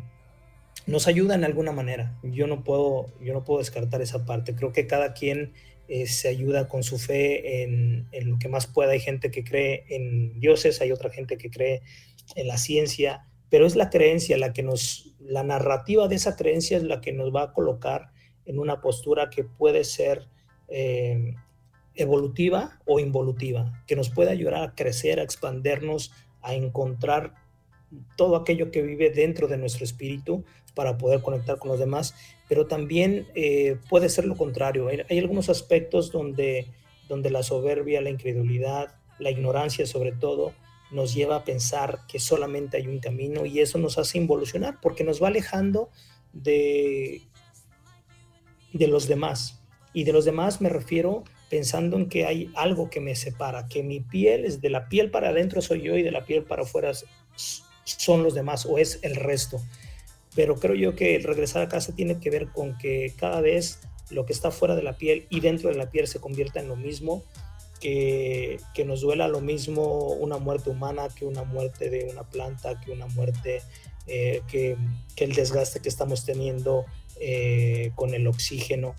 nos 0.86 1.06
ayuda 1.06 1.34
en 1.34 1.44
alguna 1.44 1.72
manera. 1.72 2.18
Yo 2.22 2.46
no 2.46 2.64
puedo, 2.64 3.06
yo 3.20 3.32
no 3.32 3.44
puedo 3.44 3.60
descartar 3.60 4.02
esa 4.02 4.24
parte. 4.24 4.54
Creo 4.54 4.72
que 4.72 4.86
cada 4.86 5.12
quien 5.12 5.52
eh, 5.88 6.06
se 6.06 6.28
ayuda 6.28 6.68
con 6.68 6.82
su 6.82 6.98
fe 6.98 7.62
en, 7.62 8.06
en, 8.12 8.30
lo 8.30 8.38
que 8.38 8.48
más 8.48 8.66
pueda. 8.66 8.92
Hay 8.92 9.00
gente 9.00 9.30
que 9.30 9.44
cree 9.44 9.84
en 9.88 10.40
dioses, 10.40 10.80
hay 10.80 10.92
otra 10.92 11.10
gente 11.10 11.36
que 11.36 11.50
cree 11.50 11.82
en 12.36 12.46
la 12.46 12.58
ciencia, 12.58 13.26
pero 13.50 13.66
es 13.66 13.76
la 13.76 13.90
creencia 13.90 14.38
la 14.38 14.52
que 14.52 14.62
nos, 14.62 15.14
la 15.20 15.42
narrativa 15.42 16.08
de 16.08 16.16
esa 16.16 16.36
creencia 16.36 16.76
es 16.76 16.82
la 16.82 17.00
que 17.00 17.12
nos 17.12 17.34
va 17.34 17.42
a 17.42 17.52
colocar 17.52 18.12
en 18.46 18.58
una 18.58 18.80
postura 18.80 19.30
que 19.30 19.44
puede 19.44 19.84
ser 19.84 20.28
eh, 20.68 21.34
evolutiva 21.94 22.80
o 22.84 23.00
involutiva, 23.00 23.82
que 23.86 23.96
nos 23.96 24.10
puede 24.10 24.30
ayudar 24.30 24.56
a 24.56 24.74
crecer, 24.74 25.20
a 25.20 25.22
expandernos, 25.22 26.12
a 26.42 26.54
encontrar 26.54 27.34
todo 28.16 28.36
aquello 28.36 28.70
que 28.70 28.82
vive 28.82 29.10
dentro 29.10 29.46
de 29.46 29.56
nuestro 29.56 29.84
espíritu 29.84 30.44
para 30.74 30.98
poder 30.98 31.22
conectar 31.22 31.58
con 31.58 31.70
los 31.70 31.78
demás, 31.78 32.14
pero 32.48 32.66
también 32.66 33.28
eh, 33.34 33.78
puede 33.88 34.08
ser 34.08 34.26
lo 34.26 34.36
contrario. 34.36 34.88
Hay, 34.88 35.02
hay, 35.08 35.18
algunos 35.18 35.48
aspectos 35.48 36.10
donde, 36.10 36.66
donde 37.08 37.30
la 37.30 37.42
soberbia, 37.42 38.00
la 38.00 38.10
incredulidad, 38.10 38.96
la 39.18 39.30
ignorancia 39.30 39.86
sobre 39.86 40.12
todo, 40.12 40.52
nos 40.90 41.14
lleva 41.14 41.36
a 41.36 41.44
pensar 41.44 42.00
que 42.08 42.18
solamente 42.18 42.76
hay 42.76 42.86
un 42.86 42.98
camino 42.98 43.46
y 43.46 43.60
eso 43.60 43.78
nos 43.78 43.98
hace 43.98 44.18
involucionar 44.18 44.80
porque 44.80 45.04
nos 45.04 45.22
va 45.22 45.28
alejando 45.28 45.90
de, 46.32 47.22
de 48.72 48.88
los 48.88 49.08
demás. 49.08 49.63
Y 49.94 50.04
de 50.04 50.12
los 50.12 50.26
demás 50.26 50.60
me 50.60 50.68
refiero 50.68 51.24
pensando 51.48 51.96
en 51.96 52.08
que 52.08 52.26
hay 52.26 52.50
algo 52.56 52.90
que 52.90 53.00
me 53.00 53.14
separa, 53.14 53.68
que 53.68 53.84
mi 53.84 54.00
piel 54.00 54.44
es 54.44 54.60
de 54.60 54.68
la 54.68 54.88
piel 54.88 55.10
para 55.10 55.28
adentro 55.28 55.62
soy 55.62 55.82
yo 55.82 55.96
y 55.96 56.02
de 56.02 56.10
la 56.10 56.24
piel 56.26 56.42
para 56.42 56.62
afuera 56.62 56.90
son 57.84 58.22
los 58.24 58.34
demás 58.34 58.66
o 58.66 58.76
es 58.76 58.98
el 59.02 59.14
resto. 59.14 59.62
Pero 60.34 60.56
creo 60.56 60.74
yo 60.74 60.96
que 60.96 61.14
el 61.14 61.22
regresar 61.22 61.62
a 61.62 61.68
casa 61.68 61.94
tiene 61.94 62.18
que 62.18 62.28
ver 62.28 62.48
con 62.48 62.76
que 62.76 63.14
cada 63.16 63.40
vez 63.40 63.78
lo 64.10 64.26
que 64.26 64.32
está 64.32 64.50
fuera 64.50 64.74
de 64.74 64.82
la 64.82 64.98
piel 64.98 65.26
y 65.30 65.38
dentro 65.38 65.70
de 65.70 65.76
la 65.76 65.90
piel 65.90 66.08
se 66.08 66.18
convierta 66.18 66.58
en 66.58 66.66
lo 66.66 66.74
mismo, 66.74 67.22
que, 67.80 68.58
que 68.74 68.84
nos 68.84 69.00
duela 69.00 69.28
lo 69.28 69.40
mismo 69.40 70.08
una 70.14 70.38
muerte 70.38 70.70
humana 70.70 71.08
que 71.14 71.24
una 71.24 71.44
muerte 71.44 71.88
de 71.88 72.08
una 72.10 72.24
planta, 72.24 72.80
que 72.80 72.90
una 72.90 73.06
muerte, 73.06 73.62
eh, 74.06 74.42
que, 74.48 74.76
que, 75.14 75.24
el 75.24 75.34
desgaste 75.34 75.80
que 75.80 75.88
estamos 75.88 76.24
teniendo 76.24 76.84
eh, 77.20 77.92
con 77.94 78.14
el 78.14 78.26
oxígeno 78.26 78.94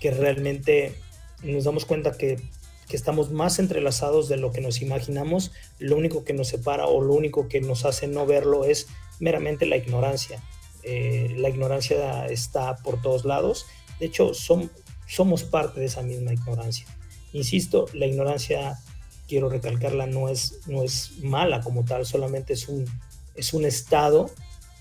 que 0.00 0.10
realmente 0.10 0.94
nos 1.42 1.64
damos 1.64 1.84
cuenta 1.84 2.16
que, 2.16 2.40
que, 2.88 2.96
estamos 2.96 3.30
más 3.30 3.58
entrelazados 3.58 4.28
de 4.28 4.36
lo 4.36 4.52
que 4.52 4.60
nos 4.60 4.80
imaginamos, 4.82 5.52
lo 5.78 5.96
único 5.96 6.24
que 6.24 6.32
nos 6.32 6.48
separa 6.48 6.86
o 6.86 7.00
lo 7.00 7.14
único 7.14 7.48
que 7.48 7.60
nos 7.60 7.84
hace 7.84 8.06
no 8.08 8.26
verlo 8.26 8.64
es 8.64 8.88
meramente 9.20 9.66
la 9.66 9.76
ignorancia. 9.76 10.42
Eh, 10.82 11.34
la 11.36 11.48
ignorancia 11.48 12.26
está 12.26 12.76
por 12.76 13.02
todos 13.02 13.24
lados, 13.24 13.66
de 13.98 14.06
hecho 14.06 14.32
somos 14.34 15.42
parte 15.44 15.80
de 15.80 15.86
esa 15.86 16.02
misma 16.02 16.32
ignorancia. 16.32 16.86
Insisto, 17.32 17.86
la 17.92 18.06
ignorancia, 18.06 18.78
quiero 19.26 19.48
recalcarla, 19.48 20.06
no 20.06 20.28
es, 20.28 20.60
no 20.66 20.82
es 20.82 21.18
mala 21.22 21.60
como 21.60 21.84
tal, 21.84 22.06
solamente 22.06 22.54
es 22.54 22.68
un, 22.68 22.86
es 23.34 23.52
un 23.52 23.64
estado 23.64 24.30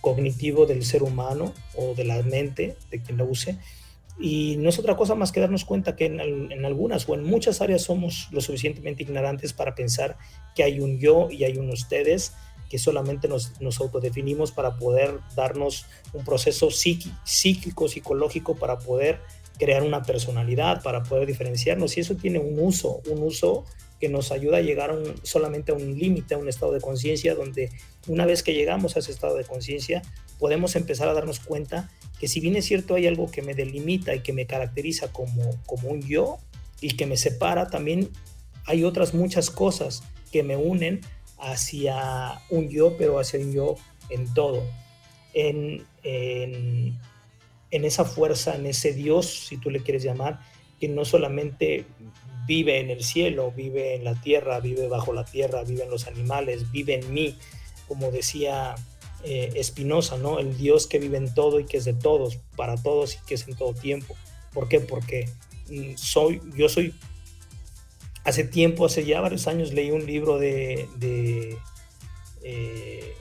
cognitivo 0.02 0.66
del 0.66 0.86
ser 0.86 1.04
humano 1.04 1.54
o 1.76 1.94
de 1.94 2.06
la 2.06 2.22
mente, 2.22 2.78
de 2.90 3.02
quien 3.02 3.18
lo 3.18 3.26
use, 3.26 3.58
Y 4.20 4.58
no 4.58 4.70
es 4.70 4.80
otra 4.80 4.96
cosa 4.96 5.14
más 5.16 5.32
que 5.32 5.40
darnos 5.40 5.64
cuenta 5.64 5.96
que 5.96 6.06
en, 6.06 6.66
algunas 6.66 7.08
o 7.08 7.14
en 7.14 7.24
muchas 7.24 7.62
áreas 7.62 7.84
somos 7.84 8.30
lo 8.32 8.42
suficientemente 8.42 9.04
ignorantes 9.04 9.54
para 9.54 9.76
pensar 9.76 10.18
que 10.56 10.64
hay 10.64 10.80
un 10.80 11.00
yo 11.00 11.30
y 11.30 11.44
hay 11.44 11.58
un 11.58 11.70
ustedes, 11.70 12.34
que 12.70 12.80
solamente 12.80 13.28
nos, 13.28 13.62
nos 13.62 13.80
autodefinimos 13.80 14.52
para 14.52 14.76
poder 14.78 15.20
darnos 15.36 15.86
un 16.14 16.26
proceso 16.26 16.72
psíquico, 16.72 17.88
psicológico, 17.88 18.56
para 18.56 18.80
poder 18.80 19.20
crear 19.58 19.84
una 19.84 20.02
personalidad, 20.02 20.82
para 20.82 21.04
poder 21.04 21.28
diferenciarnos. 21.28 21.98
Y 21.98 22.02
eso 22.02 22.16
tiene 22.16 22.40
un 22.40 22.60
uso, 22.60 23.02
un 23.10 23.22
uso 23.22 23.66
que 24.00 24.10
nos 24.10 24.32
ayuda 24.32 24.58
a 24.58 24.62
llegar 24.62 24.92
un, 24.92 25.16
solamente 25.24 25.72
a 25.72 25.76
un 25.76 25.98
límite, 25.98 26.36
a 26.36 26.38
un 26.38 26.48
estado 26.48 26.72
de 26.72 26.82
conciencia, 26.82 27.36
donde 27.36 27.72
una 28.08 28.26
vez 28.26 28.44
que 28.44 28.54
llegamos 28.54 28.96
a 28.96 29.00
ese 29.00 29.12
estado 29.12 29.36
de 29.36 29.44
conciencia, 29.44 30.02
podemos 30.40 30.76
empezar 30.76 31.08
a 31.08 31.14
darnos 31.14 31.40
cuenta 31.40 31.90
que 32.20 32.28
si 32.28 32.40
bien 32.40 32.56
es 32.56 32.66
cierto 32.66 32.96
hay 32.96 33.08
algo 33.08 33.30
que 33.30 33.42
me 33.42 33.54
delimita 33.54 34.16
y 34.16 34.22
que 34.22 34.34
me 34.34 34.46
caracteriza 34.46 35.12
como, 35.12 35.52
como 35.66 35.90
un 35.90 36.02
yo 36.02 36.38
y 36.82 36.96
que 36.96 37.06
me 37.06 37.18
separa, 37.18 37.68
también 37.70 38.10
hay 38.66 38.84
otras 38.84 39.14
muchas 39.14 39.50
cosas 39.50 40.04
que 40.32 40.44
me 40.44 40.58
unen 40.58 41.02
hacia 41.40 42.42
un 42.50 42.70
yo, 42.70 42.98
pero 42.98 43.20
hacia 43.20 43.40
un 43.40 43.54
yo 43.54 43.76
en 44.10 44.34
todo. 44.34 44.64
En, 45.34 45.86
en, 46.04 46.98
en 47.72 47.86
esa 47.86 48.06
fuerza, 48.06 48.56
en 48.56 48.66
ese 48.66 48.94
Dios, 48.94 49.48
si 49.48 49.58
tú 49.58 49.70
le 49.70 49.82
quieres 49.82 50.04
llamar, 50.04 50.40
que 50.80 50.88
no 50.88 51.06
solamente 51.06 51.86
vive 52.48 52.80
en 52.80 52.90
el 52.90 53.04
cielo, 53.04 53.52
vive 53.52 53.96
en 53.96 54.04
la 54.04 54.20
tierra, 54.20 54.60
vive 54.60 54.88
bajo 54.88 55.14
la 55.14 55.26
tierra, 55.26 55.64
vive 55.64 55.84
en 55.84 55.90
los 55.90 56.08
animales, 56.08 56.72
vive 56.72 56.96
en 56.96 57.14
mí, 57.14 57.38
como 57.88 58.12
decía 58.12 58.76
eh, 59.24 59.52
Espinosa, 59.56 60.18
¿no? 60.18 60.40
El 60.40 60.58
Dios 60.58 60.88
que 60.88 61.00
vive 61.00 61.18
en 61.18 61.34
todo 61.34 61.60
y 61.60 61.66
que 61.66 61.78
es 61.78 61.86
de 61.86 61.94
todos, 61.94 62.38
para 62.56 62.76
todos 62.76 63.16
y 63.16 63.26
que 63.26 63.36
es 63.36 63.48
en 63.48 63.56
todo 63.56 63.74
tiempo. 63.74 64.16
¿Por 64.54 64.68
qué? 64.68 64.80
Porque 64.80 65.30
mm, 65.70 65.96
soy, 65.96 66.42
yo 66.56 66.70
soy, 66.70 66.94
hace 68.24 68.44
tiempo, 68.44 68.86
hace 68.86 69.06
ya 69.06 69.22
varios 69.22 69.48
años 69.48 69.74
leí 69.74 69.92
un 69.92 70.06
libro 70.06 70.38
de, 70.38 70.88
de, 70.98 71.58
eh, 72.44 73.14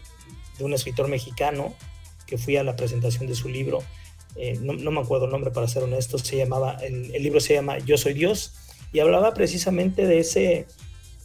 de 0.59 0.65
un 0.65 0.75
escritor 0.75 1.09
mexicano 1.09 1.75
que 2.27 2.39
fui 2.39 2.57
a 2.57 2.65
la 2.65 2.77
presentación 2.77 3.27
de 3.27 3.35
su 3.35 3.49
libro. 3.49 3.83
Eh, 4.37 4.59
no, 4.61 4.91
me 4.91 5.01
acuerdo 5.01 5.25
el 5.27 5.31
nombre 5.31 5.51
para 5.51 5.67
ser 5.67 5.83
honesto, 5.83 6.19
se 6.19 6.37
llamaba, 6.37 6.75
el, 6.83 7.15
el 7.15 7.23
libro 7.23 7.41
se 7.41 7.55
llama 7.55 7.79
Yo 7.79 7.97
Soy 7.97 8.13
Dios 8.13 8.53
y 8.93 9.01
hablaba 9.01 9.35
precisamente 9.35 10.07
de 10.07 10.19
ese, 10.19 10.67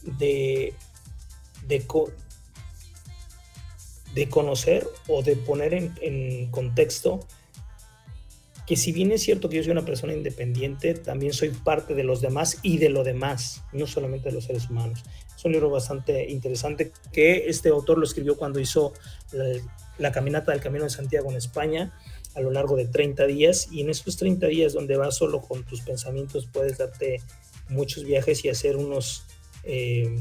de, 0.02 0.74
de, 1.66 1.86
de 4.14 4.28
conocer 4.28 4.86
o 5.08 5.22
de 5.22 5.36
poner 5.36 5.74
en, 5.74 6.50
contexto 6.50 7.20
que 8.66 8.76
si 8.76 8.92
bien 8.92 9.10
es 9.10 9.22
cierto 9.22 9.48
que 9.48 9.56
yo 9.56 9.62
soy 9.64 9.72
una 9.72 9.84
persona 9.84 10.12
independiente, 10.12 10.94
también 10.94 11.32
soy 11.32 11.50
parte 11.50 11.94
de 11.94 12.04
los 12.04 12.20
demás 12.20 12.58
y 12.62 12.78
de 12.78 12.90
lo 12.90 13.02
demás, 13.02 13.62
no 13.72 13.86
solamente 13.86 14.28
de 14.28 14.36
los 14.36 14.44
seres 14.44 14.70
humanos. 14.70 15.02
Es 15.36 15.44
un 15.44 15.52
libro 15.52 15.68
bastante 15.68 16.30
interesante 16.30 16.92
que 17.12 17.48
este 17.48 17.70
autor 17.70 17.98
lo 17.98 18.04
escribió 18.04 18.36
cuando 18.36 18.60
hizo 18.60 18.92
la, 19.32 19.44
la 19.98 20.12
caminata 20.12 20.52
del 20.52 20.60
Camino 20.60 20.84
de 20.84 20.90
Santiago 20.90 21.30
en 21.30 21.36
España 21.36 21.92
a 22.34 22.40
lo 22.40 22.50
largo 22.50 22.76
de 22.76 22.86
30 22.86 23.26
días 23.26 23.68
y 23.70 23.80
en 23.80 23.90
esos 23.90 24.16
30 24.16 24.46
días 24.46 24.72
donde 24.72 24.96
vas 24.96 25.16
solo 25.16 25.40
con 25.40 25.64
tus 25.64 25.82
pensamientos 25.82 26.48
puedes 26.50 26.78
darte 26.78 27.20
muchos 27.68 28.04
viajes 28.04 28.44
y 28.44 28.48
hacer 28.48 28.76
unos, 28.76 29.24
eh, 29.64 30.18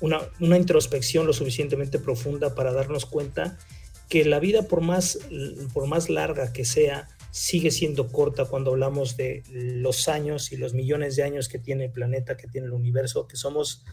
una, 0.00 0.56
introspección 0.56 1.26
lo 1.26 1.32
suficientemente 1.32 1.98
profunda 1.98 2.54
para 2.54 2.72
darnos 2.72 3.06
cuenta 3.06 3.58
que 4.08 4.24
la 4.24 4.38
vida, 4.38 4.62
por 4.62 4.80
más, 4.80 5.18
por 5.74 5.86
más 5.86 6.08
larga 6.08 6.52
que 6.52 6.64
sea, 6.64 7.08
sigue 7.30 7.70
siendo 7.70 8.08
corta 8.08 8.46
cuando 8.46 8.70
hablamos 8.70 9.16
de 9.16 9.42
los 9.50 10.08
años 10.08 10.50
y 10.52 10.56
los 10.56 10.72
millones 10.72 11.16
de 11.16 11.24
años 11.24 11.48
que 11.48 11.58
tiene 11.58 11.86
el 11.86 11.92
planeta, 11.92 12.36
que 12.36 12.48
tiene 12.48 12.68
el 12.68 12.72
universo, 12.72 13.28
que 13.28 13.36
somos 13.36 13.84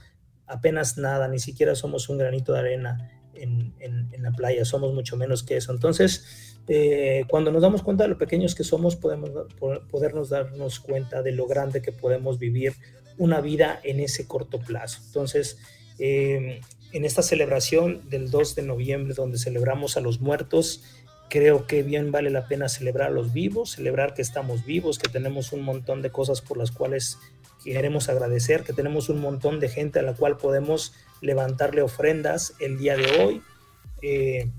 apenas 0.47 0.97
nada, 0.97 1.27
ni 1.27 1.39
siquiera 1.39 1.75
somos 1.75 2.07
un 2.07 2.17
granito 2.17 2.53
de 2.53 2.59
arena 2.59 3.11
en, 3.33 3.73
en, 3.79 4.09
en 4.13 4.23
la 4.23 4.31
playa, 4.31 4.63
somos 4.63 4.93
mucho 4.93 5.17
menos 5.17 5.43
que 5.43 5.57
eso. 5.57 5.73
Entonces, 5.73 6.55
eh, 6.67 7.25
cuando 7.27 7.51
nos 7.51 7.61
damos 7.61 7.83
cuenta 7.83 8.03
de 8.03 8.09
lo 8.09 8.17
pequeños 8.17 8.55
que 8.55 8.63
somos, 8.63 8.95
podemos 8.95 9.29
podernos 9.89 10.29
darnos 10.29 10.79
cuenta 10.79 11.21
de 11.21 11.31
lo 11.31 11.45
grande 11.45 11.81
que 11.81 11.91
podemos 11.91 12.39
vivir 12.39 12.73
una 13.17 13.39
vida 13.41 13.79
en 13.83 13.99
ese 13.99 14.27
corto 14.27 14.59
plazo. 14.59 14.99
Entonces, 15.05 15.57
eh, 15.99 16.61
en 16.91 17.05
esta 17.05 17.21
celebración 17.21 18.09
del 18.09 18.31
2 18.31 18.55
de 18.55 18.61
noviembre, 18.63 19.13
donde 19.13 19.37
celebramos 19.37 19.97
a 19.97 20.01
los 20.01 20.21
muertos, 20.21 20.83
creo 21.29 21.67
que 21.67 21.83
bien 21.83 22.11
vale 22.11 22.29
la 22.29 22.47
pena 22.47 22.69
celebrar 22.69 23.09
a 23.09 23.13
los 23.13 23.33
vivos, 23.33 23.71
celebrar 23.71 24.13
que 24.13 24.21
estamos 24.21 24.65
vivos, 24.65 24.99
que 24.99 25.09
tenemos 25.09 25.51
un 25.51 25.61
montón 25.61 26.01
de 26.01 26.11
cosas 26.11 26.41
por 26.41 26.57
las 26.57 26.71
cuales 26.71 27.17
queremos 27.63 28.09
agradecer, 28.09 28.63
que 28.63 28.73
tenemos 28.73 29.09
un 29.09 29.19
montón 29.19 29.59
de 29.59 29.69
gente 29.69 29.99
a 29.99 30.03
la 30.03 30.13
cual 30.13 30.37
podemos 30.37 30.93
levantarle 31.21 31.81
ofrendas 31.81 32.53
el 32.59 32.77
día 32.77 32.95
de 32.95 33.23
hoy. 33.23 33.41
Eh, 34.01 34.51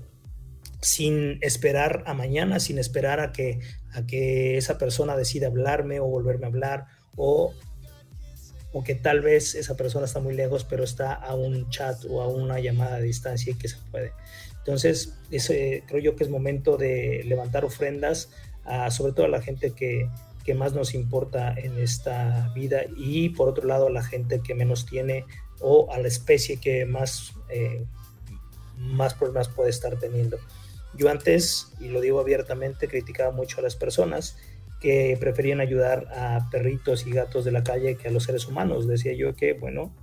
sin 0.81 1.39
esperar 1.41 2.03
a 2.05 2.13
mañana, 2.13 2.59
sin 2.59 2.77
esperar 2.77 3.19
a 3.19 3.31
que, 3.31 3.59
a 3.93 4.05
que 4.05 4.57
esa 4.57 4.77
persona 4.77 5.17
decida 5.17 5.47
hablarme 5.47 5.99
o 5.99 6.05
volverme 6.05 6.45
a 6.45 6.49
hablar 6.49 6.85
o, 7.15 7.53
o 8.73 8.83
que 8.83 8.95
tal 8.95 9.21
vez 9.21 9.55
esa 9.55 9.75
persona 9.75 10.05
está 10.05 10.19
muy 10.19 10.35
lejos 10.35 10.63
pero 10.63 10.83
está 10.83 11.13
a 11.13 11.35
un 11.35 11.69
chat 11.69 12.03
o 12.09 12.21
a 12.21 12.27
una 12.27 12.59
llamada 12.59 12.97
de 12.97 13.03
distancia 13.03 13.51
y 13.51 13.55
que 13.55 13.67
se 13.67 13.77
puede. 13.91 14.11
Entonces, 14.57 15.13
creo 15.29 15.99
yo 16.01 16.15
que 16.15 16.25
es 16.25 16.29
momento 16.29 16.75
de 16.75 17.23
levantar 17.25 17.63
ofrendas, 17.63 18.29
a, 18.65 18.91
sobre 18.91 19.13
todo 19.13 19.25
a 19.25 19.29
la 19.29 19.41
gente 19.41 19.71
que, 19.71 20.09
que 20.43 20.53
más 20.53 20.73
nos 20.73 20.93
importa 20.93 21.53
en 21.57 21.77
esta 21.77 22.51
vida 22.53 22.81
y 22.95 23.29
por 23.29 23.49
otro 23.49 23.67
lado 23.67 23.87
a 23.87 23.89
la 23.89 24.03
gente 24.03 24.41
que 24.41 24.55
menos 24.55 24.85
tiene 24.85 25.25
o 25.59 25.91
a 25.91 25.99
la 25.99 26.07
especie 26.07 26.57
que 26.57 26.85
más, 26.85 27.33
eh, 27.49 27.85
más 28.77 29.13
problemas 29.13 29.49
puede 29.49 29.69
estar 29.69 29.97
teniendo. 29.97 30.37
Yo 30.93 31.09
antes, 31.09 31.73
y 31.79 31.89
lo 31.89 32.01
digo 32.01 32.19
abiertamente, 32.19 32.87
criticaba 32.87 33.31
mucho 33.31 33.59
a 33.59 33.61
las 33.61 33.75
personas 33.75 34.37
que 34.79 35.17
preferían 35.19 35.59
ayudar 35.59 36.07
a 36.13 36.49
perritos 36.51 37.07
y 37.07 37.11
gatos 37.11 37.45
de 37.45 37.51
la 37.51 37.63
calle 37.63 37.95
que 37.95 38.07
a 38.07 38.11
los 38.11 38.23
seres 38.23 38.47
humanos. 38.47 38.87
Decía 38.87 39.13
yo 39.13 39.35
que, 39.35 39.53
bueno, 39.53 39.93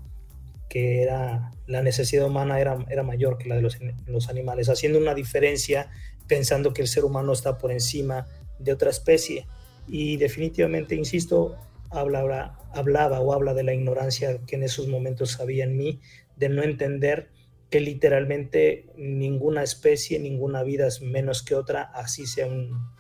que 0.69 1.03
era, 1.03 1.53
la 1.67 1.83
necesidad 1.83 2.27
humana 2.27 2.61
era, 2.61 2.85
era 2.91 3.03
mayor 3.03 3.39
que 3.39 3.49
la 3.49 3.57
de 3.57 3.63
los, 3.63 3.79
los 4.07 4.29
animales, 4.29 4.69
haciendo 4.69 4.99
una 4.99 5.15
diferencia 5.15 5.91
pensando 6.27 6.73
que 6.73 6.83
el 6.83 6.89
ser 6.89 7.05
humano 7.05 7.33
está 7.33 7.59
por 7.59 7.71
encima 7.71 8.27
de 8.59 8.73
otra 8.73 8.91
especie. 8.91 9.47
Y 9.87 10.17
definitivamente, 10.17 10.95
insisto, 10.95 11.57
hablaba, 11.91 12.59
hablaba 12.73 13.21
o 13.21 13.33
habla 13.33 13.55
de 13.55 13.63
la 13.63 13.75
ignorancia 13.75 14.39
que 14.47 14.57
en 14.57 14.65
esos 14.65 14.89
momentos 14.89 15.39
había 15.41 15.65
en 15.65 15.77
mí, 15.77 16.01
de 16.37 16.49
no 16.49 16.63
entender 16.63 17.31
que 17.71 17.81
literalmente 17.81 18.87
ninguna 18.97 19.63
especie, 19.63 20.19
ninguna 20.19 20.63
vida 20.63 20.87
es 20.87 21.03
menos 21.03 21.43
que 21.43 21.55
otra, 21.55 21.83
así 21.83 22.27
sea 22.27 22.47
un, 22.47 22.94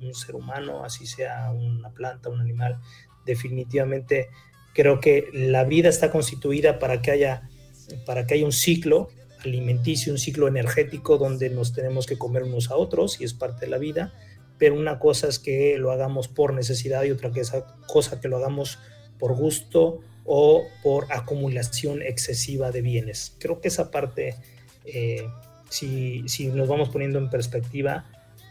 un 0.00 0.14
ser 0.14 0.34
humano, 0.34 0.84
así 0.84 1.06
sea 1.06 1.50
una 1.50 1.90
planta, 1.90 2.28
un 2.28 2.40
animal. 2.40 2.80
Definitivamente 3.24 4.28
creo 4.74 5.00
que 5.00 5.28
la 5.32 5.64
vida 5.64 5.88
está 5.88 6.10
constituida 6.10 6.78
para 6.78 7.02
que 7.02 7.10
haya, 7.10 7.48
para 8.06 8.26
que 8.26 8.34
haya 8.34 8.44
un 8.44 8.52
ciclo 8.52 9.08
alimenticio, 9.44 10.12
un 10.12 10.18
ciclo 10.18 10.48
energético 10.48 11.18
donde 11.18 11.50
nos 11.50 11.72
tenemos 11.72 12.06
que 12.06 12.18
comer 12.18 12.42
unos 12.42 12.70
a 12.70 12.76
otros 12.76 13.20
y 13.20 13.24
es 13.24 13.34
parte 13.34 13.66
de 13.66 13.70
la 13.70 13.78
vida, 13.78 14.12
pero 14.58 14.74
una 14.74 14.98
cosa 14.98 15.28
es 15.28 15.38
que 15.38 15.78
lo 15.78 15.90
hagamos 15.90 16.28
por 16.28 16.52
necesidad 16.52 17.04
y 17.04 17.10
otra 17.10 17.30
cosa 17.86 18.20
que 18.20 18.28
lo 18.28 18.36
hagamos 18.36 18.78
por 19.18 19.34
gusto 19.34 20.00
o 20.24 20.66
por 20.82 21.06
acumulación 21.10 22.02
excesiva 22.02 22.70
de 22.70 22.82
bienes. 22.82 23.34
Creo 23.38 23.60
que 23.60 23.68
esa 23.68 23.90
parte, 23.90 24.36
eh, 24.84 25.26
si, 25.70 26.28
si, 26.28 26.48
nos 26.48 26.68
vamos 26.68 26.90
poniendo 26.90 27.18
en 27.18 27.30
perspectiva, 27.30 28.04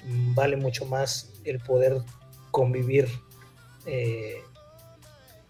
mm, 0.06 0.34
vale 0.34 0.56
mucho 0.56 0.86
más 0.86 1.32
el 1.48 1.60
poder 1.60 1.98
convivir, 2.52 3.08
eh, 3.86 4.42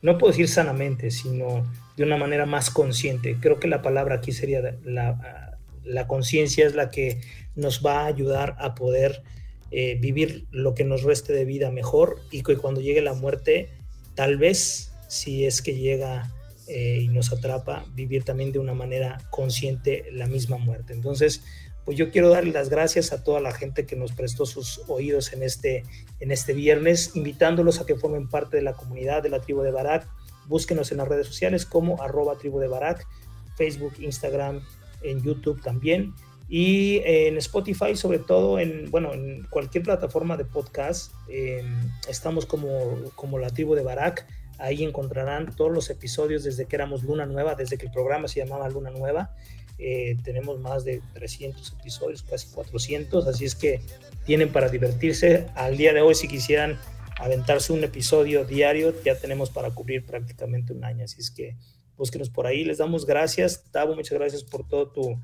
no 0.02 0.18
puedo 0.18 0.32
decir 0.32 0.48
sanamente, 0.48 1.12
sino 1.12 1.72
de 1.96 2.04
una 2.04 2.18
manera 2.18 2.46
más 2.46 2.70
consciente. 2.70 3.38
Creo 3.40 3.60
que 3.60 3.68
la 3.68 3.82
palabra 3.82 4.16
aquí 4.16 4.32
sería 4.32 4.78
la, 4.84 5.58
la 5.84 6.08
conciencia 6.08 6.66
es 6.66 6.76
la 6.76 6.92
que 6.92 7.22
nos 7.56 7.84
va 7.84 8.02
a 8.02 8.06
ayudar 8.06 8.56
a 8.60 8.76
poder 8.76 9.24
eh, 9.72 9.98
vivir 10.00 10.46
lo 10.52 10.76
que 10.76 10.86
nos 10.86 11.04
reste 11.04 11.34
de 11.34 11.44
vida 11.44 11.72
mejor 11.72 12.22
y 12.32 12.44
que 12.44 12.56
cuando 12.56 12.80
llegue 12.80 13.02
la 13.02 13.14
muerte, 13.14 13.70
tal 14.16 14.38
vez 14.38 14.94
si 15.10 15.46
es 15.46 15.62
que 15.62 15.76
llega 15.76 16.32
eh, 16.68 17.00
y 17.02 17.08
nos 17.10 17.32
atrapa, 17.34 17.86
vivir 17.94 18.24
también 18.24 18.52
de 18.52 18.60
una 18.60 18.74
manera 18.74 19.18
consciente 19.30 20.06
la 20.12 20.28
misma 20.28 20.58
muerte. 20.58 20.94
Entonces, 20.94 21.44
pues 21.88 21.98
yo 21.98 22.12
quiero 22.12 22.28
darle 22.28 22.52
las 22.52 22.68
gracias 22.68 23.14
a 23.14 23.24
toda 23.24 23.40
la 23.40 23.54
gente 23.54 23.86
que 23.86 23.96
nos 23.96 24.12
prestó 24.12 24.46
sus 24.46 24.82
oídos 24.90 25.32
en 25.32 25.42
este, 25.42 25.86
en 26.20 26.32
este 26.32 26.52
viernes, 26.52 27.16
invitándolos 27.16 27.80
a 27.80 27.86
que 27.86 27.96
formen 27.96 28.28
parte 28.28 28.58
de 28.58 28.64
la 28.64 28.74
comunidad 28.74 29.24
de 29.24 29.30
la 29.30 29.40
tribu 29.40 29.62
de 29.62 29.72
Barak. 29.72 30.06
Búsquenos 30.48 30.92
en 30.92 30.98
las 30.98 31.08
redes 31.08 31.28
sociales 31.28 31.66
como 31.66 32.02
arroba 32.04 32.38
tribu 32.38 32.60
de 32.60 32.68
Barak, 32.68 33.08
Facebook, 33.56 33.94
Instagram, 34.00 34.62
en 35.02 35.24
YouTube 35.24 35.62
también. 35.62 36.14
Y 36.50 37.00
en 37.06 37.38
Spotify, 37.38 37.96
sobre 37.96 38.20
todo, 38.20 38.60
en, 38.60 38.92
bueno, 38.92 39.14
en 39.14 39.44
cualquier 39.50 39.86
plataforma 39.86 40.36
de 40.36 40.44
podcast, 40.44 41.14
eh, 41.30 41.64
estamos 42.10 42.46
como, 42.46 42.98
como 43.16 43.40
la 43.40 43.50
tribu 43.50 43.76
de 43.76 43.84
Barak. 43.84 44.28
Ahí 44.58 44.84
encontrarán 44.84 45.56
todos 45.56 45.72
los 45.72 45.90
episodios 45.90 46.44
desde 46.44 46.66
que 46.66 46.76
éramos 46.76 47.04
Luna 47.04 47.26
Nueva, 47.26 47.56
desde 47.56 47.78
que 47.78 47.86
el 47.86 47.94
programa 47.94 48.28
se 48.28 48.42
llamaba 48.42 48.68
Luna 48.68 48.90
Nueva. 48.90 49.32
Eh, 49.80 50.18
tenemos 50.24 50.60
más 50.60 50.86
de 50.86 51.02
300 51.14 51.76
episodios, 51.80 52.24
casi 52.24 52.50
400, 52.50 53.28
así 53.28 53.46
es 53.46 53.56
que 53.56 53.82
tienen 54.26 54.52
para 54.52 54.70
divertirse. 54.70 55.48
Al 55.56 55.78
día 55.78 55.94
de 55.94 56.02
hoy, 56.02 56.16
si 56.16 56.28
quisieran 56.28 56.80
aventarse 57.20 57.74
un 57.74 57.84
episodio 57.84 58.46
diario, 58.46 58.94
ya 59.04 59.16
tenemos 59.20 59.50
para 59.50 59.72
cubrir 59.72 60.06
prácticamente 60.06 60.74
un 60.74 60.84
año, 60.84 61.06
así 61.06 61.22
es 61.22 61.32
que 61.32 61.56
búsquenos 61.96 62.30
por 62.30 62.48
ahí. 62.48 62.64
Les 62.64 62.78
damos 62.78 63.06
gracias, 63.06 63.64
Tavo, 63.72 63.96
muchas 63.96 64.18
gracias 64.18 64.44
por 64.44 64.68
todo 64.68 64.92
tu 64.92 65.20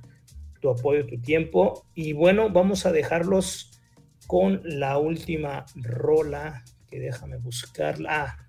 tu 0.63 0.69
apoyo, 0.69 1.05
tu 1.05 1.19
tiempo. 1.19 1.85
Y 1.93 2.13
bueno, 2.13 2.49
vamos 2.49 2.85
a 2.85 2.93
dejarlos 2.93 3.69
con 4.25 4.61
la 4.63 4.97
última 4.97 5.65
rola, 5.75 6.63
que 6.89 6.99
déjame 6.99 7.37
buscarla. 7.37 8.09
Ah, 8.09 8.47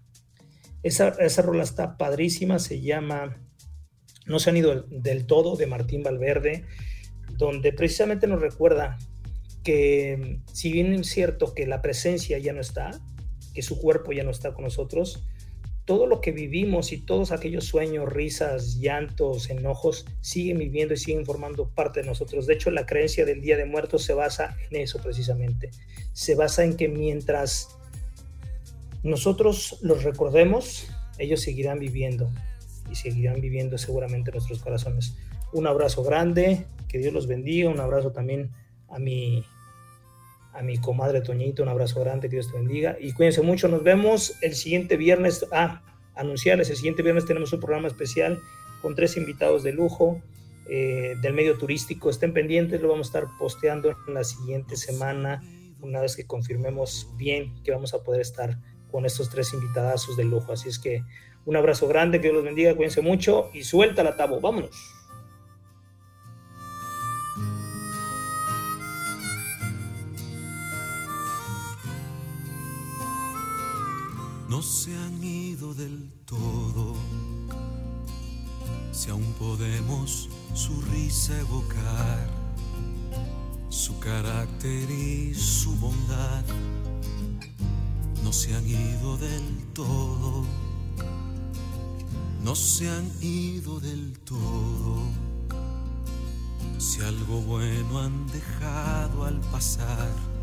esa, 0.84 1.08
esa 1.08 1.42
rola 1.42 1.64
está 1.64 1.98
padrísima, 1.98 2.60
se 2.60 2.80
llama 2.80 3.36
No 4.26 4.38
se 4.38 4.50
han 4.50 4.56
ido 4.56 4.82
del 4.88 5.26
todo, 5.26 5.56
de 5.56 5.66
Martín 5.66 6.02
Valverde, 6.02 6.64
donde 7.36 7.72
precisamente 7.72 8.26
nos 8.26 8.40
recuerda 8.40 8.98
que 9.62 10.40
si 10.52 10.72
bien 10.72 10.92
es 10.92 11.08
cierto 11.08 11.54
que 11.54 11.66
la 11.66 11.82
presencia 11.82 12.38
ya 12.38 12.52
no 12.52 12.60
está, 12.60 13.00
que 13.54 13.62
su 13.62 13.78
cuerpo 13.78 14.12
ya 14.12 14.24
no 14.24 14.30
está 14.30 14.52
con 14.52 14.64
nosotros, 14.64 15.24
todo 15.84 16.06
lo 16.06 16.20
que 16.20 16.32
vivimos 16.32 16.92
y 16.92 16.98
todos 16.98 17.30
aquellos 17.30 17.64
sueños, 17.64 18.08
risas, 18.10 18.76
llantos, 18.76 19.50
enojos, 19.50 20.06
siguen 20.22 20.58
viviendo 20.58 20.94
y 20.94 20.96
siguen 20.96 21.26
formando 21.26 21.68
parte 21.68 22.00
de 22.00 22.06
nosotros. 22.06 22.46
De 22.46 22.54
hecho, 22.54 22.70
la 22.70 22.86
creencia 22.86 23.26
del 23.26 23.42
Día 23.42 23.56
de 23.56 23.66
Muertos 23.66 24.02
se 24.04 24.14
basa 24.14 24.56
en 24.70 24.80
eso 24.80 24.98
precisamente. 25.02 25.70
Se 26.14 26.34
basa 26.34 26.64
en 26.64 26.76
que 26.76 26.88
mientras 26.88 27.76
nosotros 29.02 29.78
los 29.82 30.04
recordemos, 30.04 30.88
ellos 31.18 31.42
seguirán 31.42 31.78
viviendo 31.78 32.30
y 32.90 32.94
seguirán 32.94 33.40
viviendo 33.40 33.78
seguramente 33.78 34.30
en 34.30 34.34
nuestros 34.34 34.62
corazones. 34.62 35.16
Un 35.52 35.66
abrazo 35.66 36.02
grande, 36.02 36.66
que 36.88 36.98
Dios 36.98 37.12
los 37.12 37.26
bendiga, 37.26 37.70
un 37.70 37.80
abrazo 37.80 38.12
también 38.12 38.50
a 38.88 38.98
mi 38.98 39.44
a 40.54 40.62
mi 40.62 40.78
comadre 40.78 41.20
Toñito, 41.20 41.62
un 41.62 41.68
abrazo 41.68 42.00
grande, 42.00 42.28
que 42.28 42.36
Dios 42.36 42.50
te 42.50 42.56
bendiga. 42.56 42.96
Y 43.00 43.12
cuídense 43.12 43.42
mucho, 43.42 43.68
nos 43.68 43.82
vemos 43.82 44.36
el 44.40 44.54
siguiente 44.54 44.96
viernes. 44.96 45.44
Ah, 45.50 45.82
anunciarles, 46.14 46.70
el 46.70 46.76
siguiente 46.76 47.02
viernes 47.02 47.26
tenemos 47.26 47.52
un 47.52 47.60
programa 47.60 47.88
especial 47.88 48.40
con 48.80 48.94
tres 48.94 49.16
invitados 49.16 49.64
de 49.64 49.72
lujo 49.72 50.22
eh, 50.70 51.14
del 51.20 51.34
medio 51.34 51.58
turístico. 51.58 52.08
Estén 52.08 52.32
pendientes, 52.32 52.80
lo 52.80 52.88
vamos 52.88 53.08
a 53.08 53.18
estar 53.18 53.38
posteando 53.38 53.96
en 54.06 54.14
la 54.14 54.22
siguiente 54.22 54.76
semana, 54.76 55.42
una 55.80 56.00
vez 56.00 56.14
que 56.16 56.24
confirmemos 56.24 57.08
bien 57.16 57.52
que 57.64 57.72
vamos 57.72 57.92
a 57.92 58.04
poder 58.04 58.20
estar 58.20 58.58
con 58.90 59.06
estos 59.06 59.30
tres 59.30 59.52
invitadazos 59.52 60.16
de 60.16 60.24
lujo. 60.24 60.52
Así 60.52 60.68
es 60.68 60.78
que 60.78 61.02
un 61.46 61.56
abrazo 61.56 61.88
grande, 61.88 62.20
que 62.20 62.28
Dios 62.28 62.34
los 62.34 62.44
bendiga, 62.44 62.74
cuídense 62.74 63.00
mucho 63.00 63.50
y 63.52 63.64
suelta 63.64 64.02
la 64.02 64.16
tabo, 64.16 64.40
vámonos. 64.40 64.94
no 74.54 74.62
se 74.62 74.94
han 74.94 75.24
ido 75.24 75.74
del 75.74 76.12
todo. 76.26 76.94
Si 78.92 79.10
aún 79.10 79.34
podemos 79.36 80.28
su 80.54 80.80
risa 80.92 81.36
evocar, 81.40 82.30
su 83.68 83.98
carácter 83.98 84.88
y 84.88 85.34
su 85.34 85.74
bondad, 85.74 86.44
no 88.22 88.32
se 88.32 88.54
han 88.54 88.64
ido 88.64 89.16
del 89.16 89.72
todo. 89.72 90.44
No 92.44 92.54
se 92.54 92.88
han 92.88 93.10
ido 93.20 93.80
del 93.80 94.18
todo. 94.20 94.98
Si 96.78 97.00
algo 97.00 97.40
bueno 97.40 98.00
han 98.00 98.26
dejado 98.28 99.24
al 99.24 99.40
pasar 99.50 100.34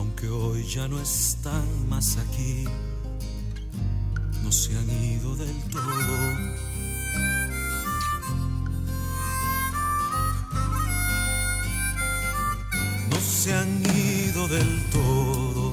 aunque 0.00 0.30
hoy 0.30 0.64
ya 0.66 0.88
no 0.88 0.98
están 0.98 1.88
más 1.90 2.16
aquí, 2.16 2.64
no 4.42 4.50
se 4.50 4.74
han 4.74 4.88
ido 4.88 5.36
del 5.36 5.62
todo. 5.70 6.16
No 13.10 13.20
se 13.20 13.52
han 13.52 13.82
ido 13.94 14.48
del 14.48 14.84
todo. 14.90 15.72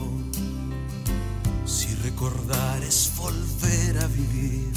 Si 1.65 1.95
recordar 2.03 2.83
es 2.83 3.13
volver 3.15 3.97
a 4.03 4.07
vivir, 4.07 4.73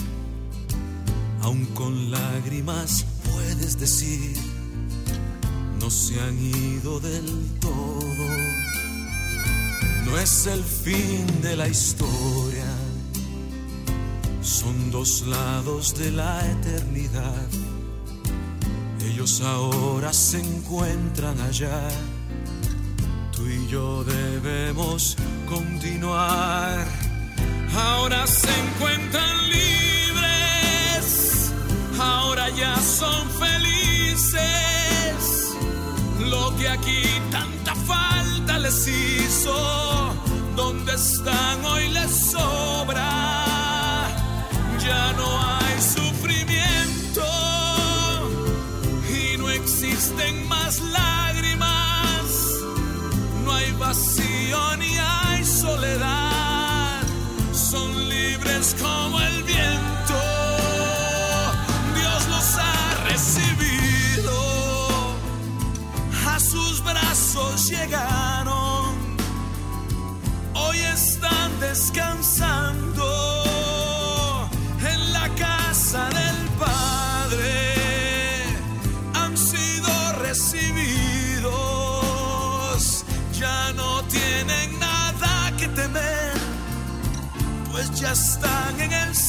aun 1.42 1.66
con 1.74 2.10
lágrimas 2.10 3.04
puedes 3.32 3.78
decir, 3.78 4.36
no 5.80 5.90
se 5.90 6.20
han 6.20 6.38
ido 6.38 7.00
del 7.00 7.48
todo 7.60 8.70
no 10.10 10.18
es 10.18 10.46
el 10.46 10.64
fin 10.64 11.24
de 11.40 11.56
la 11.56 11.68
historia, 11.68 12.66
son 14.42 14.90
dos 14.90 15.24
lados 15.26 15.94
de 15.96 16.10
la 16.10 16.40
eternidad. 16.50 17.46
Ellos 19.06 19.40
ahora 19.40 20.12
se 20.12 20.40
encuentran 20.40 21.40
allá, 21.40 21.88
tú 23.30 23.46
y 23.46 23.68
yo 23.68 24.02
debemos 24.02 25.16
continuar. 25.48 26.86
Ahora 27.72 28.26
se 28.26 28.50
encuentran 28.64 29.48
libres, 29.48 29.69
ya 32.60 32.76
son 32.76 33.28
felices. 33.44 34.40
Lo 36.32 36.54
que 36.56 36.68
aquí 36.68 37.02
tanta 37.30 37.74
falta 37.74 38.58
les 38.58 38.86
hizo, 38.86 40.14
donde 40.56 40.92
están 40.94 41.64
hoy 41.64 41.88
les 41.88 42.10
sobra. 42.32 43.10
Ya 44.86 45.12
no 45.18 45.39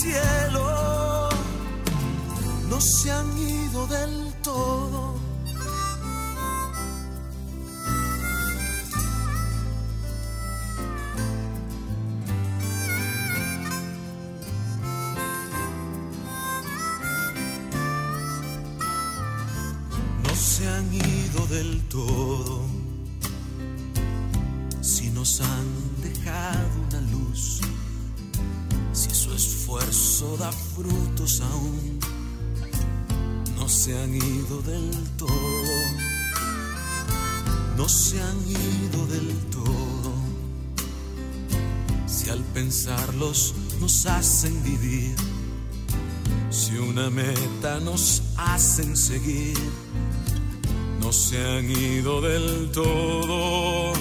cielo, 0.02 1.30
no 2.70 2.82
se 2.82 3.12
han 3.12 3.38
ido 3.38 3.86
del 3.86 4.31
aún, 31.42 32.00
no 33.56 33.70
se 33.70 33.98
han 34.02 34.16
ido 34.16 34.62
del 34.64 34.92
todo. 35.18 35.76
No 37.78 37.88
se 37.88 38.22
han 38.22 38.40
ido 38.48 39.06
del 39.08 39.36
todo. 39.52 40.14
Si 42.08 42.30
al 42.30 42.44
pensarlos 42.56 43.54
nos 43.80 44.06
hacen 44.08 44.64
vivir, 44.64 45.16
si 46.50 46.78
una 46.78 47.10
meta 47.10 47.80
nos 47.80 48.24
hacen 48.38 48.98
seguir, 48.98 49.58
no 51.02 51.14
se 51.14 51.38
han 51.38 51.70
ido 51.70 52.22
del 52.22 52.72
todo. 52.72 53.94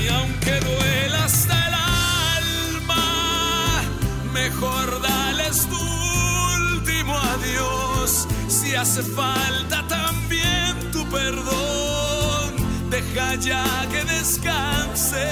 Y 0.00 0.08
aunque 0.08 0.60
duela 0.60 1.24
hasta 1.24 1.68
el 1.68 1.74
alma, 1.74 3.82
mejor 4.32 5.00
dales 5.54 5.66
tu 5.66 5.76
último 5.76 7.14
adiós. 7.16 8.26
Si 8.48 8.74
hace 8.74 9.02
falta 9.02 9.86
también 9.88 10.90
tu 10.92 11.06
perdón, 11.08 12.54
deja 12.90 13.34
ya 13.36 13.64
que 13.90 14.04
descansen. 14.04 15.24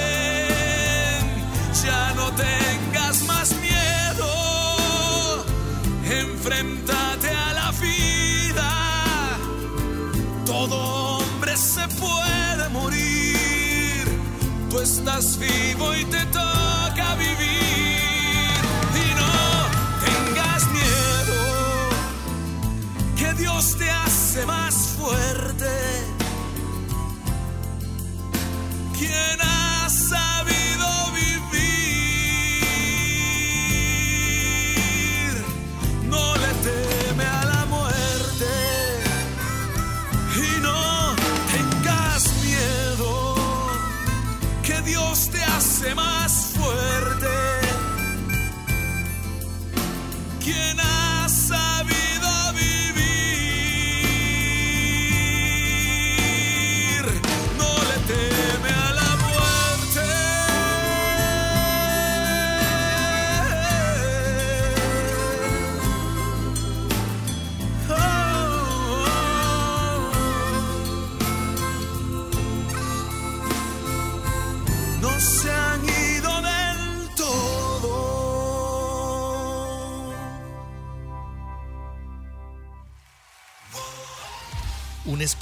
Ya 1.83 2.13
no 2.15 2.31
tengas 2.31 3.23
más 3.23 3.53
miedo, 3.59 5.45
enfréntate 6.05 7.02